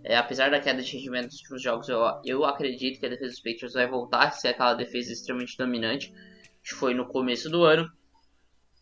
É, 0.03 0.17
apesar 0.17 0.49
da 0.49 0.59
queda 0.59 0.81
de 0.81 0.91
rendimento 0.97 1.27
dos 1.27 1.39
últimos 1.41 1.61
jogos, 1.61 1.87
eu, 1.87 2.01
eu 2.25 2.43
acredito 2.45 2.99
que 2.99 3.05
a 3.05 3.09
defesa 3.09 3.29
dos 3.29 3.41
Patriots 3.41 3.73
vai 3.73 3.87
voltar 3.87 4.23
a 4.23 4.31
ser 4.31 4.47
aquela 4.49 4.73
defesa 4.73 5.13
extremamente 5.13 5.55
dominante 5.55 6.11
que 6.65 6.73
foi 6.73 6.95
no 6.95 7.05
começo 7.05 7.47
do 7.49 7.63
ano. 7.63 7.89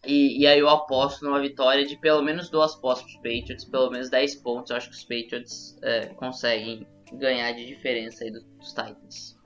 E, 0.06 0.42
e 0.42 0.48
aí 0.48 0.60
eu 0.60 0.70
aposto 0.70 1.24
numa 1.24 1.40
vitória 1.40 1.86
de 1.86 1.98
pelo 1.98 2.22
menos 2.22 2.50
duas 2.50 2.76
postas 2.76 3.12
para 3.12 3.20
os 3.20 3.38
Patriots, 3.40 3.66
pelo 3.66 3.92
menos 3.92 4.10
10 4.10 4.36
pontos. 4.36 4.72
Eu 4.72 4.78
acho 4.78 4.90
que 4.90 4.96
os 4.96 5.04
Patriots 5.04 5.78
é, 5.82 6.08
conseguem 6.08 6.88
ganhar 7.14 7.52
de 7.52 7.66
diferença 7.66 8.24
aí 8.24 8.32
dos, 8.32 8.44
dos 8.44 8.70
Titans. 8.70 9.38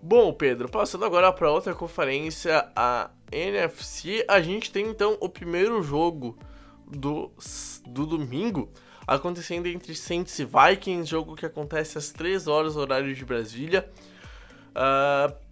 Bom, 0.00 0.32
Pedro, 0.32 0.68
passando 0.68 1.04
agora 1.04 1.32
para 1.32 1.50
outra 1.50 1.74
conferência, 1.74 2.70
a 2.76 3.10
NFC, 3.32 4.24
a 4.28 4.40
gente 4.40 4.70
tem 4.70 4.86
então 4.86 5.16
o 5.20 5.28
primeiro 5.28 5.82
jogo 5.82 6.38
do, 6.86 7.32
do 7.88 8.06
domingo 8.06 8.70
acontecendo 9.04 9.66
entre 9.66 9.94
Saints 9.96 10.38
e 10.38 10.44
Vikings, 10.44 11.10
jogo 11.10 11.34
que 11.34 11.46
acontece 11.46 11.98
às 11.98 12.12
3 12.12 12.46
horas, 12.46 12.76
horário 12.76 13.12
de 13.12 13.24
Brasília. 13.24 13.88
Uh, 14.76 15.45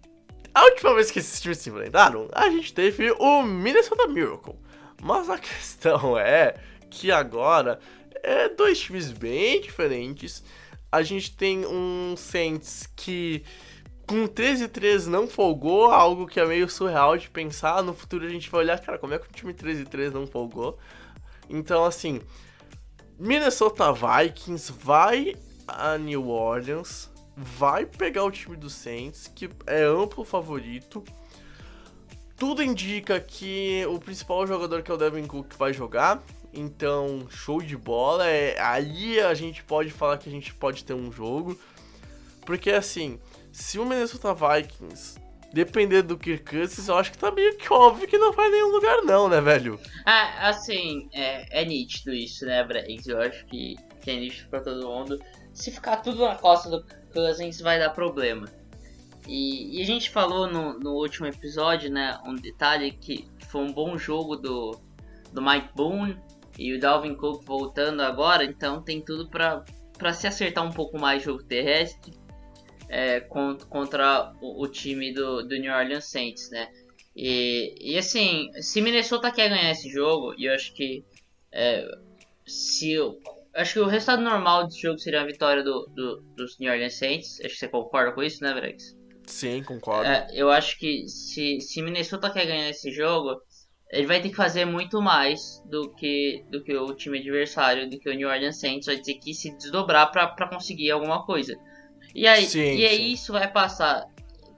a 0.55 0.63
última 0.63 0.95
vez 0.95 1.11
que 1.11 1.19
esses 1.19 1.41
times 1.41 1.57
se 1.57 1.69
enfrentaram, 1.69 2.29
a 2.31 2.49
gente 2.49 2.73
teve 2.73 3.11
o 3.11 3.43
Minnesota 3.43 4.07
Miracle. 4.07 4.55
Mas 5.03 5.29
a 5.29 5.37
questão 5.37 6.17
é 6.17 6.55
que 6.89 7.11
agora 7.11 7.77
é 8.23 8.47
dois 8.47 8.79
times 8.79 9.11
bem 9.11 9.59
diferentes. 9.59 10.41
A 10.89 11.03
gente 11.03 11.35
tem 11.35 11.65
um 11.65 12.15
Saints 12.15 12.89
que 12.95 13.43
com 14.07 14.25
13 14.27 14.69
3 14.69 15.07
não 15.07 15.27
folgou, 15.27 15.91
algo 15.91 16.25
que 16.25 16.39
é 16.39 16.45
meio 16.45 16.69
surreal 16.69 17.17
de 17.17 17.29
pensar. 17.29 17.83
No 17.83 17.93
futuro 17.93 18.25
a 18.25 18.29
gente 18.29 18.49
vai 18.49 18.61
olhar, 18.61 18.79
cara, 18.79 18.97
como 18.97 19.13
é 19.13 19.19
que 19.19 19.27
o 19.27 19.33
time 19.33 19.53
13 19.53 19.83
3 19.83 20.13
não 20.13 20.25
folgou? 20.25 20.79
Então, 21.49 21.83
assim, 21.83 22.21
Minnesota 23.19 23.91
Vikings 23.91 24.71
vai 24.71 25.35
a 25.67 25.97
New 25.97 26.29
Orleans, 26.29 27.09
vai 27.35 27.85
pegar 27.85 28.23
o 28.23 28.31
time 28.31 28.55
do 28.55 28.69
Saints, 28.69 29.31
que 29.33 29.49
é 29.67 29.83
amplo 29.83 30.23
favorito. 30.23 31.03
Tudo 32.37 32.63
indica 32.63 33.19
que 33.19 33.85
o 33.87 33.99
principal 33.99 34.45
jogador, 34.45 34.81
que 34.81 34.91
é 34.91 34.93
o 34.93 34.97
Devin 34.97 35.25
Cook, 35.25 35.53
vai 35.57 35.73
jogar. 35.73 36.23
Então, 36.53 37.27
show 37.29 37.61
de 37.61 37.75
bola. 37.75 38.27
É, 38.27 38.59
aí 38.59 39.19
a 39.19 39.33
gente 39.33 39.63
pode 39.63 39.89
falar 39.89 40.17
que 40.17 40.29
a 40.29 40.31
gente 40.31 40.53
pode 40.53 40.83
ter 40.83 40.93
um 40.93 41.11
jogo. 41.11 41.59
Porque 42.45 42.71
assim, 42.71 43.19
se 43.51 43.79
o 43.79 43.85
Minnesota 43.85 44.33
Vikings 44.33 45.19
depender 45.51 46.01
do 46.01 46.17
Kirk 46.17 46.43
Cousins, 46.43 46.87
eu 46.87 46.97
acho 46.97 47.11
que 47.11 47.17
tá 47.17 47.31
meio 47.31 47.57
que 47.57 47.71
óbvio 47.71 48.07
que 48.07 48.17
não 48.17 48.33
vai 48.33 48.49
nenhum 48.49 48.71
lugar 48.71 49.01
não, 49.03 49.29
né, 49.29 49.39
velho? 49.39 49.79
Ah, 50.05 50.49
assim, 50.49 51.09
é, 51.13 51.61
é 51.61 51.65
nítido 51.65 52.13
isso, 52.13 52.45
né, 52.45 52.61
Bregs? 52.63 53.07
Eu 53.07 53.21
acho 53.21 53.45
que, 53.45 53.75
que 54.01 54.11
é 54.11 54.15
nítido 54.15 54.49
pra 54.49 54.59
todo 54.59 54.85
mundo. 54.85 55.17
Se 55.53 55.71
ficar 55.71 55.97
tudo 55.97 56.25
na 56.25 56.35
costa 56.35 56.69
do 56.69 56.85
Cousins, 57.15 57.61
vai 57.61 57.79
dar 57.79 57.91
problema. 57.91 58.45
E, 59.27 59.79
e 59.79 59.81
a 59.81 59.85
gente 59.85 60.09
falou 60.09 60.47
no, 60.47 60.77
no 60.77 60.91
último 60.91 61.25
episódio, 61.25 61.89
né, 61.89 62.19
um 62.25 62.35
detalhe 62.35 62.91
que 62.91 63.27
foi 63.49 63.61
um 63.61 63.71
bom 63.71 63.97
jogo 63.97 64.35
do, 64.35 64.79
do 65.31 65.41
Mike 65.41 65.69
Boone 65.73 66.17
e 66.59 66.73
o 66.73 66.79
Dalvin 66.79 67.15
Cook 67.15 67.43
voltando 67.43 68.01
agora, 68.01 68.43
então 68.43 68.81
tem 68.81 69.01
tudo 69.01 69.27
pra 69.29 69.63
se 70.13 70.27
acertar 70.27 70.63
um 70.63 70.71
pouco 70.71 70.99
mais 70.99 71.23
jogo 71.23 71.43
terrestre 71.43 72.13
é, 72.87 73.19
contra 73.19 74.31
o, 74.41 74.63
o, 74.63 74.67
time 74.67 75.11
do, 75.13 75.41
do 75.41 75.57
New 75.57 75.73
Orleans 75.73 76.05
Saints, 76.05 76.51
né? 76.51 76.69
E, 77.15 77.73
e 77.79 77.97
assim, 77.97 78.51
se 78.61 78.81
Minnesota 78.81 79.31
quer 79.31 79.49
ganhar 79.49 79.71
esse 79.71 79.89
jogo, 79.89 80.35
e 80.37 80.45
eu 80.45 80.53
acho 80.53 80.73
que 80.73 81.03
é, 81.51 81.87
se 82.45 82.95
acho 83.55 83.73
que 83.73 83.79
o 83.79 83.87
resultado 83.87 84.21
normal 84.21 84.65
desse 84.65 84.81
jogo 84.81 84.99
seria 84.99 85.21
a 85.21 85.25
vitória 85.25 85.63
do, 85.63 85.87
do, 85.95 86.21
dos 86.35 86.59
New 86.59 86.71
Orleans 86.71 86.97
Saints. 86.97 87.39
Acho 87.39 87.53
que 87.53 87.59
você 87.59 87.67
concorda 87.67 88.11
com 88.11 88.21
isso, 88.21 88.43
né, 88.43 88.53
Brex? 88.53 88.95
Sim, 89.25 89.63
concordo. 89.63 90.09
É, 90.09 90.27
eu 90.33 90.51
acho 90.51 90.77
que 90.77 91.07
se, 91.07 91.59
se 91.61 91.81
Minnesota 91.81 92.29
quer 92.29 92.45
ganhar 92.45 92.69
esse 92.69 92.91
jogo, 92.91 93.41
ele 93.91 94.05
vai 94.05 94.21
ter 94.21 94.29
que 94.29 94.35
fazer 94.35 94.65
muito 94.65 95.01
mais 95.01 95.63
do 95.69 95.93
que, 95.95 96.43
do 96.51 96.63
que 96.63 96.75
o 96.75 96.93
time 96.93 97.19
adversário, 97.19 97.89
do 97.89 97.97
que 97.97 98.09
o 98.09 98.13
New 98.13 98.27
Orleans 98.27 98.59
Saints. 98.59 98.85
Vai 98.85 98.97
ter 98.97 99.15
que 99.15 99.33
se 99.33 99.55
desdobrar 99.57 100.11
para 100.11 100.47
conseguir 100.47 100.91
alguma 100.91 101.25
coisa. 101.25 101.55
E 102.13 102.27
aí, 102.27 102.45
Sim, 102.45 102.75
e 102.75 102.85
aí 102.85 102.97
sim. 102.97 103.11
isso 103.13 103.33
vai 103.33 103.51
passar 103.51 104.05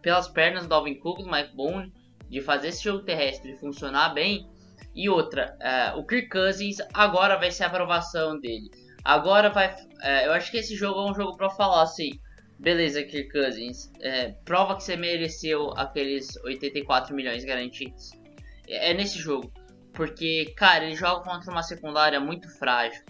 pelas 0.02 0.28
pernas 0.28 0.68
do 0.68 0.74
Alvin 0.74 0.96
Cook, 0.96 1.20
do 1.20 1.32
Mike 1.32 1.56
Boone, 1.56 1.92
de 2.30 2.42
fazer 2.42 2.70
esse 2.70 2.84
jogo 2.84 3.04
terrestre 3.04 3.56
funcionar 3.58 4.10
bem. 4.10 4.48
E 4.94 5.10
outra, 5.10 5.56
é, 5.62 5.94
o 5.96 6.06
Kirk 6.06 6.30
Cousins 6.30 6.78
agora 6.94 7.38
vai 7.38 7.52
ser 7.52 7.64
a 7.64 7.68
aprovação 7.68 8.40
dele. 8.40 8.70
Agora 9.08 9.50
vai. 9.50 9.74
é, 10.02 10.28
eu 10.28 10.34
acho 10.34 10.52
que 10.52 10.58
esse 10.58 10.76
jogo 10.76 11.00
é 11.00 11.12
um 11.12 11.16
jogo 11.16 11.38
pra 11.38 11.50
falar 11.50 11.84
assim. 11.84 12.20
Beleza, 12.60 13.02
Kirk 13.04 13.32
Cousins. 13.32 13.90
é, 14.02 14.32
prova 14.44 14.76
que 14.76 14.84
você 14.84 14.98
mereceu 14.98 15.72
aqueles 15.78 16.36
84 16.44 17.16
milhões 17.16 17.46
garantidos. 17.46 18.12
É, 18.68 18.92
é 18.92 18.94
nesse 18.94 19.18
jogo. 19.18 19.50
Porque, 19.94 20.54
cara, 20.58 20.84
ele 20.84 20.96
joga 20.96 21.24
contra 21.24 21.50
uma 21.50 21.64
secundária 21.64 22.20
muito 22.20 22.50
frágil. 22.60 23.02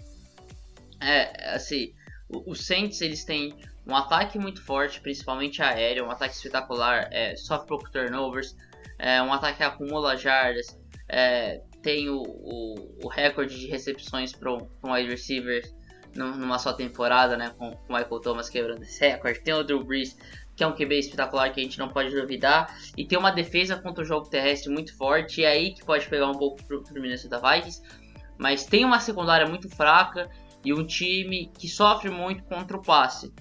É, 1.02 1.50
assim, 1.52 1.92
os 2.30 2.64
Saints 2.64 3.00
eles 3.00 3.24
têm 3.24 3.52
um 3.84 3.96
ataque 3.96 4.38
muito 4.38 4.62
forte, 4.62 5.00
principalmente 5.00 5.60
aéreo, 5.60 6.06
um 6.06 6.10
ataque 6.12 6.34
espetacular, 6.34 7.08
é, 7.10 7.34
sofre 7.34 7.66
pouco 7.66 7.90
turnovers, 7.90 8.54
é, 9.00 9.20
um 9.20 9.32
ataque 9.32 9.58
que 9.58 9.64
acumula 9.64 10.16
jardas, 10.16 10.78
é, 11.08 11.60
tem 11.82 12.08
o, 12.08 12.22
o, 12.22 12.98
o 13.04 13.08
recorde 13.08 13.58
de 13.58 13.66
recepções 13.66 14.32
para 14.32 14.52
um 14.52 14.68
wide 14.84 15.10
receiver 15.10 15.62
numa 16.14 16.58
só 16.58 16.72
temporada, 16.72 17.36
né, 17.36 17.52
com 17.56 17.70
o 17.70 17.78
Michael 17.88 18.20
Thomas 18.20 18.48
quebrando 18.48 18.82
esse 18.82 19.06
recorde, 19.06 19.40
tem 19.40 19.54
o 19.54 19.62
Drew 19.62 19.84
Brees, 19.84 20.16
que 20.56 20.64
é 20.64 20.66
um 20.66 20.72
QB 20.72 20.98
espetacular 20.98 21.52
que 21.52 21.60
a 21.60 21.62
gente 21.62 21.78
não 21.78 21.88
pode 21.88 22.10
duvidar, 22.10 22.76
e 22.96 23.04
tem 23.04 23.18
uma 23.18 23.30
defesa 23.30 23.76
contra 23.76 24.02
o 24.02 24.06
jogo 24.06 24.28
terrestre 24.28 24.70
muito 24.70 24.96
forte, 24.96 25.40
e 25.40 25.44
é 25.44 25.48
aí 25.48 25.72
que 25.72 25.84
pode 25.84 26.08
pegar 26.08 26.28
um 26.28 26.34
pouco 26.34 26.62
pro, 26.64 26.82
pro 26.82 27.00
Minnesota 27.00 27.38
Vikings, 27.38 27.82
mas 28.36 28.64
tem 28.64 28.84
uma 28.84 29.00
secundária 29.00 29.46
muito 29.46 29.68
fraca, 29.68 30.28
e 30.64 30.72
um 30.72 30.84
time 30.84 31.50
que 31.58 31.68
sofre 31.68 32.10
muito 32.10 32.44
contra 32.44 32.76
o 32.76 32.82
passe. 32.82 33.32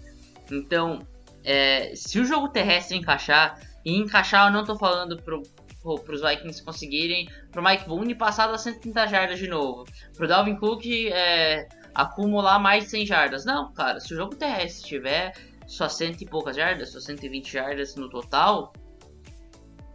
Então, 0.51 1.05
é, 1.43 1.93
se 1.95 2.20
o 2.20 2.26
jogo 2.26 2.49
terrestre 2.49 2.97
encaixar, 2.97 3.59
e 3.84 3.95
encaixar 3.95 4.47
eu 4.47 4.53
não 4.53 4.63
tô 4.63 4.78
falando 4.78 5.22
pro, 5.22 5.41
pro, 5.82 5.95
pros 5.99 6.22
Vikings 6.22 6.63
conseguirem, 6.63 7.30
pro 7.51 7.63
Mike 7.63 7.88
Boone 7.88 8.15
passar 8.15 8.47
das 8.47 8.61
130 8.61 9.07
jardas 9.07 9.39
de 9.39 9.47
novo, 9.47 9.86
pro 10.15 10.28
Dalvin 10.28 10.55
Cook 10.55 10.86
é, 10.86 11.68
acumular 11.97 12.59
mais 12.59 12.85
de 12.85 12.91
100 12.91 13.05
jardas. 13.05 13.43
Não, 13.43 13.73
cara, 13.73 13.99
se 13.99 14.13
o 14.13 14.17
jogo 14.17 14.35
terrestre 14.35 14.87
tiver 14.87 15.33
só 15.65 15.89
cento 15.89 16.21
e 16.21 16.25
poucas 16.25 16.55
jardas, 16.55 16.91
só 16.91 16.99
120 16.99 17.51
jardas 17.51 17.95
no 17.95 18.07
total, 18.09 18.71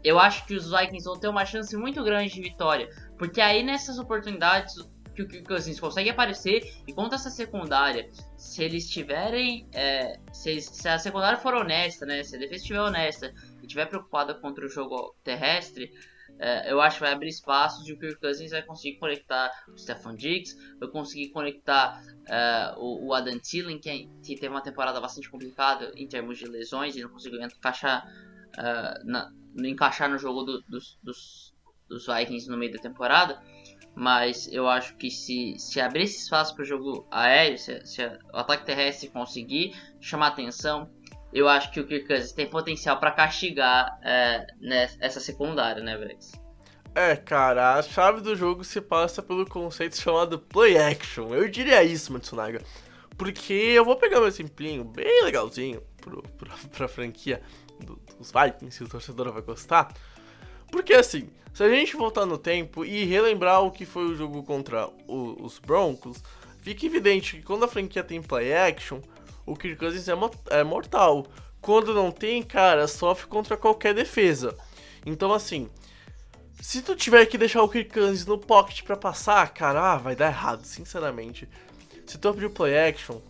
eu 0.05 0.19
acho 0.19 0.45
que 0.47 0.55
os 0.55 0.69
Vikings 0.71 1.05
vão 1.05 1.19
ter 1.19 1.29
uma 1.29 1.47
chance 1.47 1.77
muito 1.77 2.03
grande 2.03 2.35
de 2.35 2.43
vitória. 2.43 2.89
Porque 3.17 3.41
aí 3.41 3.63
nessas 3.63 3.99
oportunidades 3.99 4.75
que 5.15 5.23
o 5.23 5.45
Cousins 5.45 5.79
consegue 5.79 6.09
aparecer 6.11 6.63
e 6.87 6.93
contra 6.93 7.17
essa 7.17 7.31
secundária, 7.31 8.09
se 8.37 8.65
eles 8.65 8.89
tiverem. 8.89 9.69
é, 9.73 10.19
se, 10.33 10.51
eles- 10.51 10.65
se 10.67 10.89
a 10.89 10.99
secundária 10.99 11.39
for 11.39 11.55
honesta, 11.55 12.05
né? 12.07 12.23
Se 12.25 12.35
a 12.35 12.39
defesa 12.39 12.57
estiver 12.63 12.81
honesta 12.81 13.33
e 13.61 13.67
estiver 13.67 13.87
preocupada 13.87 14.35
contra 14.35 14.65
o 14.65 14.69
jogo 14.69 15.15
terrestre, 15.23 15.93
eu 16.67 16.81
acho 16.81 16.97
que 16.97 17.03
vai 17.03 17.13
abrir 17.13 17.29
espaços 17.29 17.87
e 17.87 17.93
o 17.93 17.99
Kirk 17.99 18.21
Cousins 18.21 18.51
vai 18.51 18.63
conseguir 18.63 18.99
conectar 18.99 19.51
o 19.75 19.79
Stefan 19.79 20.17
Diggs, 20.17 20.55
vai 20.81 20.89
conseguir 20.91 21.31
conectar 21.31 21.95
é, 22.29 22.73
o, 22.77 23.09
o 23.09 23.15
Adam 23.15 23.39
Thielen, 23.39 23.79
que, 23.81 23.91
é- 23.91 24.05
que 24.23 24.35
teve 24.37 24.49
uma 24.49 24.63
temporada 24.63 25.01
bastante 25.01 25.31
complicada 25.31 25.93
em 25.97 26.07
termos 26.09 26.39
de 26.39 26.47
lesões 26.47 26.97
e 26.97 27.03
não 27.03 27.11
conseguiu 27.11 27.41
encaixar, 27.43 28.03
é, 28.59 28.95
na- 29.05 29.31
encaixar 29.65 30.09
no 30.11 30.19
jogo 30.19 30.43
do- 30.45 30.63
dos, 30.69 30.99
dos, 31.03 31.53
dos 31.89 32.07
Vikings 32.07 32.49
no 32.51 32.57
meio 32.57 32.73
da 32.73 32.79
temporada. 32.81 33.39
Mas 33.95 34.47
eu 34.49 34.69
acho 34.69 34.97
que 34.97 35.11
se, 35.11 35.55
se 35.59 35.81
abrir 35.81 36.05
esse 36.05 36.19
espaço 36.23 36.55
para 36.55 36.63
o 36.63 36.67
jogo 36.67 37.07
aéreo, 37.11 37.59
se, 37.59 37.85
se 37.87 38.03
o 38.07 38.39
ataque 38.39 38.65
terrestre 38.67 39.11
conseguir 39.11 39.73
chamar 40.01 40.29
atenção, 40.29 40.91
eu 41.33 41.49
acho 41.49 41.71
que 41.71 41.81
o 41.81 41.87
Kirk 41.87 42.07
Cousins 42.07 42.33
tem 42.33 42.47
potencial 42.49 42.99
para 42.99 43.11
castigar 43.11 43.99
é, 44.03 44.47
né, 44.61 44.91
essa 45.01 45.21
secundária, 45.21 45.83
né, 45.83 45.97
Brex? 45.97 46.33
É, 46.95 47.17
cara, 47.17 47.75
a 47.75 47.83
chave 47.83 48.21
do 48.21 48.37
jogo 48.37 48.63
se 48.65 48.81
passa 48.81 49.23
pelo 49.23 49.47
conceito 49.47 49.97
chamado 49.97 50.39
play 50.39 50.77
action. 50.77 51.35
Eu 51.35 51.49
diria 51.49 51.83
isso, 51.83 52.13
Matsunaga. 52.13 52.61
Porque 53.17 53.53
eu 53.53 53.85
vou 53.85 53.97
pegar 53.97 54.19
meu 54.19 54.29
exemplinho 54.29 54.85
bem 54.85 55.25
legalzinho 55.25 55.83
pro, 56.01 56.23
pro, 56.37 56.51
pra 56.77 56.89
franquia 56.89 57.41
do- 57.81 57.99
dos 58.19 58.31
Vikings, 58.33 58.77
se 58.77 58.85
o 58.85 58.89
torcedor 58.89 59.33
vai 59.33 59.41
gostar. 59.43 59.93
Porque 60.71 60.93
assim, 60.93 61.31
se 61.55 61.63
a 61.63 61.69
gente 61.69 61.97
voltar 61.97 62.27
no 62.27 62.37
tempo 62.39 62.85
e 62.85 63.05
relembrar 63.05 63.63
o 63.63 63.71
que 63.71 63.87
foi 63.87 64.05
o 64.05 64.15
jogo 64.15 64.43
contra 64.43 64.89
o- 65.09 65.37
os 65.43 65.59
Broncos, 65.59 66.23
fica 66.61 66.85
evidente 66.87 67.37
que 67.37 67.43
quando 67.43 67.65
a 67.65 67.69
franquia 67.69 68.03
tem 68.03 68.21
play 68.23 68.53
action, 68.55 69.01
o 69.47 69.57
Kirk 69.57 69.77
Cousins 69.77 70.09
é, 70.09 70.13
é 70.51 70.65
mortal. 70.65 71.27
Quando 71.61 71.95
não 71.95 72.11
tem, 72.11 72.43
cara, 72.43 72.89
sofre 72.89 73.27
contra 73.27 73.57
qualquer 73.57 73.95
defesa. 73.95 74.57
Então 75.07 75.33
assim, 75.33 75.69
se 76.61 76.83
tu 76.83 76.95
tiver 76.95 77.27
que 77.27 77.37
deixar 77.37 77.63
o 77.63 77.69
Kirk 77.69 77.93
Cousins 77.93 78.27
no 78.27 78.39
pocket 78.39 78.83
pra 78.83 78.97
passar, 78.97 79.53
cara, 79.53 79.93
ah, 79.93 79.97
vai 79.97 80.15
dar 80.15 80.29
errado, 80.29 80.65
sinceramente. 80.65 81.49
Se 82.07 82.19
tu 82.19 82.29
abrir 82.29 82.47
o 82.47 82.51
play 82.51 82.89
action, 82.89 83.21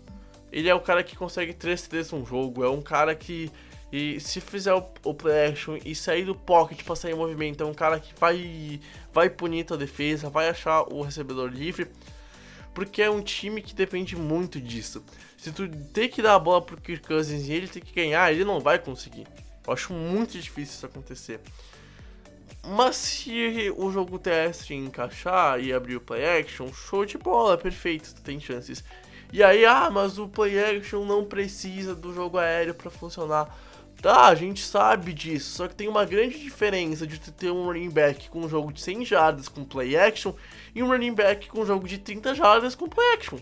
ele 0.52 0.68
é 0.68 0.74
o 0.74 0.80
cara 0.80 1.02
que 1.02 1.16
consegue 1.16 1.54
3 1.54 1.82
TDs 1.82 2.12
num 2.12 2.26
jogo, 2.26 2.62
é 2.62 2.68
um 2.68 2.82
cara 2.82 3.14
que 3.14 3.50
e 3.92 4.18
se 4.20 4.40
fizer 4.40 4.72
o, 4.72 4.86
o 5.04 5.14
play 5.14 5.48
action 5.48 5.78
e 5.84 5.94
sair 5.94 6.24
do 6.24 6.34
pocket 6.34 6.82
pra 6.82 6.96
sair 6.96 7.12
em 7.12 7.16
movimento, 7.16 7.62
é 7.62 7.66
um 7.66 7.74
cara 7.74 8.00
que 8.00 8.12
vai 8.18 8.80
vai 9.12 9.28
punir 9.28 9.64
tua 9.64 9.76
defesa, 9.76 10.30
vai 10.30 10.48
achar 10.48 10.82
o 10.92 11.02
recebedor 11.02 11.50
livre, 11.50 11.88
porque 12.74 13.02
é 13.02 13.10
um 13.10 13.22
time 13.22 13.60
que 13.60 13.74
depende 13.74 14.16
muito 14.16 14.60
disso. 14.60 15.04
Se 15.42 15.50
tu 15.50 15.68
ter 15.68 16.06
que 16.06 16.22
dar 16.22 16.36
a 16.36 16.38
bola 16.38 16.62
pro 16.62 16.80
Kirk 16.80 17.04
Cousins 17.04 17.48
e 17.48 17.52
ele 17.52 17.66
ter 17.66 17.80
que 17.80 17.92
ganhar, 17.92 18.32
ele 18.32 18.44
não 18.44 18.60
vai 18.60 18.78
conseguir. 18.78 19.26
Eu 19.66 19.72
acho 19.72 19.92
muito 19.92 20.38
difícil 20.38 20.76
isso 20.76 20.86
acontecer. 20.86 21.40
Mas 22.64 22.94
se 22.94 23.74
o 23.76 23.90
jogo 23.90 24.20
terrestre 24.20 24.76
encaixar 24.76 25.58
e 25.58 25.72
abrir 25.72 25.96
o 25.96 26.00
play 26.00 26.38
action, 26.38 26.72
show 26.72 27.04
de 27.04 27.18
bola, 27.18 27.58
perfeito, 27.58 28.14
tu 28.14 28.22
tem 28.22 28.38
chances. 28.38 28.84
E 29.32 29.42
aí, 29.42 29.64
ah, 29.64 29.90
mas 29.90 30.16
o 30.16 30.28
play 30.28 30.62
action 30.62 31.04
não 31.04 31.24
precisa 31.24 31.92
do 31.92 32.14
jogo 32.14 32.38
aéreo 32.38 32.74
pra 32.74 32.88
funcionar. 32.88 33.52
Tá, 34.00 34.26
a 34.26 34.36
gente 34.36 34.62
sabe 34.62 35.12
disso, 35.12 35.56
só 35.56 35.66
que 35.66 35.74
tem 35.74 35.88
uma 35.88 36.04
grande 36.04 36.38
diferença 36.38 37.04
de 37.04 37.18
tu 37.18 37.32
ter 37.32 37.50
um 37.50 37.64
running 37.64 37.90
back 37.90 38.30
com 38.30 38.42
um 38.42 38.48
jogo 38.48 38.72
de 38.72 38.80
100 38.80 39.04
jardas 39.06 39.48
com 39.48 39.64
play 39.64 39.96
action 39.96 40.34
e 40.72 40.84
um 40.84 40.86
running 40.86 41.14
back 41.14 41.48
com 41.48 41.62
um 41.62 41.66
jogo 41.66 41.88
de 41.88 41.98
30 41.98 42.32
jardas 42.32 42.76
com 42.76 42.88
play 42.88 43.14
action. 43.14 43.40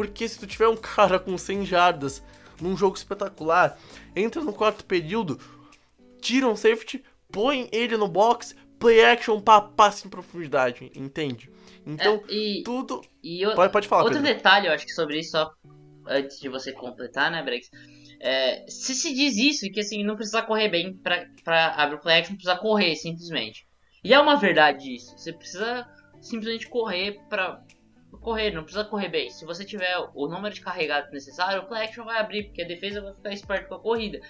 Porque 0.00 0.26
se 0.26 0.38
tu 0.38 0.46
tiver 0.46 0.66
um 0.68 0.76
cara 0.80 1.18
com 1.18 1.36
100 1.36 1.66
jardas 1.66 2.22
num 2.58 2.74
jogo 2.74 2.96
espetacular, 2.96 3.78
entra 4.16 4.42
no 4.42 4.52
quarto 4.52 4.82
período, 4.84 5.38
tira 6.20 6.46
um 6.46 6.56
safety, 6.56 7.02
põe 7.30 7.68
ele 7.70 7.96
no 7.98 8.08
box, 8.08 8.56
play 8.78 9.04
action 9.04 9.40
pra 9.40 9.60
passe 9.60 10.06
em 10.06 10.10
profundidade, 10.10 10.90
entende? 10.94 11.50
Então, 11.86 12.22
É, 12.28 12.32
e, 12.34 12.62
tudo. 12.62 13.02
e 13.22 13.46
o- 13.46 13.54
Pode, 13.54 13.72
pode 13.72 13.88
falar, 13.88 14.04
outro 14.04 14.20
Pedro. 14.22 14.34
detalhe, 14.34 14.66
eu 14.68 14.72
acho 14.72 14.86
que 14.86 14.92
sobre 14.92 15.18
isso, 15.18 15.32
só 15.32 15.52
antes 16.06 16.40
de 16.40 16.48
você 16.48 16.72
completar, 16.72 17.30
né, 17.30 17.42
Brex? 17.42 17.70
É, 18.20 18.64
se 18.68 18.94
se 18.94 19.14
diz 19.14 19.36
isso, 19.36 19.70
que 19.70 19.80
assim, 19.80 20.02
não 20.02 20.16
precisa 20.16 20.42
correr 20.42 20.68
bem 20.70 20.94
pra, 20.94 21.26
pra 21.44 21.68
abrir 21.74 21.96
o 21.96 22.00
play 22.00 22.18
action, 22.20 22.34
precisa 22.36 22.56
correr, 22.56 22.94
simplesmente. 22.96 23.66
E 24.02 24.12
é 24.14 24.18
uma 24.20 24.36
verdade 24.36 24.94
isso. 24.94 25.16
Você 25.16 25.32
precisa 25.32 25.86
simplesmente 26.22 26.68
correr 26.68 27.18
pra. 27.30 27.62
Correr, 28.20 28.50
não 28.50 28.62
precisa 28.62 28.84
correr 28.84 29.08
bem. 29.08 29.30
Se 29.30 29.44
você 29.44 29.64
tiver 29.64 29.96
o 30.14 30.28
número 30.28 30.54
de 30.54 30.60
carregados 30.60 31.10
necessário, 31.12 31.62
o 31.62 31.66
play 31.66 31.84
action 31.84 32.04
vai 32.04 32.18
abrir, 32.18 32.44
porque 32.44 32.62
a 32.62 32.66
defesa 32.66 33.00
vai 33.00 33.14
ficar 33.14 33.32
esperto 33.32 33.68
com 33.68 33.74
a 33.76 33.80
corrida. 33.80 34.20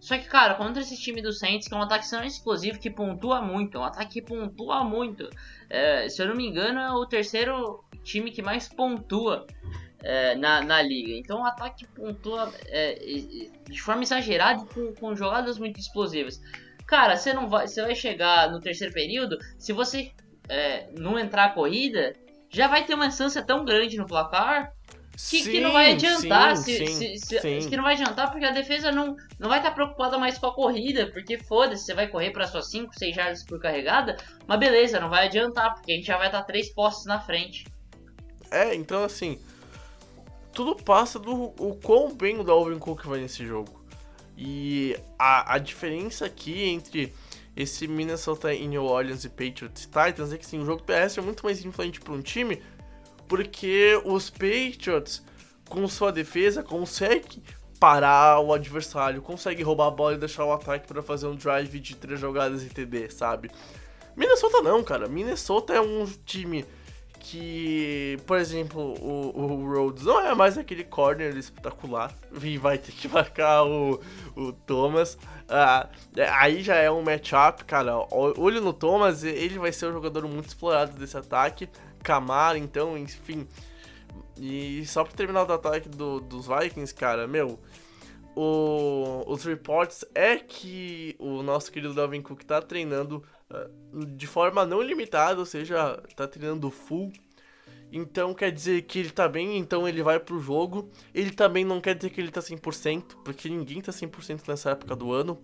Só 0.00 0.16
que, 0.16 0.26
cara, 0.26 0.54
contra 0.54 0.80
esse 0.80 0.96
time 0.98 1.20
do 1.20 1.30
Saints, 1.30 1.68
que 1.68 1.74
é 1.74 1.76
um 1.76 1.82
ataque 1.82 2.08
tão 2.08 2.24
explosivo 2.24 2.78
que 2.78 2.90
pontua 2.90 3.42
muito, 3.42 3.76
é 3.76 3.80
um 3.80 3.84
ataque 3.84 4.14
que 4.14 4.22
pontua 4.22 4.82
muito. 4.82 5.28
É, 5.68 6.08
se 6.08 6.22
eu 6.22 6.28
não 6.28 6.34
me 6.34 6.46
engano, 6.46 6.80
é 6.80 6.90
o 6.90 7.04
terceiro 7.04 7.84
time 8.02 8.30
que 8.30 8.40
mais 8.40 8.66
pontua 8.66 9.46
é, 10.02 10.34
na, 10.36 10.62
na 10.62 10.80
liga. 10.80 11.12
Então 11.12 11.42
o 11.42 11.44
ataque 11.44 11.86
pontua 11.88 12.52
é, 12.68 12.94
de 13.68 13.82
forma 13.82 14.02
exagerada 14.02 14.62
e 14.62 14.74
com, 14.74 14.94
com 14.94 15.14
jogadas 15.14 15.58
muito 15.58 15.78
explosivas. 15.78 16.40
Cara, 16.86 17.16
você 17.16 17.32
não 17.32 17.48
vai, 17.48 17.68
você 17.68 17.82
vai 17.82 17.94
chegar 17.94 18.50
no 18.50 18.58
terceiro 18.58 18.92
período, 18.92 19.38
se 19.58 19.72
você 19.72 20.12
é, 20.48 20.90
não 20.98 21.18
entrar 21.18 21.44
a 21.44 21.50
corrida, 21.50 22.14
já 22.50 22.68
vai 22.68 22.84
ter 22.84 22.94
uma 22.94 23.08
distância 23.08 23.42
tão 23.42 23.64
grande 23.64 23.96
no 23.96 24.06
placar 24.06 24.72
que, 25.28 25.42
que 25.42 25.60
não 25.60 25.72
vai 25.72 25.92
adiantar. 25.92 26.56
sim, 26.56 26.62
se, 26.72 26.86
sim, 26.86 27.16
se- 27.18 27.40
se- 27.40 27.60
sim. 27.60 27.68
que 27.68 27.76
não 27.76 27.84
vai 27.84 27.94
adiantar 27.94 28.30
porque 28.30 28.44
a 28.44 28.50
defesa 28.50 28.90
não, 28.90 29.16
não 29.38 29.48
vai 29.48 29.58
estar 29.58 29.70
preocupada 29.72 30.18
mais 30.18 30.38
com 30.38 30.46
a 30.46 30.54
corrida, 30.54 31.10
porque 31.12 31.38
foda-se, 31.38 31.84
você 31.84 31.94
vai 31.94 32.08
correr 32.08 32.30
para 32.30 32.46
suas 32.46 32.70
5, 32.70 32.98
6 32.98 33.14
jardas 33.14 33.44
por 33.44 33.60
carregada, 33.60 34.16
mas 34.46 34.58
beleza, 34.58 34.98
não 34.98 35.10
vai 35.10 35.26
adiantar, 35.26 35.74
porque 35.74 35.92
a 35.92 35.94
gente 35.94 36.06
já 36.06 36.16
vai 36.16 36.26
estar 36.26 36.42
três 36.44 36.72
postes 36.72 37.04
na 37.06 37.20
frente. 37.20 37.64
É, 38.50 38.74
então 38.74 39.04
assim. 39.04 39.38
tudo 40.52 40.74
passa 40.82 41.18
do 41.18 41.52
o 41.58 41.78
quão 41.82 42.12
bem 42.14 42.38
o 42.38 42.44
Dalvin 42.44 42.78
Cook 42.78 43.04
vai 43.04 43.20
nesse 43.20 43.46
jogo. 43.46 43.78
E 44.36 44.96
a, 45.18 45.54
a 45.54 45.58
diferença 45.58 46.24
aqui 46.24 46.64
entre 46.64 47.12
esse 47.60 47.86
Minnesota 47.86 48.54
e 48.54 48.66
New 48.66 48.84
Orleans 48.84 49.24
e 49.24 49.28
Patriots 49.28 49.86
Titans 49.86 50.32
é 50.32 50.38
que 50.38 50.46
sim, 50.46 50.60
o 50.60 50.64
jogo 50.64 50.82
terrestre 50.82 51.20
é 51.20 51.24
muito 51.24 51.44
mais 51.44 51.62
influente 51.64 52.00
para 52.00 52.14
um 52.14 52.22
time, 52.22 52.62
porque 53.28 54.00
os 54.04 54.30
Patriots, 54.30 55.22
com 55.68 55.86
sua 55.86 56.10
defesa, 56.10 56.62
conseguem 56.62 57.42
parar 57.78 58.40
o 58.40 58.52
adversário, 58.52 59.20
conseguem 59.20 59.64
roubar 59.64 59.88
a 59.88 59.90
bola 59.90 60.14
e 60.14 60.18
deixar 60.18 60.44
o 60.44 60.52
ataque 60.52 60.86
para 60.86 61.02
fazer 61.02 61.26
um 61.26 61.34
drive 61.34 61.78
de 61.78 61.96
três 61.96 62.18
jogadas 62.18 62.62
e 62.62 62.68
TD, 62.68 63.10
sabe? 63.10 63.50
Minnesota 64.16 64.60
não, 64.62 64.82
cara. 64.82 65.08
Minnesota 65.08 65.72
é 65.72 65.80
um 65.80 66.06
time 66.24 66.64
que, 67.20 68.18
por 68.26 68.38
exemplo, 68.38 68.94
o, 68.98 69.38
o 69.38 69.72
Rhodes 69.72 70.04
não 70.04 70.20
é 70.20 70.34
mais 70.34 70.56
aquele 70.56 70.82
corner 70.82 71.36
espetacular 71.36 72.12
e 72.42 72.56
vai 72.56 72.78
ter 72.78 72.92
que 72.92 73.06
marcar 73.12 73.64
o, 73.64 74.00
o 74.34 74.52
Thomas. 74.52 75.18
Ah, 75.46 75.88
aí 76.38 76.62
já 76.62 76.76
é 76.76 76.90
um 76.90 77.02
matchup, 77.02 77.64
cara. 77.64 77.94
Olho 78.10 78.62
no 78.62 78.72
Thomas, 78.72 79.22
ele 79.22 79.58
vai 79.58 79.70
ser 79.70 79.86
um 79.86 79.92
jogador 79.92 80.26
muito 80.26 80.48
explorado 80.48 80.98
desse 80.98 81.16
ataque. 81.16 81.68
Camara, 82.02 82.56
então, 82.56 82.96
enfim. 82.96 83.46
E 84.38 84.84
só 84.86 85.04
pra 85.04 85.12
terminar 85.12 85.46
o 85.46 85.52
ataque 85.52 85.88
do, 85.90 86.20
dos 86.20 86.46
Vikings, 86.46 86.94
cara, 86.94 87.26
meu. 87.26 87.60
O, 88.34 89.24
os 89.26 89.44
reports 89.44 90.04
é 90.14 90.36
que 90.36 91.14
o 91.18 91.42
nosso 91.42 91.70
querido 91.70 91.92
Dalvin 91.92 92.22
Cook 92.22 92.42
tá 92.44 92.62
treinando 92.62 93.22
de 94.14 94.26
forma 94.26 94.64
não 94.64 94.80
limitada, 94.80 95.38
ou 95.38 95.46
seja, 95.46 96.00
tá 96.14 96.26
treinando 96.26 96.70
full. 96.70 97.12
Então 97.92 98.32
quer 98.32 98.52
dizer 98.52 98.82
que 98.82 99.00
ele 99.00 99.10
tá 99.10 99.28
bem, 99.28 99.58
então 99.58 99.88
ele 99.88 100.02
vai 100.02 100.20
pro 100.20 100.40
jogo. 100.40 100.90
Ele 101.12 101.30
também 101.30 101.64
não 101.64 101.80
quer 101.80 101.94
dizer 101.94 102.10
que 102.10 102.20
ele 102.20 102.30
tá 102.30 102.40
100%, 102.40 103.16
porque 103.24 103.48
ninguém 103.48 103.80
tá 103.80 103.92
100% 103.92 104.46
nessa 104.46 104.70
época 104.70 104.94
do 104.94 105.12
ano. 105.12 105.40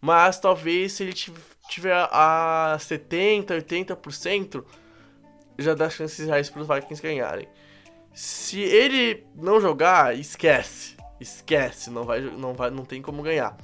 Mas 0.00 0.38
talvez 0.38 0.94
se 0.94 1.04
ele 1.04 1.12
tiver 1.12 2.08
a 2.10 2.76
70, 2.78 3.54
80%, 3.54 4.64
já 5.58 5.74
dá 5.74 5.88
chances 5.88 6.26
reais 6.26 6.50
pros 6.50 6.66
Vikings 6.66 7.02
ganharem. 7.02 7.48
Se 8.12 8.60
ele 8.60 9.26
não 9.34 9.60
jogar, 9.60 10.16
esquece. 10.18 10.96
Esquece, 11.20 11.90
não 11.90 12.04
vai, 12.04 12.20
não 12.20 12.54
vai, 12.54 12.70
não 12.70 12.84
tem 12.84 13.00
como 13.00 13.22
ganhar. 13.22 13.56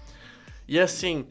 E 0.66 0.78
assim, 0.78 1.26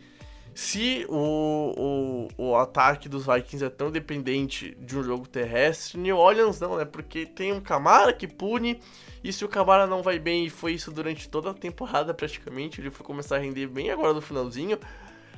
se 0.54 1.06
o, 1.08 2.28
o, 2.38 2.50
o 2.50 2.56
ataque 2.56 3.08
dos 3.08 3.26
Vikings 3.26 3.64
é 3.64 3.70
tão 3.70 3.90
dependente 3.90 4.76
de 4.80 4.98
um 4.98 5.04
jogo 5.04 5.28
terrestre, 5.28 5.98
New 5.98 6.18
Orleans 6.18 6.60
não, 6.60 6.78
né? 6.78 6.86
Porque 6.86 7.26
tem 7.26 7.54
um 7.54 7.62
Camara 7.62 8.12
que 8.12 8.28
pune, 8.28 8.80
e 9.24 9.32
se 9.32 9.46
o 9.46 9.48
Camara 9.48 9.88
não 9.88 10.04
vai 10.04 10.20
bem, 10.20 10.46
e 10.46 10.50
foi 10.50 10.74
isso 10.74 10.92
durante 10.92 11.30
toda 11.30 11.52
a 11.52 11.54
temporada 11.54 12.14
praticamente, 12.14 12.82
ele 12.82 12.92
foi 12.92 13.06
começar 13.06 13.38
a 13.38 13.40
render 13.40 13.68
bem 13.68 13.92
agora 13.92 14.14
no 14.14 14.22
finalzinho. 14.22 14.78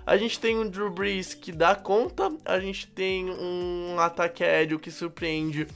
A 0.06 0.18
gente 0.18 0.40
tem 0.40 0.58
um 0.58 0.68
Drew 0.68 0.90
Brees 0.90 1.34
que 1.34 1.52
dá 1.52 1.76
conta, 1.76 2.32
a 2.44 2.60
gente 2.60 2.88
tem 2.88 3.30
um 3.30 4.00
ataque 4.00 4.44
aéreo 4.44 4.80
que 4.80 4.92
surpreende 4.92 5.68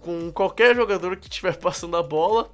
com 0.00 0.30
qualquer 0.30 0.76
jogador 0.76 1.16
que 1.16 1.28
estiver 1.28 1.56
passando 1.58 1.96
a 1.96 2.02
bola, 2.02 2.50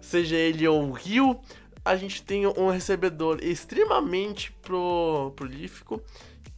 seja 0.00 0.36
ele 0.36 0.66
ou 0.66 0.88
o 0.88 0.92
Rio, 0.92 1.40
a 1.86 1.96
gente 1.96 2.20
tem 2.20 2.46
um 2.48 2.68
recebedor 2.68 3.38
extremamente 3.40 4.50
pro, 4.60 5.32
prolífico 5.36 6.02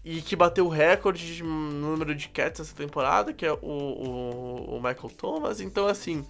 e 0.02 0.22
que 0.22 0.34
bateu 0.34 0.64
o 0.64 0.70
recorde 0.70 1.36
de 1.36 1.42
número 1.42 2.14
de 2.14 2.30
catches 2.30 2.60
essa 2.60 2.74
temporada, 2.74 3.30
que 3.34 3.44
é 3.44 3.52
o, 3.52 3.58
o, 3.60 4.76
o, 4.76 4.76
Michael 4.76 5.10
Thomas. 5.18 5.60
Então, 5.60 5.86
assim, 5.86 6.24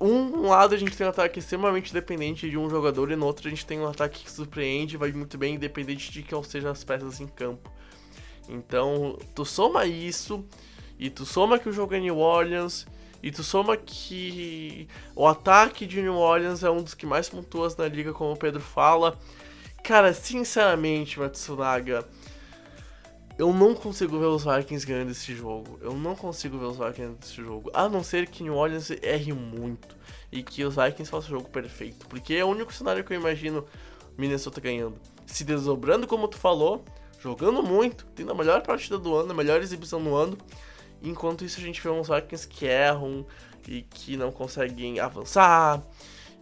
um 0.00 0.48
lado 0.48 0.74
a 0.74 0.78
gente 0.78 0.96
tem 0.96 1.06
um 1.06 1.10
ataque 1.10 1.38
extremamente 1.38 1.92
dependente 1.92 2.48
de 2.48 2.56
um 2.56 2.70
jogador 2.70 3.10
e 3.10 3.16
no 3.16 3.26
outro 3.26 3.46
a 3.46 3.50
gente 3.50 3.66
tem 3.66 3.78
um 3.78 3.86
ataque 3.86 4.24
que 4.24 4.30
surpreende, 4.30 4.96
vai 4.96 5.12
muito 5.12 5.36
bem, 5.36 5.56
independente 5.56 6.10
de 6.10 6.22
qual 6.22 6.42
sejam 6.42 6.70
as 6.70 6.82
peças 6.82 7.20
em 7.20 7.26
campo. 7.26 7.70
Então, 8.48 9.18
tu 9.34 9.44
soma 9.44 9.84
isso 9.84 10.42
e 10.98 11.10
tu 11.10 11.26
soma 11.26 11.58
que 11.58 11.68
o 11.68 11.72
jogo 11.72 11.94
é 11.94 12.00
New 12.00 12.18
Orleans 12.18 12.86
e 13.22 13.30
tu 13.30 13.44
soma 13.44 13.76
que 13.76 14.88
o 15.14 15.26
ataque 15.26 15.86
de 15.86 16.02
New 16.02 16.16
Orleans 16.16 16.64
é 16.64 16.70
um 16.70 16.82
dos 16.82 16.94
que 16.94 17.06
mais 17.06 17.28
pontuas 17.28 17.76
na 17.76 17.86
liga, 17.86 18.12
como 18.12 18.32
o 18.32 18.36
Pedro 18.36 18.60
fala. 18.60 19.16
Cara, 19.84 20.12
sinceramente, 20.12 21.20
Matsunaga, 21.20 22.04
eu 23.38 23.52
não 23.52 23.74
consigo 23.74 24.18
ver 24.18 24.26
os 24.26 24.44
Vikings 24.44 24.86
ganhando 24.86 25.12
esse 25.12 25.34
jogo. 25.34 25.78
Eu 25.80 25.94
não 25.94 26.16
consigo 26.16 26.58
ver 26.58 26.66
os 26.66 26.76
Vikings 26.76 26.98
ganhando 26.98 27.22
esse 27.22 27.36
jogo. 27.36 27.70
A 27.72 27.88
não 27.88 28.02
ser 28.02 28.28
que 28.28 28.42
New 28.42 28.54
Orleans 28.54 28.90
erre 29.02 29.32
muito 29.32 29.96
e 30.30 30.42
que 30.42 30.64
os 30.64 30.74
Vikings 30.74 31.10
façam 31.10 31.28
o 31.28 31.38
jogo 31.38 31.48
perfeito. 31.48 32.06
Porque 32.08 32.34
é 32.34 32.44
o 32.44 32.48
único 32.48 32.72
cenário 32.72 33.04
que 33.04 33.12
eu 33.12 33.20
imagino 33.20 33.64
Minnesota 34.18 34.60
ganhando. 34.60 34.96
Se 35.26 35.44
desdobrando, 35.44 36.06
como 36.06 36.26
tu 36.26 36.36
falou, 36.38 36.84
jogando 37.20 37.62
muito, 37.62 38.04
tendo 38.16 38.32
a 38.32 38.34
melhor 38.34 38.62
partida 38.62 38.98
do 38.98 39.14
ano, 39.14 39.30
a 39.30 39.34
melhor 39.34 39.60
exibição 39.60 40.02
do 40.02 40.14
ano 40.14 40.36
Enquanto 41.02 41.44
isso, 41.44 41.58
a 41.58 41.62
gente 41.62 41.80
vê 41.80 41.88
uns 41.88 42.08
Vikings 42.08 42.48
que 42.48 42.66
erram 42.66 43.26
e 43.68 43.82
que 43.82 44.16
não 44.16 44.30
conseguem 44.30 45.00
avançar. 45.00 45.82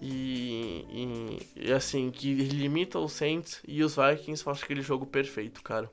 E, 0.00 0.86
e, 0.88 1.68
e, 1.68 1.72
assim, 1.72 2.10
que 2.10 2.34
limita 2.34 2.98
os 2.98 3.12
Saints 3.12 3.60
e 3.66 3.82
os 3.82 3.96
Vikings 3.96 4.42
faz 4.42 4.62
aquele 4.62 4.80
jogo 4.80 5.06
perfeito, 5.06 5.62
cara. 5.62 5.90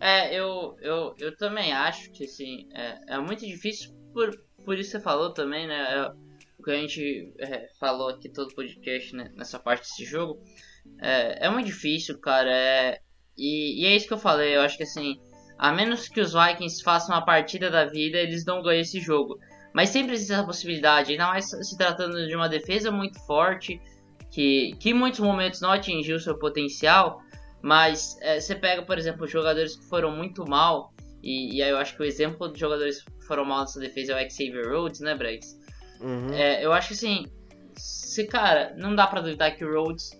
É, 0.00 0.34
eu, 0.34 0.76
eu, 0.80 1.14
eu 1.18 1.36
também 1.36 1.72
acho 1.72 2.10
que 2.10 2.24
assim, 2.24 2.68
é, 2.72 3.14
é 3.14 3.18
muito 3.18 3.46
difícil, 3.46 3.94
por, 4.12 4.36
por 4.64 4.76
isso 4.76 4.90
você 4.90 5.00
falou 5.00 5.32
também, 5.32 5.66
né? 5.66 5.96
É, 5.96 6.12
o 6.58 6.62
que 6.62 6.70
a 6.70 6.76
gente 6.76 7.32
é, 7.38 7.68
falou 7.78 8.08
aqui 8.08 8.28
todo 8.28 8.54
podcast 8.54 9.14
né, 9.14 9.30
nessa 9.36 9.58
parte 9.58 9.82
desse 9.82 10.04
jogo. 10.04 10.42
É, 11.00 11.46
é 11.46 11.50
muito 11.50 11.66
difícil, 11.66 12.18
cara. 12.18 12.50
É, 12.50 13.00
e, 13.36 13.82
e 13.82 13.86
é 13.86 13.94
isso 13.94 14.06
que 14.06 14.12
eu 14.12 14.18
falei, 14.18 14.56
eu 14.56 14.62
acho 14.62 14.76
que 14.76 14.82
assim 14.82 15.20
a 15.58 15.72
menos 15.72 16.08
que 16.08 16.20
os 16.20 16.32
Vikings 16.32 16.82
façam 16.82 17.14
a 17.14 17.20
partida 17.20 17.70
da 17.70 17.84
vida, 17.84 18.18
eles 18.18 18.44
não 18.44 18.62
ganham 18.62 18.80
esse 18.80 19.00
jogo. 19.00 19.38
Mas 19.72 19.88
sempre 19.88 20.14
existe 20.14 20.32
essa 20.32 20.44
possibilidade, 20.44 21.12
ainda 21.12 21.28
mais 21.28 21.48
se 21.48 21.76
tratando 21.76 22.26
de 22.26 22.36
uma 22.36 22.48
defesa 22.48 22.90
muito 22.90 23.18
forte, 23.26 23.80
que, 24.30 24.76
que 24.78 24.90
em 24.90 24.94
muitos 24.94 25.20
momentos 25.20 25.60
não 25.60 25.70
atingiu 25.70 26.18
seu 26.18 26.38
potencial. 26.38 27.22
Mas 27.62 28.18
é, 28.20 28.40
você 28.40 28.54
pega, 28.54 28.82
por 28.82 28.98
exemplo, 28.98 29.26
jogadores 29.26 29.76
que 29.76 29.84
foram 29.88 30.10
muito 30.10 30.48
mal, 30.48 30.92
e, 31.22 31.56
e 31.56 31.62
aí 31.62 31.70
eu 31.70 31.78
acho 31.78 31.96
que 31.96 32.02
o 32.02 32.04
exemplo 32.04 32.52
de 32.52 32.58
jogadores 32.58 33.02
que 33.02 33.26
foram 33.26 33.44
mal 33.44 33.60
nessa 33.60 33.78
defesa 33.78 34.12
é 34.12 34.26
o 34.26 34.30
Xavier 34.30 34.68
Rhodes, 34.68 35.00
né, 35.00 35.14
Bregs? 35.14 35.56
Uhum. 36.00 36.32
É, 36.32 36.64
eu 36.64 36.72
acho 36.72 36.88
que 36.88 36.94
assim, 36.94 37.26
se 37.76 38.26
cara, 38.26 38.74
não 38.76 38.94
dá 38.94 39.06
pra 39.06 39.20
duvidar 39.20 39.54
que 39.54 39.64
o 39.64 39.72
Rhodes 39.72 40.10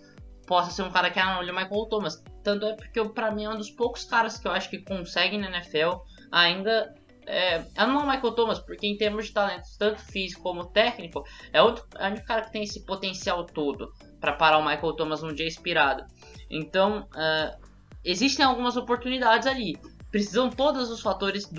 possa 0.47 0.71
ser 0.71 0.83
um 0.83 0.91
cara 0.91 1.11
que 1.11 1.19
anule 1.19 1.51
o 1.51 1.55
Michael 1.55 1.87
Thomas. 1.87 2.23
Tanto 2.43 2.67
é 2.67 2.75
porque, 2.75 3.03
para 3.09 3.31
mim, 3.31 3.45
é 3.45 3.51
um 3.51 3.57
dos 3.57 3.71
poucos 3.71 4.05
caras 4.05 4.39
que 4.39 4.47
eu 4.47 4.53
acho 4.53 4.69
que 4.71 4.79
conseguem 4.79 5.41
na 5.41 5.49
NFL 5.49 5.99
ainda 6.31 6.95
é, 7.27 7.65
anular 7.77 8.05
o 8.05 8.11
Michael 8.11 8.33
Thomas, 8.33 8.59
porque 8.59 8.87
em 8.87 8.97
termos 8.97 9.27
de 9.27 9.33
talento, 9.33 9.65
tanto 9.79 10.01
físico 10.01 10.43
como 10.43 10.67
técnico, 10.67 11.25
é, 11.53 11.63
outro, 11.63 11.87
é 11.99 12.09
o 12.09 12.25
cara 12.25 12.43
que 12.43 12.53
tem 12.53 12.63
esse 12.65 12.85
potencial 12.85 13.45
todo 13.45 13.93
para 14.21 14.33
parar 14.33 14.59
o 14.59 14.65
Michael 14.65 14.95
Thomas 14.95 15.23
num 15.23 15.35
dia 15.35 15.47
inspirado. 15.47 16.05
Então, 16.51 17.09
uh, 17.15 17.67
existem 18.05 18.45
algumas 18.45 18.77
oportunidades 18.77 19.47
ali 19.47 19.79
precisam 20.13 20.51
todos 20.51 20.91
os 20.91 21.01
fatores 21.01 21.51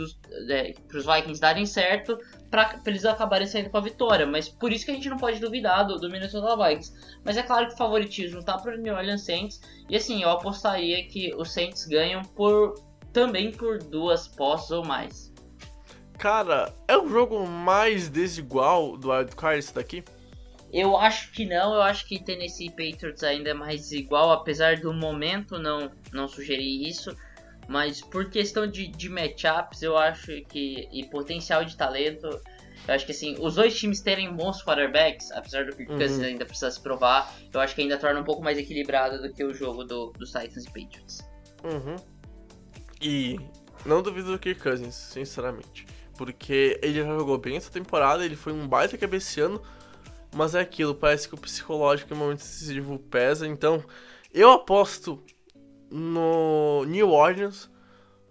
é, 0.47 0.73
para 0.87 0.97
os 0.97 1.05
Vikings 1.05 1.41
darem 1.41 1.65
certo 1.65 2.17
para 2.53 2.79
eles 2.85 3.03
acabarem 3.03 3.47
saindo 3.47 3.71
com 3.71 3.77
a 3.77 3.81
vitória. 3.81 4.27
Mas 4.27 4.47
por 4.47 4.71
isso 4.71 4.85
que 4.85 4.91
a 4.91 4.93
gente 4.93 5.09
não 5.09 5.17
pode 5.17 5.39
duvidar 5.39 5.87
do, 5.87 5.97
do 5.97 6.07
Minnesota 6.07 6.55
Vikings. 6.55 6.93
Mas 7.25 7.35
é 7.35 7.41
claro 7.41 7.67
que 7.67 7.73
o 7.73 7.77
favoritismo 7.77 8.43
tá 8.43 8.59
para 8.59 8.75
o 8.75 8.77
New 8.77 8.93
Orleans 8.93 9.25
Saints. 9.25 9.59
E 9.89 9.95
assim, 9.95 10.21
eu 10.21 10.29
apostaria 10.29 11.03
que 11.07 11.33
os 11.35 11.51
Saints 11.51 11.87
ganham 11.87 12.21
por 12.21 12.75
também 13.11 13.51
por 13.51 13.79
duas 13.79 14.27
posses 14.27 14.69
ou 14.69 14.85
mais. 14.85 15.33
Cara, 16.19 16.71
é 16.87 16.95
o 16.95 17.09
jogo 17.09 17.43
mais 17.47 18.07
desigual 18.07 18.97
do 18.97 19.09
Wildcard 19.09 19.57
esse 19.57 19.73
daqui? 19.73 20.03
Eu 20.71 20.95
acho 20.95 21.31
que 21.31 21.45
não, 21.45 21.73
eu 21.73 21.81
acho 21.81 22.07
que 22.07 22.23
Tennessee 22.23 22.69
Patriots 22.69 23.23
ainda 23.23 23.49
é 23.49 23.53
mais 23.53 23.91
igual, 23.91 24.31
apesar 24.31 24.79
do 24.79 24.93
momento 24.93 25.57
não, 25.57 25.91
não 26.11 26.27
sugerir 26.27 26.87
isso. 26.87 27.15
Mas 27.67 28.01
por 28.01 28.29
questão 28.29 28.67
de, 28.67 28.87
de 28.87 29.09
matchups, 29.09 29.81
eu 29.81 29.97
acho 29.97 30.31
que. 30.49 30.87
e 30.91 31.05
potencial 31.05 31.63
de 31.63 31.75
talento, 31.77 32.27
eu 32.87 32.93
acho 32.93 33.05
que 33.05 33.11
assim, 33.11 33.35
os 33.39 33.55
dois 33.55 33.77
times 33.77 34.01
terem 34.01 34.33
bons 34.33 34.61
quarterbacks, 34.63 35.31
apesar 35.31 35.65
do 35.65 35.75
Kirk 35.75 35.91
uhum. 35.91 35.97
Cousins 35.97 36.21
ainda 36.21 36.45
precisar 36.45 36.71
se 36.71 36.81
provar, 36.81 37.33
eu 37.53 37.59
acho 37.59 37.73
que 37.73 37.81
ainda 37.81 37.97
torna 37.97 38.19
um 38.19 38.23
pouco 38.23 38.43
mais 38.43 38.57
equilibrado 38.57 39.21
do 39.21 39.33
que 39.33 39.43
o 39.43 39.53
jogo 39.53 39.83
do, 39.83 40.11
dos 40.11 40.31
Titans 40.31 40.65
e 40.65 40.67
Patriots. 40.67 41.19
Uhum. 41.63 41.95
E 43.01 43.39
não 43.85 44.01
duvido 44.01 44.31
do 44.31 44.39
Kirk 44.39 44.61
Cousins, 44.61 44.95
sinceramente. 44.95 45.85
Porque 46.17 46.79
ele 46.81 46.95
já 46.95 47.05
jogou 47.05 47.37
bem 47.37 47.55
essa 47.55 47.71
temporada, 47.71 48.25
ele 48.25 48.35
foi 48.35 48.51
um 48.51 48.67
baita 48.67 48.97
cabeceano, 48.97 49.61
mas 50.35 50.53
é 50.53 50.59
aquilo, 50.59 50.93
parece 50.93 51.27
que 51.27 51.35
o 51.35 51.37
psicológico 51.37 52.13
em 52.13 52.17
momento 52.17 52.39
decisivo 52.39 52.99
pesa, 52.99 53.47
então 53.47 53.83
eu 54.33 54.51
aposto 54.51 55.23
no 55.93 56.83
New 56.85 57.09
Orleans 57.09 57.69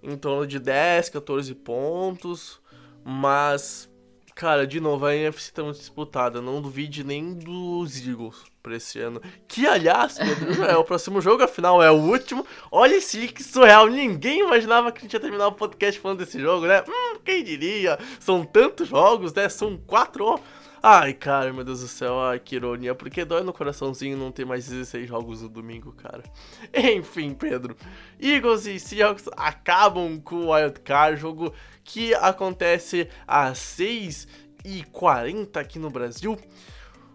em 0.02 0.16
torno 0.16 0.46
de 0.46 0.58
10, 0.58 1.10
14 1.10 1.54
pontos, 1.54 2.60
mas 3.04 3.88
Cara, 4.34 4.66
de 4.66 4.80
novo, 4.80 5.04
a 5.04 5.14
NFC 5.14 5.52
tá 5.52 5.62
muito 5.62 5.78
disputada. 5.78 6.40
Não 6.40 6.60
duvide 6.60 7.04
nem 7.04 7.34
dos 7.34 8.06
Eagles 8.06 8.44
pra 8.62 8.76
esse 8.76 8.98
ano. 8.98 9.20
Que, 9.46 9.66
aliás, 9.66 10.16
já 10.56 10.66
é 10.66 10.76
o 10.76 10.84
próximo 10.84 11.20
jogo, 11.20 11.42
afinal 11.42 11.82
é 11.82 11.90
o 11.90 11.96
último. 11.96 12.46
Olha 12.70 12.96
esse 12.96 13.28
que 13.28 13.42
surreal. 13.42 13.88
Ninguém 13.88 14.40
imaginava 14.40 14.90
que 14.90 14.98
a 14.98 15.02
gente 15.02 15.12
ia 15.12 15.20
terminar 15.20 15.48
o 15.48 15.52
podcast 15.52 16.00
falando 16.00 16.18
desse 16.18 16.40
jogo, 16.40 16.66
né? 16.66 16.82
Hum, 16.88 17.18
quem 17.24 17.44
diria? 17.44 17.98
São 18.18 18.44
tantos 18.44 18.88
jogos, 18.88 19.34
né? 19.34 19.48
São 19.48 19.76
quatro. 19.76 20.40
Ai, 20.84 21.14
cara, 21.14 21.52
meu 21.52 21.62
Deus 21.62 21.80
do 21.80 21.86
céu, 21.86 22.18
ai, 22.20 22.40
que 22.40 22.56
ironia. 22.56 22.92
Porque 22.92 23.24
dói 23.24 23.44
no 23.44 23.52
coraçãozinho 23.52 24.16
não 24.16 24.32
ter 24.32 24.44
mais 24.44 24.66
16 24.66 25.08
jogos 25.08 25.40
no 25.40 25.48
domingo, 25.48 25.92
cara. 25.92 26.24
Enfim, 26.74 27.34
Pedro. 27.34 27.76
Eagles 28.20 28.66
e 28.66 28.80
Seahawks 28.80 29.28
acabam 29.36 30.20
com 30.20 30.46
o 30.46 30.52
Wild 30.52 30.80
Card, 30.80 31.20
jogo 31.20 31.54
que 31.84 32.12
acontece 32.14 33.08
às 33.28 33.58
6h40 33.58 35.56
aqui 35.56 35.78
no 35.78 35.88
Brasil. 35.88 36.36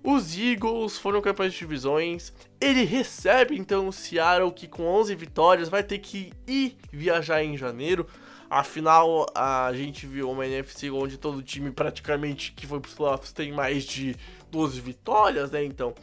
Os 0.01 0.37
Eagles 0.39 0.97
foram 0.97 1.19
campeões 1.21 1.51
de 1.51 1.59
divisões. 1.59 2.31
Ele 2.61 2.85
recebe 2.85 3.57
então 3.57 3.89
o 3.89 3.91
Seattle, 3.91 4.53
que 4.53 4.65
com 4.65 4.85
11 4.85 5.13
vitórias 5.13 5.67
vai 5.67 5.83
ter 5.83 5.99
que 5.99 6.31
ir 6.47 6.77
viajar 6.89 7.43
em 7.43 7.57
janeiro. 7.57 8.07
Afinal, 8.49 9.25
a 9.35 9.71
gente 9.73 10.05
viu 10.05 10.29
uma 10.31 10.45
NFC 10.45 10.89
onde 10.89 11.17
todo 11.17 11.43
time 11.43 11.71
praticamente 11.71 12.53
que 12.53 12.65
foi 12.65 12.79
pros 12.79 12.93
playoffs 12.93 13.31
tem 13.33 13.51
mais 13.51 13.83
de 13.83 14.15
12 14.49 14.79
vitórias, 14.79 15.51
né? 15.51 15.63
Então, 15.65 15.93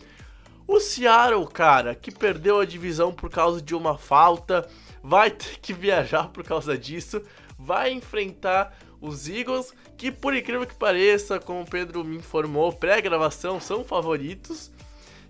o 0.66 0.78
Seattle, 0.78 1.46
cara, 1.46 1.94
que 1.94 2.10
perdeu 2.10 2.60
a 2.60 2.64
divisão 2.64 3.12
por 3.12 3.30
causa 3.30 3.62
de 3.62 3.74
uma 3.74 3.96
falta, 3.96 4.68
vai 5.02 5.30
ter 5.30 5.58
que 5.60 5.72
viajar 5.72 6.28
por 6.28 6.44
causa 6.44 6.76
disso 6.76 7.22
vai 7.58 7.92
enfrentar 7.92 8.76
os 9.00 9.28
Eagles, 9.28 9.72
que 9.96 10.10
por 10.10 10.34
incrível 10.34 10.66
que 10.66 10.74
pareça, 10.74 11.38
como 11.38 11.62
o 11.62 11.68
Pedro 11.68 12.04
me 12.04 12.16
informou, 12.16 12.72
pré-gravação, 12.72 13.60
são 13.60 13.84
favoritos. 13.84 14.70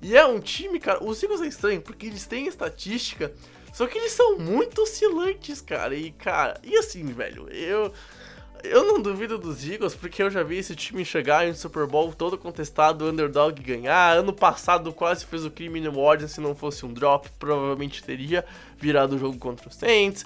E 0.03 0.17
é 0.17 0.25
um 0.25 0.41
time, 0.41 0.79
cara, 0.79 1.03
os 1.03 1.23
Eagles 1.23 1.41
é 1.41 1.47
estranho, 1.47 1.81
porque 1.81 2.07
eles 2.07 2.27
têm 2.27 2.47
estatística, 2.47 3.33
só 3.75 3.89
que 3.89 3.99
eles 3.99 4.13
são 4.13 4.39
muito 4.39 4.83
oscilantes, 4.83 5.61
cara. 5.61 5.97
E, 5.97 6.13
cara, 6.13 6.61
e 6.63 6.77
assim, 6.77 7.05
velho, 7.07 7.49
eu. 7.53 7.93
Eu 8.63 8.83
não 8.83 8.99
duvido 8.99 9.37
dos 9.37 9.63
Eagles, 9.69 9.95
porque 9.95 10.23
eu 10.23 10.31
já 10.31 10.43
vi 10.43 10.57
esse 10.57 10.75
time 10.75 11.05
chegar 11.05 11.47
em 11.47 11.53
Super 11.53 11.87
Bowl 11.87 12.15
todo 12.15 12.39
contestado, 12.39 13.05
underdog 13.05 13.61
ganhar. 13.61 14.17
Ano 14.17 14.33
passado 14.33 14.91
quase 14.91 15.27
fez 15.27 15.45
o 15.45 15.51
crime 15.51 15.83
no 15.83 16.01
Warden, 16.01 16.29
se 16.29 16.41
não 16.41 16.55
fosse 16.55 16.87
um 16.87 16.91
drop, 16.91 17.29
provavelmente 17.39 18.03
teria 18.03 18.43
virado 18.79 19.17
o 19.17 19.19
jogo 19.19 19.37
contra 19.37 19.69
o 19.69 19.73
Saints. 19.73 20.25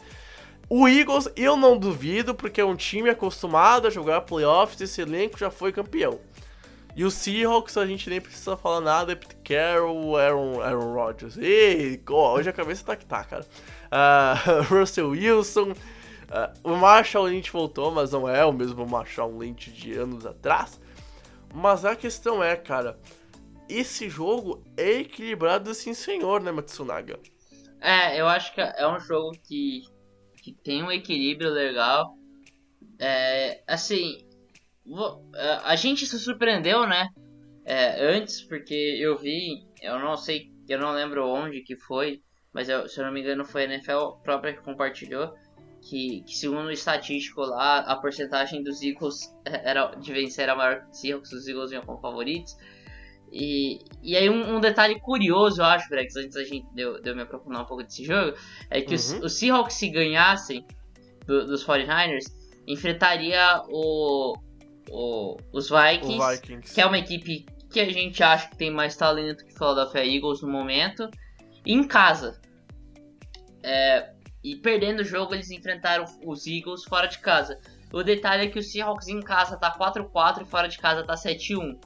O 0.69 0.87
Eagles, 0.87 1.29
eu 1.35 1.57
não 1.57 1.77
duvido, 1.77 2.33
porque 2.33 2.61
é 2.61 2.65
um 2.65 2.77
time 2.77 3.11
acostumado 3.11 3.89
a 3.89 3.91
jogar 3.91 4.21
playoffs, 4.21 4.81
esse 4.81 5.01
elenco 5.01 5.37
já 5.37 5.51
foi 5.51 5.73
campeão. 5.73 6.21
E 6.99 7.05
o 7.05 7.13
Seahawks, 7.13 7.77
a 7.77 7.87
gente 7.87 8.11
nem 8.11 8.21
precisa 8.21 8.57
falar 8.57 8.81
nada, 8.81 9.13
é 9.13 9.15
Pete 9.15 9.37
Carroll, 9.45 10.17
Aaron, 10.17 10.61
Aaron 10.61 10.95
Rodgers. 10.95 11.37
E 11.37 12.03
hoje 12.11 12.51
a 12.51 12.53
cabeça 12.53 12.85
tá 12.85 12.97
que 12.97 13.07
tá, 13.07 13.23
cara. 13.23 13.47
Uh, 13.87 14.63
Russell 14.75 15.11
Wilson, 15.11 15.71
uh, 15.71 16.59
o 16.65 16.75
Marshall 16.75 17.27
Lynch 17.27 17.53
voltou, 17.53 17.93
mas 17.93 18.11
não 18.11 18.29
é 18.29 18.45
o 18.45 18.53
mesmo 18.53 18.85
Marshall 18.85 19.39
Lynch 19.39 19.71
de 19.71 19.93
anos 19.93 20.27
atrás. 20.27 20.81
Mas 21.55 21.85
a 21.85 21.95
questão 21.95 22.43
é, 22.43 22.57
cara, 22.57 22.99
esse 23.69 24.09
jogo 24.09 24.65
é 24.77 24.95
equilibrado 24.95 25.73
sim 25.75 25.95
senhor, 25.95 26.43
né, 26.43 26.51
Matsunaga? 26.51 27.21
É, 27.81 28.21
eu 28.21 28.27
acho 28.27 28.53
que 28.53 28.61
é 28.61 28.89
um 28.89 28.99
jogo 28.99 29.39
que 29.47 29.85
que 30.43 30.53
tem 30.53 30.83
um 30.83 30.91
equilíbrio 30.91 31.51
legal. 31.51 32.17
É, 32.99 33.63
assim, 33.69 34.28
a 35.65 35.77
gente 35.77 36.07
se 36.07 36.19
surpreendeu, 36.19 36.87
né? 36.87 37.09
É, 37.65 38.17
antes, 38.17 38.41
porque 38.43 38.75
eu 38.75 39.17
vi, 39.19 39.67
eu 39.83 39.99
não 39.99 40.17
sei, 40.17 40.51
eu 40.69 40.79
não 40.79 40.93
lembro 40.93 41.29
onde 41.29 41.61
que 41.61 41.77
foi, 41.77 42.23
mas 42.53 42.69
eu, 42.69 42.89
se 42.89 42.99
eu 42.99 43.05
não 43.05 43.13
me 43.13 43.21
engano 43.21 43.45
foi 43.45 43.63
a 43.63 43.65
NFL 43.67 44.23
própria 44.23 44.55
que 44.55 44.63
compartilhou. 44.63 45.35
Que, 45.81 46.23
que, 46.23 46.35
segundo 46.35 46.67
o 46.67 46.73
estatístico 46.73 47.43
lá, 47.43 47.81
a 47.81 47.97
porcentagem 47.97 48.65
dos 48.65 48.83
Eagles 48.83 49.33
era, 49.45 49.95
de 49.95 50.13
vencer 50.13 50.45
era 50.45 50.57
maior 50.57 50.81
que 50.81 50.91
os 50.91 51.01
Seahawks, 51.01 51.33
os 51.33 51.47
Eagles 51.47 51.71
vinham 51.71 51.85
como 51.85 52.01
favoritos. 52.01 52.57
E, 53.31 53.79
e 54.03 54.17
aí 54.17 54.29
um, 54.29 54.57
um, 54.57 54.61
detalhe 54.61 54.99
curioso, 55.01 55.61
eu 55.61 55.67
acho, 55.67 55.89
Brex, 55.89 56.17
antes 56.17 56.35
da 56.35 56.45
gente 56.45 56.67
de 56.75 56.83
eu, 56.83 57.01
de 57.01 57.11
eu 57.11 57.15
me 57.15 57.23
aprofundar 57.23 57.63
um 57.63 57.67
pouco 57.67 57.83
desse 57.83 58.05
jogo, 58.05 58.37
é 58.71 58.81
que 58.81 58.89
uhum. 58.89 58.95
os, 58.95 59.13
os 59.23 59.33
Seahawks 59.35 59.75
se 59.75 59.89
ganhassem 59.91 60.67
do, 61.27 61.47
dos 61.47 61.65
49ers, 61.65 62.25
enfrentaria 62.67 63.63
o, 63.69 64.37
o, 64.91 65.37
os 65.53 65.69
Vikings, 65.69 66.37
Vikings, 66.37 66.75
que 66.75 66.81
é 66.81 66.87
uma 66.87 66.99
equipe 66.99 67.47
que 67.71 67.81
a 67.81 67.91
gente 67.91 68.23
acha 68.23 68.49
que 68.49 68.57
tem 68.57 68.71
mais 68.71 68.97
talento 68.97 69.45
que 69.45 69.53
o 69.53 69.57
Philadelphia 69.57 70.05
Eagles 70.05 70.43
no 70.43 70.49
momento, 70.49 71.11
em 71.67 71.87
casa. 71.87 72.41
É, 73.63 74.13
e 74.43 74.57
perdendo 74.57 75.01
o 75.01 75.05
jogo, 75.05 75.35
eles 75.35 75.51
enfrentaram 75.51 76.05
os 76.25 76.47
Eagles 76.47 76.85
fora 76.85 77.07
de 77.07 77.19
casa. 77.19 77.59
O 77.93 78.03
detalhe 78.03 78.47
é 78.47 78.51
que 78.51 78.59
o 78.59 78.63
Seahawks 78.63 79.09
em 79.09 79.21
casa 79.21 79.57
tá 79.57 79.77
4-4 79.77 80.43
e 80.43 80.45
fora 80.45 80.69
de 80.69 80.79
casa 80.79 81.03
tá 81.05 81.15
7-1. 81.15 81.79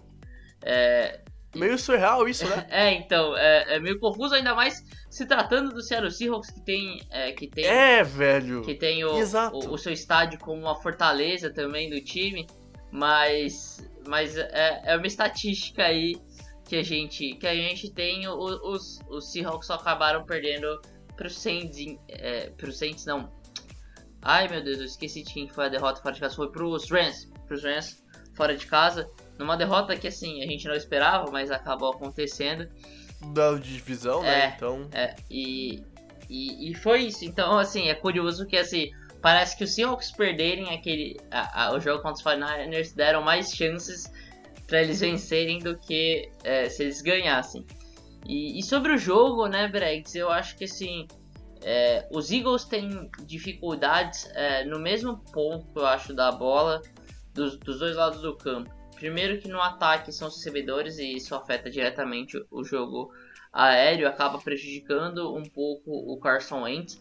É, 0.62 1.20
Meio 1.54 1.78
surreal 1.78 2.26
isso, 2.28 2.48
né? 2.48 2.66
É, 2.70 2.92
então, 2.92 3.36
é, 3.36 3.74
é, 3.74 3.78
meio 3.78 3.98
confuso, 3.98 4.34
ainda 4.34 4.54
mais 4.54 4.82
se 5.10 5.26
tratando 5.26 5.70
do 5.72 5.82
Seattle 5.82 6.10
Seahawks, 6.10 6.50
que 6.50 6.60
tem. 6.60 7.00
É, 7.10 7.32
que 7.32 7.46
tem 7.46 7.64
é 7.66 8.02
velho. 8.02 8.62
Que 8.62 8.74
tem 8.74 9.04
o, 9.04 9.12
o, 9.12 9.74
o, 9.74 9.78
seu 9.78 9.92
estádio 9.92 10.38
como 10.38 10.62
uma 10.62 10.74
fortaleza 10.74 11.52
também 11.52 11.90
do 11.90 12.00
time. 12.00 12.46
Mas. 12.92 13.88
Mas 14.06 14.36
é, 14.36 14.82
é 14.84 14.96
uma 14.96 15.06
estatística 15.06 15.82
aí 15.82 16.16
que 16.64 16.76
a 16.76 16.82
gente, 16.82 17.34
que 17.34 17.46
a 17.46 17.54
gente 17.54 17.90
tem. 17.90 18.28
Os, 18.28 19.00
os 19.08 19.32
Seahawks 19.32 19.66
só 19.66 19.74
acabaram 19.74 20.24
perdendo 20.24 20.80
pro 21.16 21.28
Saints. 21.28 21.96
É, 22.08 22.50
pro 22.50 22.70
Saints, 22.70 23.06
não. 23.06 23.32
Ai 24.20 24.46
meu 24.46 24.62
Deus, 24.62 24.78
eu 24.78 24.84
esqueci 24.84 25.24
de 25.24 25.32
quem 25.32 25.48
foi 25.48 25.66
a 25.66 25.68
derrota 25.68 26.00
fora 26.00 26.14
de 26.14 26.20
casa. 26.20 26.36
Foi 26.36 26.50
pros 26.52 26.88
Rams. 26.90 27.28
Pros 27.48 27.64
Rams 27.64 28.02
fora 28.34 28.56
de 28.56 28.66
casa. 28.66 29.10
Numa 29.38 29.56
derrota 29.56 29.96
que 29.96 30.06
assim, 30.06 30.42
a 30.42 30.46
gente 30.46 30.66
não 30.66 30.74
esperava, 30.74 31.30
mas 31.30 31.50
acabou 31.50 31.92
acontecendo. 31.92 32.68
Da 33.32 33.54
divisão, 33.54 34.22
né? 34.22 34.44
É, 34.44 34.54
então. 34.56 34.88
É, 34.92 35.14
e, 35.30 35.82
e, 36.28 36.70
e, 36.70 36.74
foi 36.74 37.04
isso. 37.04 37.24
Então, 37.24 37.58
assim, 37.58 37.88
é 37.88 37.94
curioso 37.94 38.46
que 38.46 38.56
assim. 38.56 38.90
Parece 39.22 39.56
que 39.56 39.62
os 39.62 39.72
Seahawks 39.72 40.10
perderem 40.10 40.74
aquele. 40.74 41.16
A, 41.30 41.66
a, 41.66 41.74
o 41.74 41.80
jogo 41.80 42.02
contra 42.02 42.18
os 42.18 42.22
49ers 42.22 42.94
deram 42.94 43.22
mais 43.22 43.54
chances 43.54 44.12
para 44.66 44.82
eles 44.82 45.00
vencerem 45.00 45.60
do 45.60 45.78
que 45.78 46.28
é, 46.42 46.68
se 46.68 46.82
eles 46.82 47.00
ganhassem. 47.00 47.64
E, 48.26 48.58
e, 48.58 48.62
sobre 48.62 48.92
o 48.92 48.98
jogo, 48.98 49.46
né, 49.46 49.68
Bregs, 49.68 50.14
eu 50.16 50.28
acho 50.30 50.56
que 50.56 50.64
assim. 50.64 51.06
É, 51.64 52.08
os 52.10 52.32
Eagles 52.32 52.64
têm 52.64 53.08
dificuldades 53.24 54.28
é, 54.34 54.64
no 54.64 54.80
mesmo 54.80 55.18
ponto, 55.32 55.78
eu 55.78 55.86
acho, 55.86 56.12
da 56.12 56.32
bola 56.32 56.82
dos, 57.32 57.56
dos 57.56 57.78
dois 57.78 57.94
lados 57.94 58.20
do 58.20 58.36
campo. 58.36 58.68
Primeiro 58.96 59.40
que 59.40 59.46
no 59.46 59.60
ataque 59.60 60.10
são 60.10 60.26
os 60.26 60.36
recebedores 60.36 60.98
e 60.98 61.14
isso 61.14 61.36
afeta 61.36 61.70
diretamente 61.70 62.36
o 62.50 62.64
jogo 62.64 63.12
aéreo, 63.52 64.08
acaba 64.08 64.38
prejudicando 64.38 65.36
um 65.36 65.44
pouco 65.44 65.90
o 65.90 66.18
Carson 66.18 66.62
Wentz, 66.62 66.98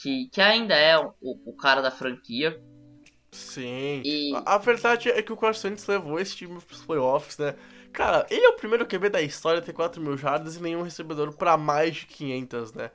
que, 0.00 0.28
que 0.30 0.40
ainda 0.40 0.74
é 0.74 0.98
o, 0.98 1.14
o 1.20 1.56
cara 1.56 1.80
da 1.80 1.90
franquia. 1.90 2.60
Sim. 3.30 4.02
E... 4.04 4.32
A, 4.34 4.54
a, 4.54 4.58
verdade 4.58 5.10
é 5.10 5.22
que 5.22 5.32
o 5.32 5.36
Carson 5.36 5.68
Wentz 5.68 5.86
levou 5.86 6.18
esse 6.20 6.36
time 6.36 6.60
pros 6.60 6.84
playoffs, 6.84 7.38
né? 7.38 7.54
Cara, 7.92 8.26
ele 8.30 8.44
é 8.44 8.48
o 8.48 8.56
primeiro 8.56 8.86
QB 8.86 9.10
da 9.10 9.20
história 9.20 9.58
a 9.58 9.62
ter 9.62 9.72
4 9.72 10.00
mil 10.00 10.16
jardas 10.16 10.56
e 10.56 10.62
nenhum 10.62 10.82
recebedor 10.82 11.34
para 11.34 11.56
mais 11.56 11.94
de 11.96 12.06
500, 12.06 12.72
né? 12.72 12.90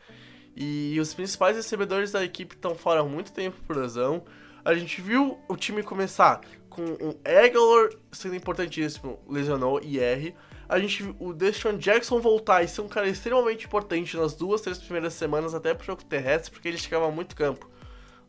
E 0.56 1.00
os 1.00 1.14
principais 1.14 1.56
recebedores 1.56 2.12
da 2.12 2.24
equipe 2.24 2.56
estão 2.56 2.74
fora 2.74 3.02
há 3.02 3.04
muito 3.04 3.32
tempo 3.32 3.58
por 3.66 3.78
lesão. 3.78 4.26
A 4.66 4.74
gente 4.74 5.00
viu 5.02 5.40
o 5.48 5.56
time 5.56 5.84
começar 5.84 6.42
com 6.68 6.84
o 6.84 7.20
Aguilar 7.24 7.90
sendo 8.12 8.36
importantíssimo, 8.36 9.20
lesionou 9.28 9.80
IR. 9.84 10.34
A 10.70 10.80
gente 10.80 11.16
o 11.20 11.34
Deshaun 11.34 11.78
Jackson 11.78 12.20
voltar 12.20 12.64
e 12.64 12.68
ser 12.68 12.82
um 12.82 12.88
cara 12.88 13.08
extremamente 13.08 13.66
importante 13.66 14.18
nas 14.18 14.34
duas, 14.34 14.62
três 14.62 14.78
primeiras 14.78 15.14
semanas, 15.14 15.54
até 15.54 15.74
pro 15.74 15.86
jogo 15.86 16.04
terrestre, 16.04 16.52
porque 16.52 16.68
ele 16.68 16.78
chegava 16.78 17.10
muito 17.10 17.36
campo. 17.36 17.70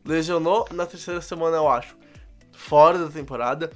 Lesionou 0.05 0.65
na 0.71 0.85
terceira 0.85 1.19
semana, 1.21 1.57
eu 1.57 1.67
acho, 1.67 1.97
fora 2.53 2.97
da 2.97 3.09
temporada. 3.09 3.71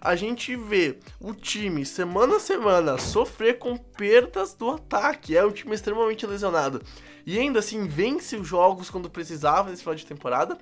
A 0.00 0.14
gente 0.16 0.54
vê 0.56 0.98
o 1.20 1.32
time, 1.32 1.84
semana 1.84 2.36
a 2.36 2.40
semana, 2.40 2.98
sofrer 2.98 3.58
com 3.58 3.76
perdas 3.76 4.54
do 4.54 4.70
ataque. 4.70 5.36
É 5.36 5.44
um 5.44 5.50
time 5.50 5.74
extremamente 5.74 6.26
lesionado. 6.26 6.82
E 7.26 7.38
ainda 7.38 7.58
assim, 7.58 7.86
vence 7.86 8.36
os 8.36 8.46
jogos 8.46 8.90
quando 8.90 9.10
precisava 9.10 9.70
nesse 9.70 9.82
final 9.82 9.94
de 9.94 10.06
temporada. 10.06 10.56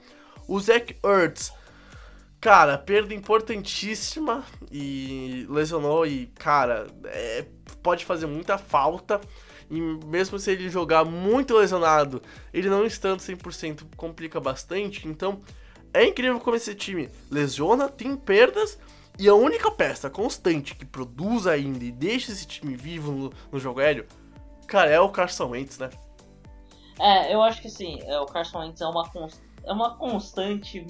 O 0.48 0.58
Zach 0.58 0.96
Ertz, 1.04 1.52
cara, 2.40 2.78
perda 2.78 3.14
importantíssima 3.14 4.44
e 4.70 5.46
lesionou 5.48 6.06
e, 6.06 6.26
cara, 6.38 6.86
é, 7.04 7.44
pode 7.82 8.04
fazer 8.04 8.26
muita 8.26 8.58
falta. 8.58 9.20
E 9.68 9.80
mesmo 9.80 10.38
se 10.38 10.52
ele 10.52 10.68
jogar 10.68 11.04
muito 11.04 11.56
lesionado, 11.56 12.22
ele 12.52 12.68
não 12.68 12.86
estando 12.86 13.20
100% 13.20 13.84
complica 13.96 14.38
bastante. 14.38 15.08
Então, 15.08 15.42
é 15.92 16.04
incrível 16.04 16.38
como 16.38 16.56
esse 16.56 16.74
time 16.74 17.08
lesiona, 17.30 17.88
tem 17.88 18.16
perdas 18.16 18.78
E 19.18 19.28
a 19.28 19.34
única 19.34 19.70
peça 19.70 20.10
constante 20.10 20.74
que 20.74 20.84
produz 20.84 21.46
ainda 21.46 21.82
e 21.82 21.90
deixa 21.90 22.32
esse 22.32 22.46
time 22.46 22.76
vivo 22.76 23.12
no, 23.12 23.32
no 23.50 23.58
jogo 23.58 23.80
aéreo, 23.80 24.06
cara, 24.66 24.90
é 24.90 25.00
o 25.00 25.08
Carson 25.08 25.48
Wentz, 25.48 25.78
né? 25.78 25.88
É, 27.00 27.34
eu 27.34 27.42
acho 27.42 27.62
que 27.62 27.70
sim, 27.70 27.98
é, 28.02 28.20
o 28.20 28.26
Carson 28.26 28.58
Wentz 28.60 28.80
é 28.80 28.86
uma, 28.86 29.08
const... 29.08 29.40
é 29.66 29.72
uma 29.72 29.96
constante, 29.96 30.84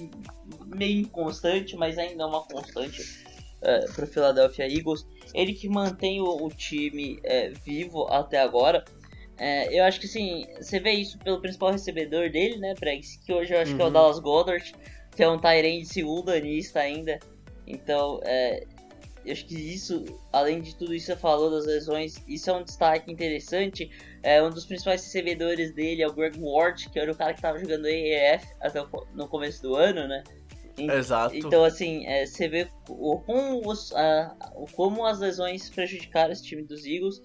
meio 0.67 1.01
inconstante, 1.01 1.75
mas 1.75 1.97
ainda 1.97 2.23
é 2.23 2.25
uma 2.25 2.43
constante 2.43 3.01
é, 3.61 3.85
para 3.87 4.05
o 4.05 4.07
Philadelphia 4.07 4.67
Eagles. 4.71 5.05
Ele 5.33 5.53
que 5.53 5.67
mantém 5.67 6.21
o, 6.21 6.45
o 6.45 6.49
time 6.49 7.19
é, 7.23 7.49
vivo 7.65 8.07
até 8.07 8.39
agora. 8.39 8.85
É, 9.39 9.77
eu 9.77 9.83
acho 9.83 9.99
que 9.99 10.07
sim, 10.07 10.45
você 10.59 10.79
vê 10.79 10.91
isso 10.91 11.17
pelo 11.19 11.39
principal 11.41 11.71
recebedor 11.71 12.29
dele, 12.31 12.57
né, 12.57 12.73
Brex? 12.79 13.17
Que 13.17 13.33
hoje 13.33 13.53
eu 13.53 13.59
acho 13.59 13.71
Uhum. 13.71 13.77
que 13.77 13.83
é 13.83 13.85
o 13.85 13.89
Dallas 13.89 14.19
Goddard, 14.19 14.73
que 15.15 15.23
é 15.23 15.29
um 15.29 15.37
Tyrande 15.39 15.85
segundo 15.85 16.29
anista 16.29 16.79
ainda. 16.79 17.19
Então, 17.65 18.19
é, 18.23 18.63
eu 19.25 19.31
acho 19.33 19.45
que 19.45 19.55
isso, 19.55 20.05
além 20.31 20.61
de 20.61 20.75
tudo 20.75 20.93
isso 20.93 21.07
que 21.07 21.13
você 21.13 21.19
falou 21.19 21.51
das 21.51 21.65
lesões, 21.65 22.15
isso 22.27 22.49
é 22.49 22.53
um 22.53 22.63
destaque 22.63 23.11
interessante. 23.11 23.91
É, 24.27 24.43
um 24.43 24.49
dos 24.49 24.65
principais 24.65 25.01
recebedores 25.05 25.71
dele 25.73 26.01
é 26.01 26.07
o 26.07 26.11
Greg 26.11 26.37
Ward, 26.37 26.89
que 26.89 26.99
era 26.99 27.09
o 27.09 27.15
cara 27.15 27.31
que 27.31 27.39
estava 27.39 27.57
jogando 27.57 27.85
AAF 27.85 28.45
até 28.59 28.81
o 28.81 28.89
no 29.13 29.25
começo 29.29 29.61
do 29.61 29.73
ano, 29.73 30.05
né? 30.05 30.21
Exato. 30.77 31.33
Então, 31.33 31.63
assim, 31.63 32.05
é, 32.05 32.25
você 32.25 32.49
vê 32.49 32.67
o, 32.89 33.19
como, 33.21 33.65
os, 33.65 33.93
a- 33.95 34.35
como 34.73 35.05
as 35.05 35.19
lesões 35.19 35.69
prejudicaram 35.69 36.33
esse 36.33 36.43
time 36.43 36.61
dos 36.61 36.85
Eagles. 36.85 37.21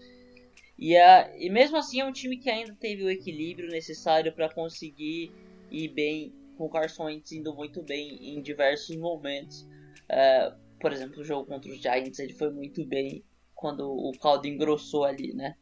E, 0.78 0.96
a, 0.96 1.28
e 1.36 1.50
mesmo 1.50 1.76
assim 1.76 1.98
é 1.98 2.04
um 2.04 2.12
time 2.12 2.36
que 2.36 2.48
ainda 2.48 2.72
teve 2.78 3.02
o 3.02 3.10
equilíbrio 3.10 3.68
necessário 3.68 4.32
para 4.32 4.48
conseguir 4.48 5.32
ir 5.72 5.88
bem, 5.88 6.32
com 6.56 6.66
o 6.66 6.70
Carson 6.70 7.06
Wentz 7.06 7.32
indo 7.32 7.52
muito 7.52 7.82
bem 7.82 8.16
em 8.36 8.40
diversos 8.40 8.94
momentos. 8.94 9.66
É, 10.08 10.52
por 10.80 10.92
exemplo, 10.92 11.20
o 11.20 11.24
jogo 11.24 11.46
contra 11.46 11.68
os 11.68 11.78
Giants 11.80 12.20
ele 12.20 12.32
foi 12.32 12.50
muito 12.50 12.84
bem 12.86 13.24
quando 13.56 13.90
o 13.90 14.12
caldo 14.20 14.46
engrossou 14.46 15.04
ali, 15.04 15.34
né? 15.34 15.56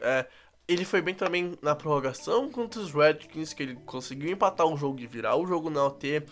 É, 0.00 0.26
ele 0.66 0.84
foi 0.84 1.02
bem 1.02 1.14
também 1.14 1.52
na 1.60 1.74
prorrogação 1.74 2.50
contra 2.50 2.80
os 2.80 2.92
Redskins, 2.92 3.52
que 3.52 3.62
ele 3.62 3.76
conseguiu 3.84 4.30
empatar 4.30 4.66
o 4.66 4.76
jogo 4.76 5.00
e 5.00 5.06
virar 5.06 5.36
o 5.36 5.46
jogo 5.46 5.68
na 5.68 5.84
OT. 5.84 6.22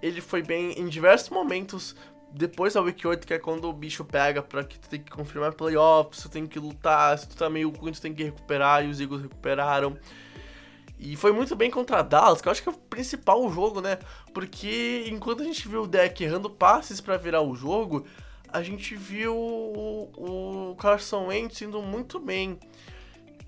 Ele 0.00 0.20
foi 0.20 0.42
bem 0.42 0.72
em 0.78 0.88
diversos 0.88 1.28
momentos 1.28 1.94
depois 2.32 2.74
da 2.74 2.80
Week 2.80 3.06
8, 3.06 3.26
que 3.26 3.34
é 3.34 3.38
quando 3.38 3.68
o 3.68 3.72
bicho 3.72 4.04
pega 4.04 4.42
pra 4.42 4.62
que 4.64 4.78
tu 4.78 4.88
tem 4.88 5.00
que 5.00 5.10
confirmar 5.10 5.54
playoffs, 5.54 6.22
tu 6.22 6.28
tem 6.28 6.46
que 6.46 6.58
lutar, 6.58 7.18
se 7.18 7.28
tu 7.28 7.36
tá 7.36 7.48
meio 7.48 7.70
ruim, 7.70 7.92
tu 7.92 8.00
tem 8.00 8.14
que 8.14 8.22
recuperar, 8.22 8.84
e 8.84 8.88
os 8.88 9.00
Eagles 9.00 9.22
recuperaram. 9.22 9.96
E 10.98 11.14
foi 11.16 11.32
muito 11.32 11.54
bem 11.54 11.70
contra 11.70 11.98
a 11.98 12.02
Dallas, 12.02 12.40
que 12.40 12.48
eu 12.48 12.52
acho 12.52 12.62
que 12.62 12.68
é 12.68 12.72
o 12.72 12.76
principal 12.76 13.50
jogo, 13.50 13.80
né? 13.80 13.98
Porque 14.34 15.06
enquanto 15.08 15.42
a 15.42 15.44
gente 15.44 15.66
viu 15.68 15.82
o 15.82 15.86
deck 15.86 16.22
errando 16.22 16.50
passes 16.50 17.00
pra 17.00 17.16
virar 17.16 17.40
o 17.40 17.54
jogo, 17.54 18.04
a 18.48 18.62
gente 18.62 18.96
viu 18.96 19.34
o, 19.36 20.70
o 20.70 20.76
Carson 20.76 21.28
Wentz 21.28 21.62
indo 21.62 21.80
muito 21.80 22.18
bem. 22.18 22.58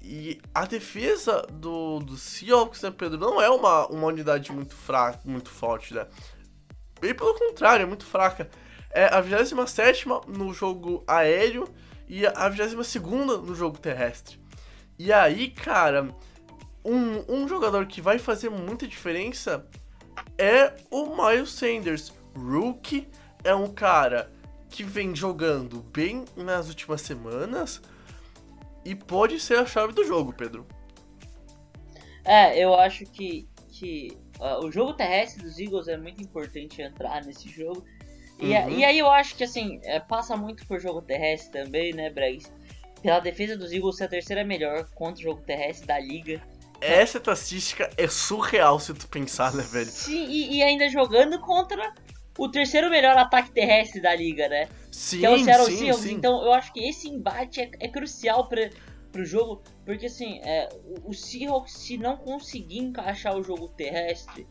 E 0.02 0.40
a 0.54 0.64
defesa 0.64 1.42
do, 1.52 1.98
do 2.00 2.16
Seahawks, 2.16 2.82
né, 2.82 2.90
Pedro, 2.90 3.18
não 3.18 3.40
é 3.40 3.50
uma, 3.50 3.86
uma 3.88 4.06
unidade 4.06 4.50
muito 4.50 4.74
fraca, 4.74 5.20
muito 5.24 5.50
forte, 5.50 5.92
né? 5.92 6.06
Bem 7.00 7.14
pelo 7.14 7.34
contrário, 7.34 7.82
é 7.82 7.86
muito 7.86 8.06
fraca. 8.06 8.48
É 8.90 9.06
a 9.06 9.20
27 9.20 10.06
no 10.26 10.52
jogo 10.52 11.04
aéreo 11.06 11.68
e 12.08 12.26
a 12.26 12.48
22 12.48 12.94
no 13.42 13.54
jogo 13.54 13.78
terrestre. 13.78 14.40
E 14.98 15.12
aí, 15.12 15.50
cara, 15.50 16.08
um, 16.84 17.24
um 17.28 17.48
jogador 17.48 17.86
que 17.86 18.00
vai 18.00 18.18
fazer 18.18 18.50
muita 18.50 18.86
diferença 18.86 19.66
é 20.36 20.74
o 20.90 21.14
Miles 21.14 21.52
Sanders. 21.52 22.12
Rookie 22.34 23.08
é 23.44 23.54
um 23.54 23.68
cara 23.68 24.30
que 24.68 24.82
vem 24.84 25.14
jogando 25.14 25.80
bem 25.82 26.24
nas 26.36 26.68
últimas 26.68 27.00
semanas 27.00 27.82
e 28.84 28.94
pode 28.94 29.38
ser 29.40 29.58
a 29.58 29.66
chave 29.66 29.92
do 29.92 30.04
jogo, 30.04 30.32
Pedro. 30.32 30.66
É, 32.24 32.58
eu 32.58 32.74
acho 32.74 33.04
que, 33.06 33.48
que 33.68 34.16
ah, 34.40 34.58
o 34.64 34.70
jogo 34.70 34.92
terrestre 34.94 35.42
dos 35.42 35.58
Eagles 35.58 35.88
é 35.88 35.96
muito 35.96 36.22
importante 36.22 36.82
entrar 36.82 37.24
nesse 37.24 37.48
jogo. 37.48 37.84
E, 38.38 38.54
Uhum. 38.54 38.70
e 38.70 38.84
aí 38.84 38.98
eu 38.98 39.10
acho 39.10 39.36
que 39.36 39.44
assim, 39.44 39.80
é, 39.84 40.00
passa 40.00 40.34
muito 40.36 40.66
por 40.66 40.80
jogo 40.80 41.02
terrestre 41.02 41.62
também, 41.62 41.92
né, 41.92 42.08
Bregs? 42.10 42.50
Pela 43.02 43.20
defesa 43.20 43.56
dos 43.56 43.72
Eagles 43.72 43.96
ser 43.96 44.04
a 44.04 44.08
terceira 44.08 44.44
melhor 44.44 44.88
contra 44.94 45.20
o 45.20 45.22
jogo 45.22 45.42
terrestre 45.42 45.86
da 45.86 45.98
liga. 45.98 46.42
Essa 46.80 47.18
estatística 47.18 47.90
é 47.98 48.08
surreal 48.08 48.80
se 48.80 48.94
tu 48.94 49.06
pensar, 49.08 49.52
né, 49.54 49.62
velho? 49.62 49.90
Sim, 49.90 50.26
e, 50.26 50.56
e 50.56 50.62
ainda 50.62 50.88
jogando 50.88 51.38
contra 51.40 51.92
o 52.42 52.50
terceiro 52.50 52.88
melhor 52.88 53.16
ataque 53.18 53.50
terrestre 53.50 54.00
da 54.00 54.14
liga, 54.14 54.48
né? 54.48 54.68
Sim, 54.90 55.18
que 55.20 55.26
é 55.26 55.30
o 55.30 55.38
Seattle 55.38 55.66
sim, 55.70 55.76
Seahawks. 55.78 56.02
sim. 56.04 56.14
Então 56.14 56.42
eu 56.42 56.52
acho 56.54 56.72
que 56.72 56.80
esse 56.88 57.06
embate 57.08 57.60
é, 57.60 57.70
é 57.80 57.88
crucial 57.88 58.48
para 58.48 58.70
pro 59.12 59.24
jogo, 59.24 59.62
porque 59.84 60.06
assim, 60.06 60.38
é, 60.44 60.68
o, 61.04 61.12
Seahawks 61.12 61.72
se 61.72 61.98
não 61.98 62.16
conseguir 62.16 62.78
encaixar 62.78 63.36
o 63.36 63.42
jogo 63.42 63.68
terrestre, 63.68 64.46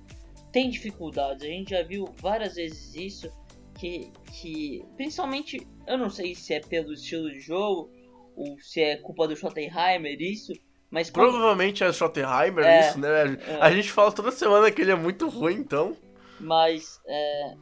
tem 0.51 0.69
dificuldades. 0.69 1.43
A 1.43 1.47
gente 1.47 1.69
já 1.71 1.81
viu 1.81 2.05
várias 2.21 2.55
vezes 2.55 2.93
isso, 2.93 3.31
que, 3.79 4.11
que 4.33 4.83
principalmente, 4.97 5.65
eu 5.87 5.97
não 5.97 6.09
sei 6.09 6.35
se 6.35 6.53
é 6.53 6.59
pelo 6.59 6.91
estilo 6.93 7.31
de 7.31 7.39
jogo, 7.39 7.89
ou 8.35 8.59
se 8.59 8.81
é 8.81 8.97
culpa 8.97 9.27
do 9.27 9.35
Schottenheimer 9.35 10.17
isso, 10.21 10.51
mas 10.91 11.09
quando- 11.09 11.29
Provavelmente 11.31 11.83
é 11.83 11.91
Schottenheimer 11.93 12.65
É, 12.65 12.79
isso, 12.81 12.99
né, 12.99 13.07
velho? 13.09 13.39
é. 13.47 13.61
A 13.61 13.71
gente 13.71 13.89
fala 13.91 14.11
toda 14.11 14.29
semana 14.31 14.69
que 14.69 14.81
ele 14.81 14.91
é 14.91 14.95
muito 14.95 15.27
ruim, 15.29 15.55
então. 15.55 15.95
Mas 16.39 16.99
é, 17.07 17.53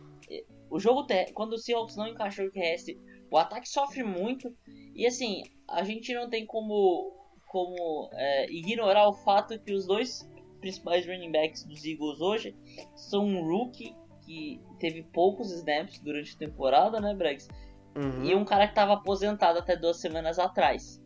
o 0.69 0.79
jogo 0.79 1.03
ter... 1.03 1.31
quando 1.33 1.53
o 1.53 1.57
Seahawks 1.57 1.95
não 1.95 2.07
encaixou 2.07 2.45
o 2.45 2.51
terrestre, 2.51 2.99
o 3.31 3.37
ataque 3.37 3.67
sofre 3.67 4.03
muito. 4.03 4.53
E 4.95 5.05
assim, 5.05 5.43
a 5.67 5.83
gente 5.83 6.13
não 6.13 6.29
tem 6.29 6.45
como, 6.45 7.13
como 7.47 8.09
é, 8.13 8.49
ignorar 8.51 9.07
o 9.07 9.13
fato 9.13 9.59
que 9.59 9.73
os 9.73 9.85
dois 9.85 10.29
principais 10.59 11.05
running 11.05 11.31
backs 11.31 11.63
dos 11.63 11.85
Eagles 11.85 12.19
hoje 12.19 12.55
são 12.95 13.25
um 13.25 13.47
rookie 13.47 13.95
que 14.25 14.61
teve 14.79 15.03
poucos 15.03 15.51
snaps 15.51 15.99
durante 15.99 16.35
a 16.35 16.39
temporada, 16.39 16.99
né, 16.99 17.13
Bregs? 17.13 17.47
Uhum. 17.95 18.23
E 18.23 18.35
um 18.35 18.45
cara 18.45 18.65
que 18.65 18.73
estava 18.73 18.93
aposentado 18.93 19.59
até 19.59 19.75
duas 19.75 19.97
semanas 19.97 20.37
atrás. 20.37 21.01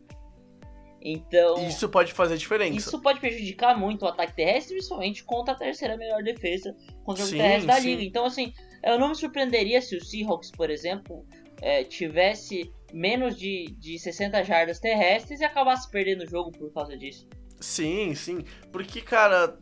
Então. 1.04 1.66
Isso 1.66 1.88
pode 1.88 2.12
fazer 2.12 2.36
diferença. 2.36 2.76
Isso 2.76 3.00
pode 3.00 3.18
prejudicar 3.18 3.76
muito 3.76 4.04
o 4.04 4.08
ataque 4.08 4.36
terrestre, 4.36 4.74
principalmente 4.74 5.24
contra 5.24 5.52
a 5.52 5.56
terceira 5.56 5.96
melhor 5.96 6.22
defesa 6.22 6.74
contra 7.04 7.24
o 7.24 7.26
Sim, 7.26 7.38
terrestre 7.38 7.66
da 7.66 7.80
sim. 7.80 7.88
liga. 7.88 8.02
Então, 8.04 8.24
assim, 8.24 8.52
eu 8.84 8.98
não 8.98 9.08
me 9.08 9.16
surpreenderia 9.16 9.82
se 9.82 9.96
o 9.96 10.04
Seahawks, 10.04 10.52
por 10.52 10.70
exemplo, 10.70 11.26
eh, 11.60 11.82
tivesse 11.84 12.72
menos 12.92 13.36
de, 13.36 13.74
de 13.78 13.98
60 13.98 14.44
jardas 14.44 14.78
terrestres 14.78 15.40
e 15.40 15.44
acabasse 15.44 15.90
perdendo 15.90 16.22
o 16.22 16.26
jogo 16.28 16.52
por 16.52 16.72
causa 16.72 16.96
disso. 16.96 17.28
Sim, 17.60 18.14
sim. 18.14 18.44
Porque, 18.70 19.00
cara, 19.00 19.58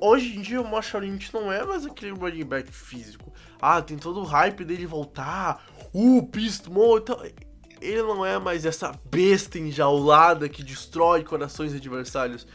hoje 0.00 0.36
em 0.36 0.40
dia 0.40 0.60
o 0.60 0.68
Marshall 0.68 1.02
Lynch 1.02 1.32
não 1.32 1.52
é 1.52 1.64
mais 1.64 1.84
aquele 1.84 2.12
running 2.12 2.44
back 2.44 2.70
físico. 2.72 3.32
Ah, 3.60 3.82
tem 3.82 3.98
todo 3.98 4.20
o 4.20 4.24
hype 4.24 4.64
dele 4.64 4.86
voltar. 4.86 5.66
Uh, 5.92 6.22
Beast 6.22 6.66
Mode 6.68 7.02
e 7.02 7.04
tal. 7.04 7.53
Ele 7.84 8.02
não 8.02 8.24
é 8.24 8.38
mais 8.38 8.64
essa 8.64 8.98
besta 9.04 9.58
enjaulada 9.58 10.48
que 10.48 10.62
destrói 10.62 11.22
corações 11.22 11.74
adversários. 11.74 12.46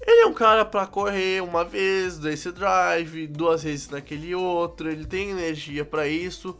Ele 0.00 0.20
é 0.20 0.26
um 0.26 0.34
cara 0.34 0.64
pra 0.64 0.86
correr 0.86 1.42
uma 1.42 1.64
vez 1.64 2.18
nesse 2.18 2.52
drive, 2.52 3.26
duas 3.26 3.62
vezes 3.62 3.88
naquele 3.88 4.34
outro. 4.34 4.90
Ele 4.90 5.04
tem 5.04 5.30
energia 5.30 5.84
pra 5.84 6.06
isso. 6.06 6.56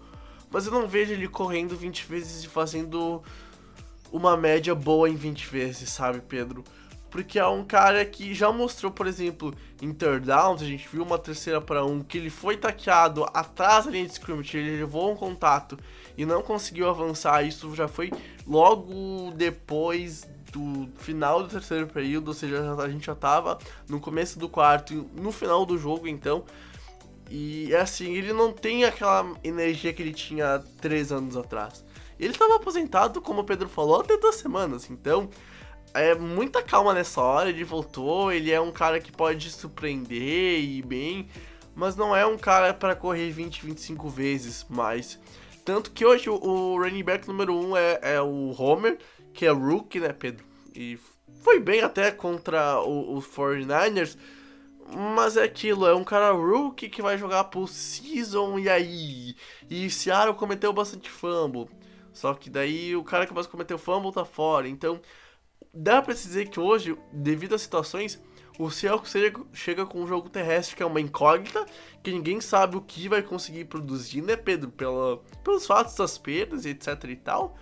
Mas 0.51 0.67
eu 0.67 0.73
não 0.73 0.89
vejo 0.89 1.13
ele 1.13 1.29
correndo 1.29 1.77
20 1.77 2.07
vezes 2.07 2.45
e 2.45 2.49
fazendo 2.49 3.23
uma 4.11 4.37
média 4.37 4.75
boa 4.75 5.09
em 5.09 5.15
20 5.15 5.47
vezes, 5.47 5.91
sabe, 5.91 6.21
Pedro? 6.21 6.65
Porque 7.11 7.39
é 7.39 7.47
um 7.47 7.65
cara 7.65 8.05
que 8.05 8.35
já 8.35 8.53
mostrou, 8.53 8.93
por 8.93 9.07
exemplo, 9.07 9.55
em 9.81 9.93
third 9.93 10.31
a 10.31 10.55
gente 10.57 10.89
viu 10.91 11.03
uma 11.03 11.19
terceira 11.19 11.61
para 11.61 11.85
um, 11.85 12.03
que 12.03 12.19
ele 12.19 12.29
foi 12.31 12.57
taqueado 12.57 13.25
atrás 13.33 13.87
da 13.87 13.91
linha 13.91 14.07
de 14.07 14.13
scrimmage, 14.13 14.59
ele 14.59 14.79
levou 14.79 15.13
um 15.13 15.17
contato 15.17 15.79
e 16.19 16.27
não 16.27 16.43
conseguiu 16.43 16.91
avançar. 16.91 17.43
Isso 17.47 17.75
já 17.75 17.87
foi 17.89 18.11
logo 18.47 19.31
depois 19.37 20.29
do 20.53 20.89
final 20.99 21.43
do 21.43 21.49
terceiro 21.49 21.87
período, 21.87 22.29
ou 22.29 22.35
seja, 22.35 22.63
já- 22.65 22.83
a 22.83 22.89
gente 22.91 23.07
já 23.07 23.15
tava 23.15 23.57
no 23.89 24.01
começo 24.01 24.39
do 24.39 24.49
quarto, 24.49 25.09
no 25.15 25.31
final 25.31 25.65
do 25.65 25.79
jogo, 25.79 26.09
então. 26.09 26.45
E 27.31 27.73
é 27.73 27.81
assim, 27.81 28.15
ele 28.15 28.33
não 28.33 28.53
tem 28.53 28.85
aquela 28.85 29.35
energia 29.45 29.93
que 29.93 30.03
ele 30.03 30.13
tinha 30.15 30.63
três 30.81 31.13
anos 31.13 31.37
atrás. 31.37 31.85
Ele 32.19 32.33
estava 32.33 32.57
aposentado, 32.57 33.21
como 33.21 33.43
o 33.43 33.45
Pedro 33.45 33.69
falou, 33.69 34.01
até 34.01 34.17
duas 34.17 34.37
semanas, 34.37 34.91
então 34.91 35.29
é 35.95 36.15
muita 36.15 36.63
calma 36.63 36.93
nessa 36.93 37.21
hora, 37.21 37.49
ele 37.51 37.65
voltou, 37.65 38.33
ele 38.33 38.51
é 38.51 38.61
um 38.61 38.73
cara 38.73 38.99
que 38.99 39.13
pode 39.13 39.51
surpreender 39.51 40.61
e 40.61 40.83
bem, 40.83 41.29
mas 41.77 41.95
não 41.95 42.17
é 42.17 42.27
um 42.27 42.37
cara 42.39 42.75
para 42.75 42.97
correr 42.97 43.31
20, 43.31 43.65
25 43.65 44.09
vezes 44.09 44.67
mais. 44.69 45.19
Tanto 45.69 45.91
que 45.91 46.03
hoje 46.03 46.31
o, 46.31 46.79
running 46.79 47.03
back 47.03 47.29
número 47.29 47.55
1 47.55 47.69
um 47.69 47.77
é, 47.77 47.99
é 48.01 48.23
o 48.23 48.55
Homer, 48.59 48.97
que 49.35 49.45
é 49.45 49.51
rookie, 49.51 50.01
né, 50.01 50.15
Pedro? 50.15 50.43
E 50.75 50.99
foi 51.43 51.61
bem 51.61 51.83
até 51.83 52.11
contra 52.11 52.81
os 52.81 53.27
49ers, 53.27 54.17
Mas 55.15 55.37
é 55.37 55.43
aquilo, 55.43 55.87
é 55.87 55.95
um 55.95 56.05
cara 56.05 56.31
rookie 56.31 56.89
que 56.89 57.03
vai 57.03 57.19
jogar 57.19 57.45
por 57.45 57.69
season 57.69 58.59
e 58.59 58.67
aí. 58.67 59.37
E 59.69 59.91
Seattle 59.91 60.35
cometeu 60.37 60.73
bastante 60.73 61.11
fumble. 61.11 61.69
Só 62.15 62.33
que 62.33 62.49
daí 62.49 62.97
o 62.97 63.05
cara 63.05 63.27
que 63.27 63.35
mais 63.35 63.47
cometeu 63.47 63.77
fumble 63.77 64.11
tá 64.11 64.25
fora. 64.25 64.67
Então, 64.67 64.99
dá 65.75 66.01
pra 66.01 66.15
se 66.15 66.27
dizer 66.29 66.49
que 66.49 66.59
hoje, 66.59 66.97
devido 67.13 67.55
às 67.55 67.61
situações, 67.61 68.19
o 68.59 68.71
Seahawks 68.71 69.13
chega, 69.13 69.41
chega 69.53 69.87
com 69.87 70.03
um 70.03 70.07
jogo 70.07 70.29
terrestre 70.29 70.75
que 70.75 70.83
é 70.83 70.87
uma 70.87 71.01
incógnita, 71.01 71.65
que 72.03 72.11
ninguém 72.11 72.41
sabe 72.41 72.77
o 72.77 72.81
que 72.81 73.09
vai 73.09 73.23
conseguir 73.23 73.67
produzir, 73.67 74.21
né, 74.21 74.37
Pedro? 74.37 74.71
Pela, 74.71 75.19
pelos 75.45 75.65
fatos 75.65 75.95
das 75.95 76.19
perdas 76.19 76.65
e 76.65 76.71
etc 76.71 77.05
e 77.05 77.17
tal. 77.17 77.57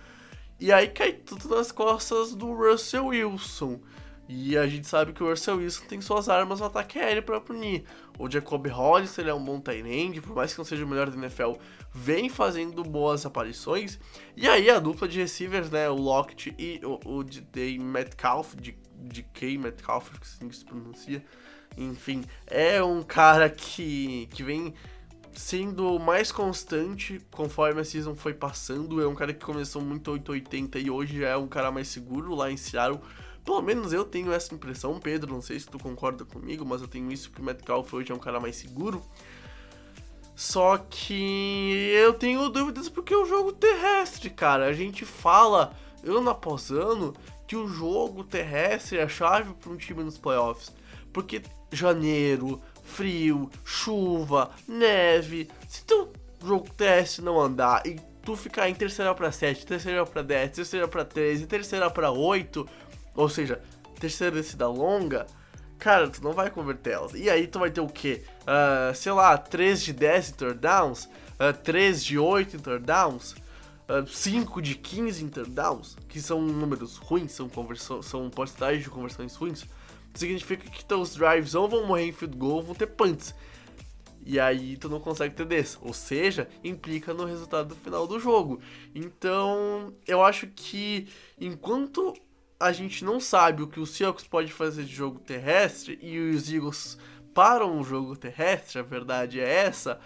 E 0.59 0.71
aí 0.71 0.87
cai 0.87 1.13
tudo 1.13 1.55
nas 1.55 1.71
costas 1.71 2.33
do 2.33 2.51
Russell 2.51 3.05
Wilson. 3.07 3.79
E 4.27 4.57
a 4.57 4.67
gente 4.67 4.87
sabe 4.87 5.13
que 5.13 5.23
o 5.23 5.29
Russell 5.29 5.57
Wilson 5.57 5.85
tem 5.85 6.01
suas 6.01 6.27
armas 6.27 6.59
no 6.59 6.65
ataque 6.65 6.97
aéreo 6.97 7.21
para 7.21 7.39
punir. 7.39 7.85
O 8.17 8.29
Jacob 8.29 8.67
Hollis, 8.67 9.17
ele 9.19 9.29
é 9.29 9.33
um 9.33 9.43
bom 9.43 9.59
tight 9.61 10.19
por 10.21 10.35
mais 10.35 10.51
que 10.51 10.57
não 10.57 10.65
seja 10.65 10.83
o 10.83 10.87
melhor 10.87 11.09
da 11.09 11.15
NFL, 11.15 11.53
vem 11.93 12.29
fazendo 12.29 12.83
boas 12.83 13.25
aparições. 13.25 13.99
E 14.35 14.47
aí 14.47 14.69
a 14.69 14.79
dupla 14.79 15.07
de 15.07 15.19
receivers, 15.19 15.69
né, 15.69 15.89
o 15.89 15.95
Lockett 15.95 16.53
e 16.57 16.81
o, 16.83 16.99
o 17.05 17.23
D. 17.23 17.77
Metcalf, 17.79 18.55
de, 18.55 18.77
de 18.95 19.23
K. 19.23 19.57
Que 19.57 19.91
assim 20.21 20.51
se 20.51 20.65
pronuncia. 20.65 21.23
Enfim, 21.77 22.23
é 22.47 22.81
um 22.83 23.03
cara 23.03 23.49
que, 23.49 24.27
que 24.31 24.43
vem 24.43 24.73
sendo 25.33 25.99
mais 25.99 26.31
constante 26.31 27.21
conforme 27.29 27.81
a 27.81 27.85
season 27.85 28.15
foi 28.15 28.33
passando. 28.33 29.01
É 29.01 29.07
um 29.07 29.15
cara 29.15 29.33
que 29.33 29.45
começou 29.45 29.81
muito 29.81 30.11
880 30.11 30.79
e 30.79 30.89
hoje 30.89 31.19
já 31.19 31.29
é 31.29 31.37
um 31.37 31.47
cara 31.47 31.71
mais 31.71 31.87
seguro 31.87 32.33
lá 32.33 32.51
em 32.51 32.57
Seattle 32.57 33.01
pelo 33.47 33.61
menos 33.61 33.93
eu 33.93 34.03
tenho 34.03 34.33
essa 34.33 34.53
impressão, 34.53 34.99
Pedro. 34.99 35.33
Não 35.33 35.41
sei 35.41 35.57
se 35.57 35.67
tu 35.67 35.79
concorda 35.79 36.25
comigo, 36.25 36.65
mas 36.65 36.81
eu 36.81 36.87
tenho 36.87 37.09
isso 37.09 37.31
que 37.31 37.39
o 37.39 37.43
Metcalf 37.43 37.93
hoje 37.93 38.11
é 38.11 38.15
um 38.15 38.19
cara 38.19 38.41
mais 38.41 38.57
seguro. 38.57 39.01
Só 40.37 40.77
que 40.77 41.89
eu 41.95 42.13
tenho 42.13 42.47
dúvidas 42.49 42.87
porque 42.87 43.15
o 43.15 43.25
jogo 43.25 43.51
terrestre, 43.51 44.29
cara, 44.29 44.65
a 44.67 44.71
gente 44.71 45.03
fala 45.03 45.73
ano 46.05 46.29
após 46.29 46.69
ano 46.69 47.15
que 47.47 47.55
o 47.55 47.67
jogo 47.67 48.23
terrestre 48.23 48.99
é 48.99 49.03
a 49.03 49.09
chave 49.09 49.55
para 49.55 49.71
um 49.71 49.75
time 49.75 50.03
nos 50.03 50.19
playoffs. 50.19 50.71
Porque 51.11 51.41
janeiro, 51.71 52.61
frio, 52.83 53.49
chuva, 53.65 54.51
neve, 54.67 55.49
se 55.67 55.83
teu 55.83 56.13
jogo 56.45 56.69
terrestre 56.69 57.25
não 57.25 57.41
andar 57.41 57.87
e 57.87 57.99
tu 58.21 58.35
ficar 58.35 58.69
em 58.69 58.75
terceira 58.75 59.15
para 59.15 59.31
7, 59.31 59.65
terceira 59.65 60.05
para 60.05 60.21
10, 60.21 60.51
terceira 60.51 60.87
para 60.87 61.03
13, 61.03 61.47
terceira 61.47 61.89
para 61.89 62.11
8, 62.11 62.63
ou 63.15 63.27
seja, 63.27 63.59
terceira 63.99 64.35
descida 64.35 64.67
longa, 64.67 65.25
cara, 65.77 66.09
tu 66.09 66.23
não 66.23 66.33
vai 66.33 66.49
converter 66.49 66.91
elas. 66.93 67.13
E 67.13 67.29
aí 67.29 67.47
tu 67.47 67.59
vai 67.59 67.71
ter 67.71 67.81
o 67.81 67.87
quê? 67.87 68.23
Uh, 68.41 68.95
sei 68.95 69.11
lá, 69.11 69.37
3 69.37 69.83
de 69.83 69.93
10 69.93 70.29
em 70.29 70.33
turdowns, 70.33 71.05
uh, 71.05 71.53
3 71.63 72.03
de 72.03 72.17
8 72.17 72.55
em 72.55 72.59
turdowns, 72.59 73.31
uh, 73.31 74.07
5 74.07 74.61
de 74.61 74.75
15 74.75 75.23
em 75.23 75.29
turdowns, 75.29 75.95
que 76.07 76.21
são 76.21 76.41
números 76.41 76.97
ruins, 76.97 77.31
são, 77.31 77.47
conversão, 77.47 78.01
são 78.01 78.29
porcentagens 78.29 78.83
de 78.83 78.89
conversões 78.89 79.35
ruins. 79.35 79.65
Significa 80.13 80.69
que 80.69 80.83
teus 80.83 81.15
drives 81.15 81.53
ou 81.53 81.69
vão 81.69 81.85
morrer 81.85 82.05
em 82.05 82.11
field 82.11 82.35
goal 82.37 82.55
ou 82.55 82.63
vão 82.63 82.75
ter 82.75 82.87
punts. 82.87 83.35
E 84.25 84.41
aí 84.41 84.75
tu 84.75 84.89
não 84.89 84.99
consegue 84.99 85.33
ter 85.35 85.45
desse. 85.45 85.77
Ou 85.81 85.93
seja, 85.93 86.49
implica 86.61 87.13
no 87.13 87.23
resultado 87.23 87.73
final 87.75 88.05
do 88.05 88.19
jogo. 88.19 88.59
Então, 88.93 89.93
eu 90.05 90.21
acho 90.21 90.47
que 90.47 91.07
enquanto 91.39 92.13
a 92.59 92.71
gente 92.71 93.05
não 93.05 93.19
sabe 93.19 93.63
o 93.63 93.67
que 93.67 93.79
o 93.79 93.85
Seahawks 93.85 94.27
pode 94.27 94.51
fazer 94.51 94.83
de 94.83 94.93
jogo 94.93 95.19
terrestre 95.19 95.97
e 96.01 96.17
os 96.17 96.51
Eagles 96.51 96.97
param 97.33 97.79
o 97.79 97.83
jogo 97.83 98.15
terrestre, 98.15 98.79
a 98.79 98.83
verdade 98.83 99.39
é 99.39 99.47
essa, 99.47 99.99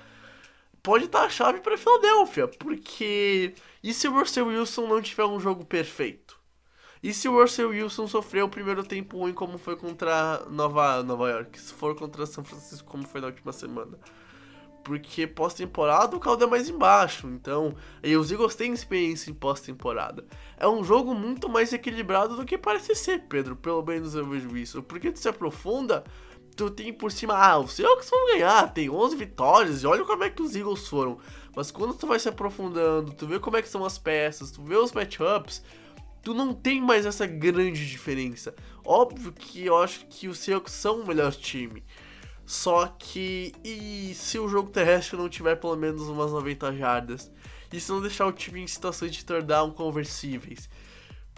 pode 0.84 1.06
estar 1.06 1.24
a 1.24 1.30
chave 1.30 1.62
para 1.62 1.78
Filadélfia, 1.78 2.48
porque 2.48 3.54
e 3.84 3.94
se 3.94 4.08
o 4.08 4.12
Russell 4.14 4.48
Wilson 4.48 4.88
não 4.88 5.02
tiver 5.02 5.26
um 5.26 5.40
jogo 5.40 5.66
perfeito? 5.66 6.40
E 7.04 7.14
se 7.14 7.28
o 7.28 7.42
Russell 7.42 7.70
Wilson 7.70 8.08
sofrer 8.08 8.44
o 8.44 8.50
primeiro 8.50 8.84
tempo 8.84 9.18
ruim 9.18 9.34
como 9.34 9.58
foi 9.58 9.76
contra 9.76 10.46
Nova, 10.50 11.02
Nova 11.02 11.30
York, 11.32 11.60
se 11.60 11.74
for 11.74 11.96
contra 11.96 12.26
São 12.28 12.44
Francisco 12.44 12.88
como 12.88 13.08
foi 13.08 13.22
na 13.22 13.28
última 13.28 13.52
semana? 13.52 13.98
Porque 14.84 15.28
pós-temporada 15.28 16.16
o 16.16 16.20
caldo 16.20 16.44
é 16.44 16.48
mais 16.48 16.70
embaixo. 16.70 17.28
Então, 17.28 17.76
os 18.20 18.32
Eagles 18.32 18.56
têm 18.56 18.74
experiência 18.74 19.30
em 19.30 19.34
pós-temporada. 19.34 20.26
É 20.58 20.68
um 20.68 20.84
jogo 20.84 21.14
muito 21.14 21.48
mais 21.48 21.74
equilibrado 21.74 22.36
do 22.36 22.46
que 22.46 22.58
parece 22.58 22.96
ser, 22.96 23.24
Pedro. 23.28 23.56
Pelo 23.56 23.84
menos 23.84 24.16
eu 24.16 24.26
vejo 24.26 24.56
isso. 24.58 24.82
Porque 24.84 25.12
tu 25.12 25.20
se 25.20 25.30
aprofunda, 25.30 26.04
tu 26.56 26.70
tem 26.70 26.92
por 26.94 27.12
cima, 27.12 27.36
ah, 27.36 27.60
os 27.60 27.74
Seahawks 27.74 28.10
vão 28.10 28.28
ganhar, 28.28 28.74
tem 28.74 28.90
11 28.90 29.16
vitórias, 29.16 29.84
e 29.84 29.88
olha 29.88 30.06
como 30.06 30.24
é 30.24 30.30
que 30.30 30.42
os 30.42 30.56
Eagles 30.56 30.88
foram. 30.88 31.18
Mas 31.56 31.72
quando 31.72 31.94
tu 31.94 32.08
vai 32.08 32.20
se 32.20 32.30
aprofundando, 32.30 33.14
tu 33.14 33.28
vê 33.28 33.40
como 33.40 33.58
é 33.58 33.62
que 33.62 33.70
são 33.70 33.84
as 33.84 33.98
peças, 33.98 34.52
tu 34.52 34.62
vê 34.62 34.76
os 34.76 34.92
matchups, 34.92 35.64
tu 36.22 36.34
não 36.34 36.54
tem 36.54 36.82
mais 36.82 37.06
essa 37.06 37.26
grande 37.26 37.88
diferença. 37.88 38.54
Óbvio 38.86 39.32
que 39.32 39.66
eu 39.66 39.78
acho 39.78 40.06
que 40.08 40.28
os 40.28 40.40
Seahawks 40.40 40.74
são 40.74 41.02
o 41.02 41.08
melhor 41.08 41.34
time. 41.34 41.84
Só 42.52 42.86
que. 43.00 43.54
E 43.64 44.14
se 44.14 44.38
o 44.38 44.50
jogo 44.50 44.70
terrestre 44.70 45.18
não 45.18 45.30
tiver 45.30 45.56
pelo 45.56 45.78
menos 45.78 46.02
umas 46.10 46.34
90 46.34 46.76
jardas? 46.76 47.32
E 47.72 47.80
se 47.80 47.90
não 47.90 48.02
deixar 48.02 48.28
o 48.28 48.34
time 48.34 48.60
em 48.60 48.68
situações 48.68 49.16
de 49.16 49.24
down 49.24 49.72
conversíveis? 49.72 50.70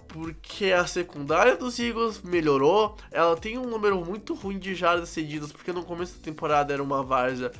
Porque 0.07 0.71
a 0.71 0.87
secundária 0.87 1.55
dos 1.55 1.77
Eagles 1.77 2.19
melhorou. 2.23 2.97
Ela 3.11 3.37
tem 3.37 3.59
um 3.59 3.67
número 3.67 4.03
muito 4.03 4.33
ruim 4.33 4.57
de 4.57 4.73
jardas 4.73 5.09
cedidas, 5.09 5.51
porque 5.51 5.71
no 5.71 5.83
começo 5.83 6.17
da 6.17 6.23
temporada 6.23 6.73
era 6.73 6.81
uma 6.81 7.03
várzea. 7.03 7.51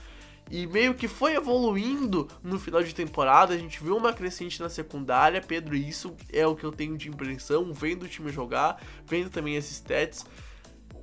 E 0.49 0.65
meio 0.65 0.95
que 0.95 1.07
foi 1.07 1.35
evoluindo 1.35 2.27
no 2.41 2.59
final 2.59 2.81
de 2.81 2.95
temporada. 2.95 3.53
A 3.53 3.57
gente 3.57 3.83
viu 3.83 3.95
uma 3.95 4.13
crescente 4.13 4.59
na 4.59 4.67
secundária, 4.67 5.39
Pedro. 5.39 5.75
Isso 5.75 6.15
é 6.31 6.47
o 6.47 6.55
que 6.55 6.63
eu 6.63 6.71
tenho 6.71 6.97
de 6.97 7.07
impressão, 7.07 7.71
vendo 7.71 8.01
o 8.01 8.09
time 8.09 8.31
jogar, 8.31 8.81
vendo 9.05 9.29
também 9.29 9.55
esses 9.55 9.73
stats. 9.73 10.25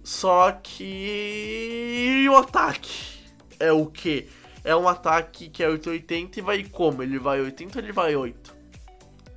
Só 0.03 0.53
que 0.53 2.27
o 2.29 2.37
ataque 2.37 3.21
é 3.59 3.71
o 3.71 3.87
que? 3.87 4.29
É 4.65 4.75
um 4.75 4.89
ataque 4.89 5.49
que 5.49 5.63
é 5.63 5.69
880 5.69 6.39
e 6.39 6.43
vai 6.43 6.65
como? 6.65 7.03
Ele 7.03 7.19
vai 7.19 7.41
80 7.41 7.79
ou 7.79 7.85
ele 7.85 7.93
vai 7.93 8.17
8? 8.17 8.55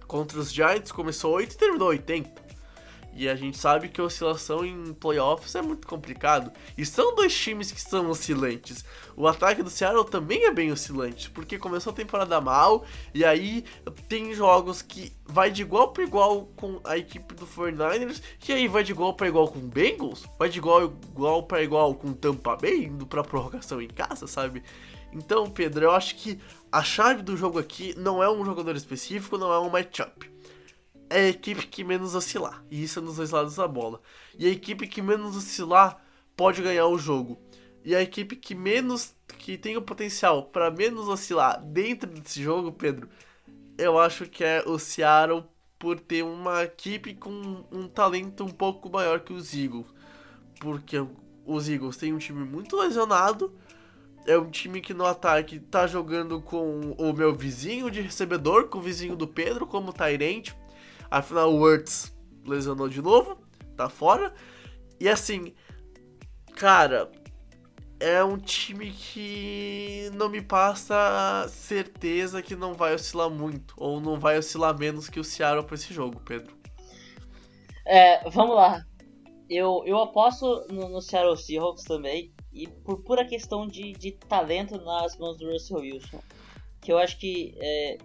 Contra 0.07 0.39
os 0.39 0.51
Giants 0.51 0.91
começou 0.91 1.33
8 1.33 1.53
e 1.53 1.57
terminou 1.57 1.87
80. 1.89 2.42
E 3.15 3.29
a 3.29 3.35
gente 3.35 3.57
sabe 3.57 3.89
que 3.89 4.01
a 4.01 4.03
oscilação 4.03 4.65
em 4.65 4.93
playoffs 4.93 5.53
é 5.55 5.61
muito 5.61 5.87
complicado. 5.87 6.51
E 6.77 6.85
são 6.85 7.15
dois 7.15 7.35
times 7.35 7.71
que 7.71 7.79
são 7.79 8.09
oscilantes. 8.09 8.83
O 9.15 9.27
ataque 9.27 9.61
do 9.61 9.69
Seattle 9.69 10.05
também 10.05 10.45
é 10.45 10.51
bem 10.51 10.71
oscilante, 10.71 11.29
porque 11.29 11.59
começou 11.59 11.91
a 11.93 11.95
temporada 11.95 12.41
mal, 12.41 12.83
e 13.13 13.23
aí 13.23 13.63
tem 14.09 14.33
jogos 14.33 14.81
que 14.81 15.13
vai 15.25 15.51
de 15.51 15.61
igual 15.61 15.93
para 15.93 16.03
igual 16.03 16.47
com 16.55 16.79
a 16.83 16.97
equipe 16.97 17.35
do 17.35 17.45
49ers, 17.45 18.21
e 18.47 18.51
aí 18.51 18.67
vai 18.67 18.83
de 18.83 18.91
igual 18.91 19.13
para 19.13 19.27
igual 19.27 19.47
com 19.47 19.59
o 19.59 19.67
Bengals, 19.67 20.25
vai 20.39 20.49
de 20.49 20.57
igual, 20.57 20.83
igual 20.83 21.43
para 21.43 21.61
igual 21.61 21.93
com 21.93 22.11
Tampa 22.13 22.55
Bay, 22.55 22.85
indo 22.85 23.05
pra 23.05 23.23
prorrogação 23.23 23.79
em 23.79 23.87
casa, 23.87 24.25
sabe? 24.25 24.63
Então, 25.11 25.47
Pedro, 25.47 25.85
eu 25.85 25.91
acho 25.91 26.15
que 26.15 26.39
a 26.71 26.83
chave 26.83 27.21
do 27.21 27.37
jogo 27.37 27.59
aqui 27.59 27.93
não 27.95 28.23
é 28.23 28.29
um 28.29 28.43
jogador 28.43 28.75
específico, 28.75 29.37
não 29.37 29.53
é 29.53 29.59
um 29.59 29.69
matchup 29.69 30.32
é 31.13 31.25
a 31.25 31.29
equipe 31.29 31.67
que 31.67 31.83
menos 31.83 32.15
oscilar. 32.15 32.63
E 32.71 32.83
isso 32.83 32.97
é 32.97 33.01
nos 33.01 33.17
dois 33.17 33.29
lados 33.29 33.55
da 33.55 33.67
bola. 33.67 34.01
E 34.37 34.47
a 34.47 34.49
equipe 34.49 34.87
que 34.87 34.99
menos 34.99 35.37
oscilar 35.37 36.03
pode 36.35 36.61
ganhar 36.63 36.87
o 36.87 36.97
jogo. 36.97 37.39
E 37.85 37.95
a 37.95 38.01
equipe 38.01 38.35
que 38.35 38.55
menos 38.55 39.13
que 39.37 39.55
tem 39.55 39.77
o 39.77 39.81
potencial 39.81 40.45
para 40.45 40.71
menos 40.71 41.07
oscilar 41.07 41.63
dentro 41.63 42.09
desse 42.09 42.41
jogo, 42.41 42.71
Pedro, 42.71 43.07
eu 43.77 43.99
acho 43.99 44.25
que 44.25 44.43
é 44.43 44.63
o 44.65 44.79
Seattle 44.79 45.43
por 45.77 45.99
ter 45.99 46.23
uma 46.23 46.63
equipe 46.63 47.13
com 47.13 47.63
um 47.71 47.87
talento 47.87 48.43
um 48.43 48.49
pouco 48.49 48.89
maior 48.89 49.19
que 49.19 49.33
os 49.33 49.53
Eagles. 49.53 49.85
Porque 50.59 50.97
os 51.45 51.69
Eagles 51.69 51.97
têm 51.97 52.11
um 52.11 52.17
time 52.17 52.43
muito 52.43 52.75
lesionado. 52.75 53.53
É 54.25 54.35
um 54.35 54.49
time 54.49 54.81
que 54.81 54.95
no 54.95 55.05
ataque 55.05 55.59
tá 55.59 55.85
jogando 55.85 56.41
com 56.41 56.95
o 56.97 57.13
meu 57.13 57.35
vizinho 57.35 57.91
de 57.91 58.01
recebedor, 58.01 58.69
com 58.69 58.79
o 58.79 58.81
vizinho 58.81 59.15
do 59.15 59.27
Pedro 59.27 59.67
como 59.67 59.93
Tyrant, 59.93 60.53
Afinal, 61.13 61.53
o 61.53 61.59
Wurtz 61.59 62.11
lesionou 62.43 62.89
de 62.89 62.99
novo, 62.99 63.37
tá 63.77 63.87
fora. 63.87 64.33
E 64.99 65.07
assim, 65.07 65.53
cara, 66.55 67.11
é 67.99 68.23
um 68.23 68.35
time 68.35 68.89
que 68.89 70.09
não 70.15 70.27
me 70.27 70.41
passa 70.41 71.45
certeza 71.49 72.41
que 72.41 72.55
não 72.55 72.73
vai 72.73 72.95
oscilar 72.95 73.29
muito, 73.29 73.75
ou 73.77 74.01
não 74.01 74.19
vai 74.19 74.39
oscilar 74.39 74.75
menos 74.75 75.07
que 75.07 75.19
o 75.19 75.23
Seattle 75.23 75.63
pra 75.63 75.75
esse 75.75 75.93
jogo, 75.93 76.19
Pedro. 76.19 76.57
É, 77.85 78.27
vamos 78.31 78.55
lá. 78.55 78.83
Eu, 79.47 79.83
eu 79.85 79.99
aposto 79.99 80.65
no, 80.71 80.89
no 80.89 80.99
Seattle 80.99 81.37
Seahawks 81.37 81.83
também, 81.83 82.33
e 82.51 82.67
por 82.67 83.03
pura 83.03 83.23
questão 83.23 83.67
de, 83.67 83.91
de 83.91 84.13
talento 84.13 84.81
nas 84.81 85.15
mãos 85.19 85.37
do 85.37 85.51
Russell 85.51 85.77
Wilson. 85.77 86.23
Que 86.81 86.91
eu 86.91 86.97
acho 86.97 87.19
que 87.19 87.53
é, 87.59 87.99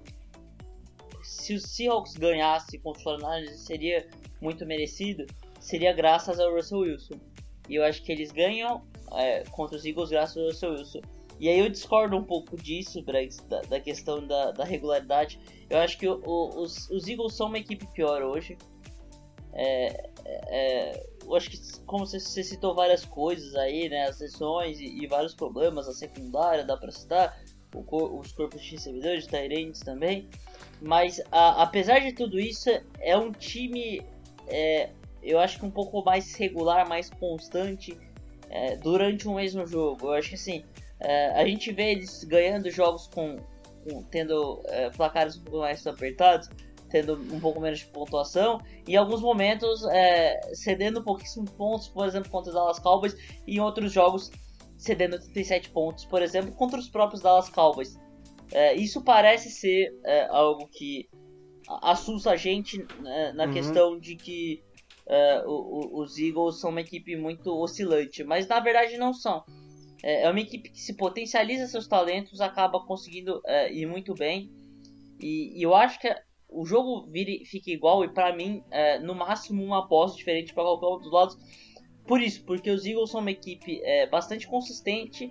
se 1.28 1.54
o 1.54 1.60
Seahawks 1.60 2.14
ganhasse 2.14 2.78
contra 2.78 2.98
os 2.98 3.04
49 3.04 3.48
seria 3.58 4.08
muito 4.40 4.64
merecido, 4.64 5.26
seria 5.60 5.92
graças 5.92 6.40
ao 6.40 6.54
Russell 6.54 6.80
Wilson. 6.80 7.20
E 7.68 7.74
eu 7.74 7.84
acho 7.84 8.02
que 8.02 8.10
eles 8.10 8.32
ganham 8.32 8.82
é, 9.12 9.44
contra 9.50 9.76
os 9.76 9.84
Eagles 9.84 10.08
graças 10.08 10.36
ao 10.38 10.44
Russell 10.44 10.72
Wilson. 10.72 11.00
E 11.38 11.48
aí 11.48 11.58
eu 11.58 11.68
discordo 11.68 12.16
um 12.16 12.24
pouco 12.24 12.56
disso, 12.56 13.02
da, 13.02 13.60
da 13.60 13.78
questão 13.78 14.26
da, 14.26 14.50
da, 14.52 14.64
regularidade. 14.64 15.38
Eu 15.68 15.78
acho 15.78 15.98
que 15.98 16.08
o, 16.08 16.20
o, 16.24 16.62
os, 16.62 16.88
os 16.90 17.06
Eagles 17.06 17.34
são 17.34 17.46
uma 17.46 17.58
equipe 17.58 17.86
pior 17.92 18.22
hoje. 18.22 18.56
É, 19.52 20.10
é, 20.24 21.06
eu 21.24 21.36
acho 21.36 21.50
que, 21.50 21.58
como 21.84 22.06
você, 22.06 22.18
você, 22.18 22.42
citou 22.42 22.74
várias 22.74 23.04
coisas 23.04 23.54
aí, 23.54 23.88
né? 23.88 24.06
As 24.06 24.16
sessões 24.16 24.80
e, 24.80 25.02
e 25.02 25.06
vários 25.06 25.34
problemas, 25.34 25.86
a 25.88 25.92
secundária, 25.92 26.64
dá 26.64 26.76
pra 26.76 26.90
citar, 26.90 27.38
o, 27.74 28.18
os 28.18 28.32
corpos 28.32 28.62
de 28.62 28.72
recebedores, 28.72 29.24
de 29.24 29.30
Tyrants 29.30 29.80
também. 29.80 30.28
Mas, 30.80 31.20
a, 31.32 31.62
apesar 31.62 32.00
de 32.00 32.12
tudo 32.12 32.38
isso, 32.38 32.70
é 33.00 33.16
um 33.16 33.32
time, 33.32 34.02
é, 34.46 34.90
eu 35.22 35.38
acho 35.38 35.58
que 35.58 35.66
um 35.66 35.70
pouco 35.70 36.02
mais 36.04 36.34
regular, 36.34 36.88
mais 36.88 37.10
constante 37.10 37.98
é, 38.48 38.76
durante 38.76 39.28
um 39.28 39.34
mesmo 39.34 39.66
jogo. 39.66 40.08
Eu 40.08 40.12
acho 40.12 40.30
que 40.30 40.34
assim, 40.36 40.64
é, 41.00 41.40
a 41.40 41.46
gente 41.46 41.72
vê 41.72 41.92
eles 41.92 42.24
ganhando 42.24 42.70
jogos 42.70 43.06
com, 43.08 43.36
com 43.84 44.02
tendo 44.04 44.60
é, 44.66 44.90
placares 44.90 45.36
um 45.36 45.42
pouco 45.42 45.58
mais 45.60 45.86
apertados, 45.86 46.48
tendo 46.88 47.14
um 47.14 47.40
pouco 47.40 47.60
menos 47.60 47.80
de 47.80 47.86
pontuação, 47.86 48.60
e 48.86 48.92
em 48.92 48.96
alguns 48.96 49.20
momentos 49.20 49.84
é, 49.90 50.40
cedendo 50.54 51.02
pouquíssimos 51.02 51.50
pontos, 51.50 51.88
por 51.88 52.06
exemplo, 52.06 52.30
contra 52.30 52.50
os 52.50 52.54
Dallas 52.54 52.78
Cowboys, 52.78 53.14
e 53.46 53.56
em 53.56 53.60
outros 53.60 53.92
jogos 53.92 54.30
cedendo 54.76 55.18
37 55.18 55.70
pontos, 55.70 56.04
por 56.04 56.22
exemplo, 56.22 56.52
contra 56.52 56.78
os 56.78 56.88
próprios 56.88 57.20
Dallas 57.20 57.48
Cowboys. 57.48 57.98
É, 58.52 58.74
isso 58.74 59.02
parece 59.02 59.50
ser 59.50 59.94
é, 60.04 60.26
algo 60.26 60.66
que 60.68 61.08
assusta 61.82 62.30
a 62.30 62.36
gente 62.36 62.78
né, 63.00 63.32
na 63.32 63.44
uhum. 63.44 63.52
questão 63.52 63.98
de 63.98 64.16
que 64.16 64.62
é, 65.06 65.42
o, 65.46 65.50
o, 65.50 66.02
os 66.02 66.18
Eagles 66.18 66.60
são 66.60 66.70
uma 66.70 66.80
equipe 66.80 67.16
muito 67.16 67.50
oscilante, 67.50 68.24
mas 68.24 68.46
na 68.46 68.60
verdade 68.60 68.96
não 68.96 69.12
são. 69.12 69.44
É, 70.02 70.22
é 70.22 70.30
uma 70.30 70.40
equipe 70.40 70.70
que 70.70 70.80
se 70.80 70.94
potencializa 70.94 71.66
seus 71.66 71.86
talentos, 71.86 72.40
acaba 72.40 72.80
conseguindo 72.80 73.40
é, 73.44 73.72
ir 73.72 73.86
muito 73.86 74.14
bem. 74.14 74.50
E, 75.20 75.58
e, 75.58 75.62
eu 75.62 75.74
acho 75.74 75.98
que 75.98 76.14
o 76.48 76.64
jogo 76.64 77.06
vire, 77.10 77.44
fica 77.44 77.70
igual 77.70 78.04
e 78.04 78.08
para 78.08 78.34
mim, 78.34 78.62
é, 78.70 78.98
no 78.98 79.14
máximo, 79.14 79.62
uma 79.62 79.80
aposta 79.80 80.16
diferente 80.16 80.54
para 80.54 80.62
qualquer 80.62 80.86
um 80.86 80.98
dos 80.98 81.12
lados. 81.12 81.38
Por 82.06 82.22
isso, 82.22 82.42
porque 82.44 82.70
os 82.70 82.86
Eagles 82.86 83.10
são 83.10 83.20
uma 83.20 83.30
equipe 83.30 83.82
bastante 84.10 84.46
consistente 84.46 85.30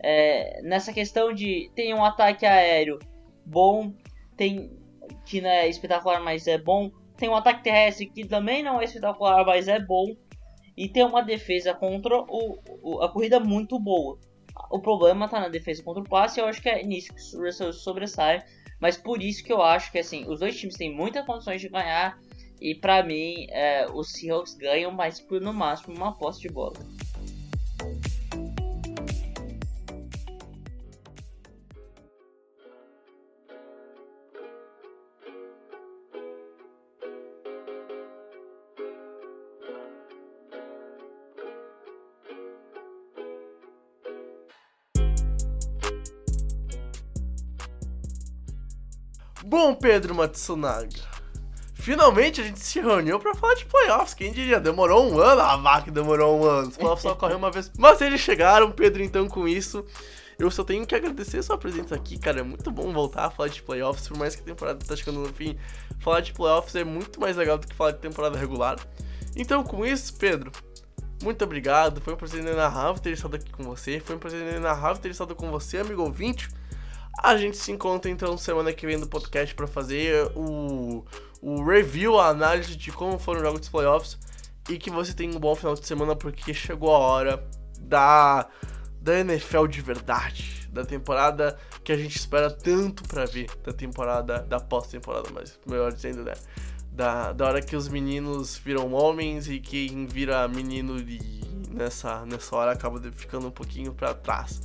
é, 0.00 0.60
nessa 0.62 0.92
questão 0.92 1.32
de 1.32 1.70
tem 1.74 1.94
um 1.94 2.04
ataque 2.04 2.44
aéreo 2.44 2.98
bom, 3.44 3.92
tem 4.36 4.70
que 5.24 5.40
não 5.40 5.48
é 5.48 5.68
espetacular, 5.68 6.20
mas 6.20 6.46
é 6.46 6.58
bom. 6.58 6.90
Tem 7.16 7.28
um 7.28 7.36
ataque 7.36 7.62
terrestre 7.62 8.06
que 8.06 8.26
também 8.26 8.62
não 8.62 8.80
é 8.80 8.84
espetacular, 8.84 9.44
mas 9.44 9.68
é 9.68 9.78
bom 9.80 10.14
e 10.76 10.88
tem 10.88 11.04
uma 11.04 11.22
defesa 11.22 11.72
contra 11.72 12.18
o, 12.18 12.58
o, 12.82 13.02
a 13.02 13.10
corrida 13.10 13.40
muito 13.40 13.78
boa. 13.78 14.18
O 14.70 14.80
problema 14.80 15.28
tá 15.28 15.40
na 15.40 15.48
defesa 15.48 15.82
contra 15.82 16.02
o 16.02 16.08
passe, 16.08 16.38
eu 16.38 16.46
acho 16.46 16.60
que 16.60 16.68
é 16.68 16.82
nisso 16.82 17.14
que 17.14 17.36
o 17.36 17.44
Russell 17.44 17.72
sobressai, 17.72 18.42
mas 18.80 18.96
por 18.96 19.22
isso 19.22 19.42
que 19.42 19.52
eu 19.52 19.62
acho 19.62 19.90
que 19.90 19.98
assim, 19.98 20.28
os 20.28 20.40
dois 20.40 20.58
times 20.58 20.76
têm 20.76 20.94
muitas 20.94 21.24
condições 21.24 21.60
de 21.60 21.68
ganhar 21.68 22.18
e 22.60 22.74
para 22.74 23.02
mim 23.02 23.46
é, 23.50 23.86
os 23.92 24.12
Seahawks 24.12 24.54
ganham, 24.54 24.90
mas 24.90 25.20
por 25.20 25.40
no 25.40 25.52
máximo 25.52 25.96
uma 25.96 26.16
posse 26.16 26.40
de 26.40 26.48
bola. 26.48 26.76
Bom, 49.48 49.76
Pedro 49.76 50.12
Matsunaga, 50.12 50.88
finalmente 51.74 52.40
a 52.40 52.44
gente 52.44 52.58
se 52.58 52.80
reuniu 52.80 53.20
para 53.20 53.32
falar 53.32 53.54
de 53.54 53.64
playoffs. 53.64 54.12
Quem 54.12 54.32
diria? 54.32 54.58
Demorou 54.58 55.08
um 55.08 55.20
ano? 55.20 55.40
A 55.40 55.56
vaca 55.56 55.88
demorou 55.88 56.40
um 56.40 56.44
ano. 56.44 56.68
Os 56.68 56.76
playoffs 56.76 57.02
só 57.02 57.12
ocorreu 57.12 57.36
uma 57.36 57.52
vez. 57.52 57.70
Mas 57.78 58.00
eles 58.00 58.20
chegaram, 58.20 58.72
Pedro, 58.72 59.04
então 59.04 59.28
com 59.28 59.46
isso. 59.46 59.84
Eu 60.36 60.50
só 60.50 60.64
tenho 60.64 60.84
que 60.84 60.96
agradecer 60.96 61.38
a 61.38 61.44
sua 61.44 61.56
presença 61.56 61.94
aqui, 61.94 62.18
cara. 62.18 62.40
É 62.40 62.42
muito 62.42 62.72
bom 62.72 62.92
voltar 62.92 63.26
a 63.26 63.30
falar 63.30 63.48
de 63.48 63.62
playoffs, 63.62 64.08
por 64.08 64.18
mais 64.18 64.34
que 64.34 64.42
a 64.42 64.44
temporada 64.44 64.84
tá 64.84 64.96
chegando 64.96 65.20
no 65.20 65.32
fim. 65.32 65.56
Falar 66.00 66.22
de 66.22 66.32
playoffs 66.32 66.74
é 66.74 66.82
muito 66.82 67.20
mais 67.20 67.36
legal 67.36 67.56
do 67.56 67.68
que 67.68 67.74
falar 67.74 67.92
de 67.92 67.98
temporada 67.98 68.36
regular. 68.36 68.80
Então, 69.36 69.62
com 69.62 69.86
isso, 69.86 70.12
Pedro, 70.14 70.50
muito 71.22 71.44
obrigado. 71.44 72.00
Foi 72.00 72.14
um 72.14 72.16
prazer 72.16 72.40
inenarrável 72.40 73.00
ter 73.00 73.12
estado 73.12 73.36
aqui 73.36 73.52
com 73.52 73.62
você. 73.62 74.00
Foi 74.00 74.16
um 74.16 74.18
prazer 74.18 74.40
inenarrável 74.40 75.00
ter 75.00 75.10
estado 75.10 75.36
com 75.36 75.52
você, 75.52 75.78
amigo 75.78 76.02
ouvinte. 76.02 76.48
A 77.18 77.36
gente 77.36 77.56
se 77.56 77.72
encontra 77.72 78.10
então 78.10 78.36
semana 78.36 78.72
que 78.72 78.86
vem 78.86 78.96
no 78.96 79.06
podcast 79.06 79.54
para 79.54 79.66
fazer 79.66 80.30
o, 80.34 81.04
o 81.40 81.64
review, 81.64 82.18
a 82.18 82.28
análise 82.28 82.76
de 82.76 82.92
como 82.92 83.18
foram 83.18 83.40
os 83.40 83.46
jogos 83.46 83.60
dos 83.60 83.68
playoffs. 83.68 84.18
E 84.68 84.78
que 84.78 84.90
você 84.90 85.14
tenha 85.14 85.34
um 85.34 85.38
bom 85.38 85.54
final 85.54 85.74
de 85.74 85.86
semana, 85.86 86.16
porque 86.16 86.52
chegou 86.52 86.94
a 86.94 86.98
hora 86.98 87.48
da, 87.80 88.48
da 89.00 89.20
NFL 89.20 89.66
de 89.66 89.80
verdade. 89.80 90.68
Da 90.70 90.84
temporada 90.84 91.56
que 91.82 91.92
a 91.92 91.96
gente 91.96 92.16
espera 92.16 92.50
tanto 92.50 93.04
para 93.04 93.24
ver. 93.24 93.48
Da 93.64 93.72
temporada, 93.72 94.40
da 94.42 94.60
pós-temporada, 94.60 95.28
mas 95.32 95.58
melhor 95.66 95.92
dizendo, 95.92 96.24
né? 96.24 96.34
Da, 96.90 97.32
da 97.32 97.46
hora 97.46 97.62
que 97.62 97.76
os 97.76 97.88
meninos 97.88 98.56
viram 98.56 98.92
homens 98.92 99.48
e 99.48 99.60
quem 99.60 100.06
vira 100.06 100.46
menino 100.48 100.96
nessa, 101.70 102.26
nessa 102.26 102.56
hora 102.56 102.72
acaba 102.72 103.00
ficando 103.12 103.46
um 103.46 103.50
pouquinho 103.50 103.92
para 103.92 104.14
trás. 104.14 104.60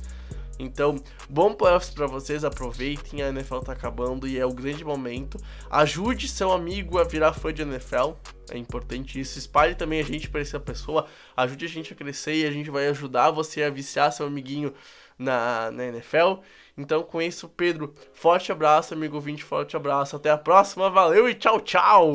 Então, 0.62 0.96
bom 1.28 1.52
playoffs 1.52 1.90
para 1.90 2.06
vocês, 2.06 2.44
aproveitem, 2.44 3.22
a 3.22 3.28
NFL 3.28 3.58
tá 3.58 3.72
acabando 3.72 4.28
e 4.28 4.38
é 4.38 4.46
o 4.46 4.52
grande 4.52 4.84
momento. 4.84 5.36
Ajude 5.68 6.28
seu 6.28 6.52
amigo 6.52 6.98
a 6.98 7.04
virar 7.04 7.32
fã 7.32 7.52
de 7.52 7.62
NFL, 7.62 8.12
é 8.50 8.58
importante 8.58 9.18
isso. 9.18 9.38
Espalhe 9.38 9.74
também 9.74 10.00
a 10.00 10.04
gente 10.04 10.30
para 10.30 10.40
essa 10.40 10.60
pessoa, 10.60 11.06
ajude 11.36 11.64
a 11.64 11.68
gente 11.68 11.92
a 11.92 11.96
crescer 11.96 12.36
e 12.36 12.46
a 12.46 12.50
gente 12.50 12.70
vai 12.70 12.88
ajudar 12.88 13.30
você 13.30 13.62
a 13.62 13.70
viciar 13.70 14.12
seu 14.12 14.26
amiguinho 14.26 14.72
na, 15.18 15.70
na 15.70 15.86
NFL. 15.86 16.40
Então, 16.76 17.02
com 17.02 17.20
isso, 17.20 17.48
Pedro, 17.50 17.94
forte 18.14 18.50
abraço, 18.50 18.94
amigo 18.94 19.16
ouvinte, 19.16 19.44
forte 19.44 19.76
abraço. 19.76 20.16
Até 20.16 20.30
a 20.30 20.38
próxima, 20.38 20.88
valeu 20.88 21.28
e 21.28 21.34
tchau, 21.34 21.60
tchau! 21.60 22.10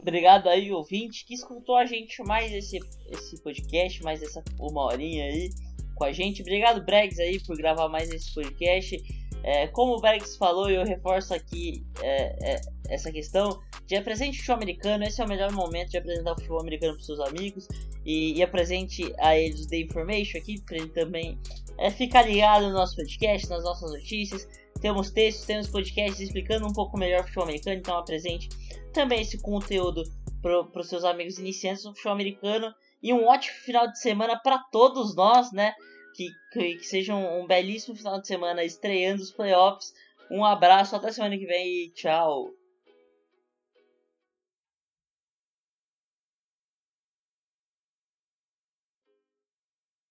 Obrigado 0.00 0.48
aí, 0.48 0.70
ouvinte, 0.70 1.24
que 1.24 1.34
escutou 1.34 1.76
a 1.76 1.86
gente 1.86 2.22
mais 2.22 2.52
esse, 2.52 2.78
esse 3.10 3.42
podcast, 3.42 4.02
mais 4.02 4.22
essa 4.22 4.42
uma 4.58 4.82
horinha 4.84 5.24
aí 5.24 5.50
com 5.96 6.04
a 6.04 6.12
gente. 6.12 6.42
Obrigado, 6.42 6.84
Bregs, 6.84 7.18
aí, 7.18 7.40
por 7.40 7.56
gravar 7.56 7.88
mais 7.88 8.08
esse 8.10 8.32
podcast. 8.32 8.96
É, 9.42 9.66
como 9.68 9.96
o 9.96 10.00
Bregs 10.00 10.36
falou, 10.36 10.68
eu 10.68 10.84
reforço 10.84 11.34
aqui 11.34 11.84
é, 12.02 12.54
é, 12.54 12.60
essa 12.88 13.10
questão 13.10 13.60
de 13.86 13.96
apresente 13.96 14.36
o 14.36 14.40
futebol 14.40 14.56
americano. 14.56 15.04
Esse 15.04 15.20
é 15.20 15.24
o 15.24 15.28
melhor 15.28 15.52
momento 15.52 15.90
de 15.90 15.98
apresentar 15.98 16.32
o 16.32 16.34
futebol 16.34 16.60
americano 16.60 16.94
para 16.94 17.04
seus 17.04 17.20
amigos 17.20 17.66
e, 18.04 18.34
e 18.34 18.42
apresente 18.42 19.12
a 19.18 19.36
eles 19.36 19.66
The 19.66 19.78
Information 19.78 20.38
aqui, 20.38 20.60
para 20.62 20.76
ele 20.76 20.88
também 20.88 21.38
é, 21.78 21.90
ficar 21.90 22.22
ligado 22.22 22.68
no 22.68 22.72
nosso 22.72 22.96
podcast, 22.96 23.48
nas 23.48 23.64
nossas 23.64 23.90
notícias. 23.92 24.48
Temos 24.80 25.10
textos, 25.10 25.46
temos 25.46 25.68
podcasts 25.68 26.20
explicando 26.20 26.66
um 26.66 26.72
pouco 26.72 26.98
melhor 26.98 27.20
o 27.20 27.24
futebol 27.24 27.44
americano, 27.44 27.78
então 27.78 27.96
apresente 27.96 28.48
também 28.92 29.22
esse 29.22 29.40
conteúdo 29.40 30.02
para 30.42 30.80
os 30.80 30.88
seus 30.88 31.04
amigos 31.04 31.38
iniciantes 31.38 31.84
no 31.84 31.92
futebol 31.92 32.12
americano 32.12 32.72
e 33.02 33.12
um 33.12 33.26
ótimo 33.26 33.56
final 33.58 33.90
de 33.90 33.98
semana 34.00 34.36
para 34.36 34.58
todos 34.70 35.14
nós, 35.14 35.52
né? 35.52 35.74
Que, 36.16 36.30
que, 36.50 36.76
que, 36.76 36.84
seja 36.86 37.14
um, 37.14 37.42
um 37.42 37.46
belíssimo 37.46 37.94
final 37.94 38.18
de 38.20 38.26
semana 38.26 38.64
estreando 38.64 39.22
os 39.22 39.30
playoffs. 39.30 39.92
Um 40.30 40.44
abraço, 40.44 40.96
até 40.96 41.12
semana 41.12 41.36
que 41.36 41.46
vem 41.46 41.84
e 41.84 41.90
tchau! 41.90 42.50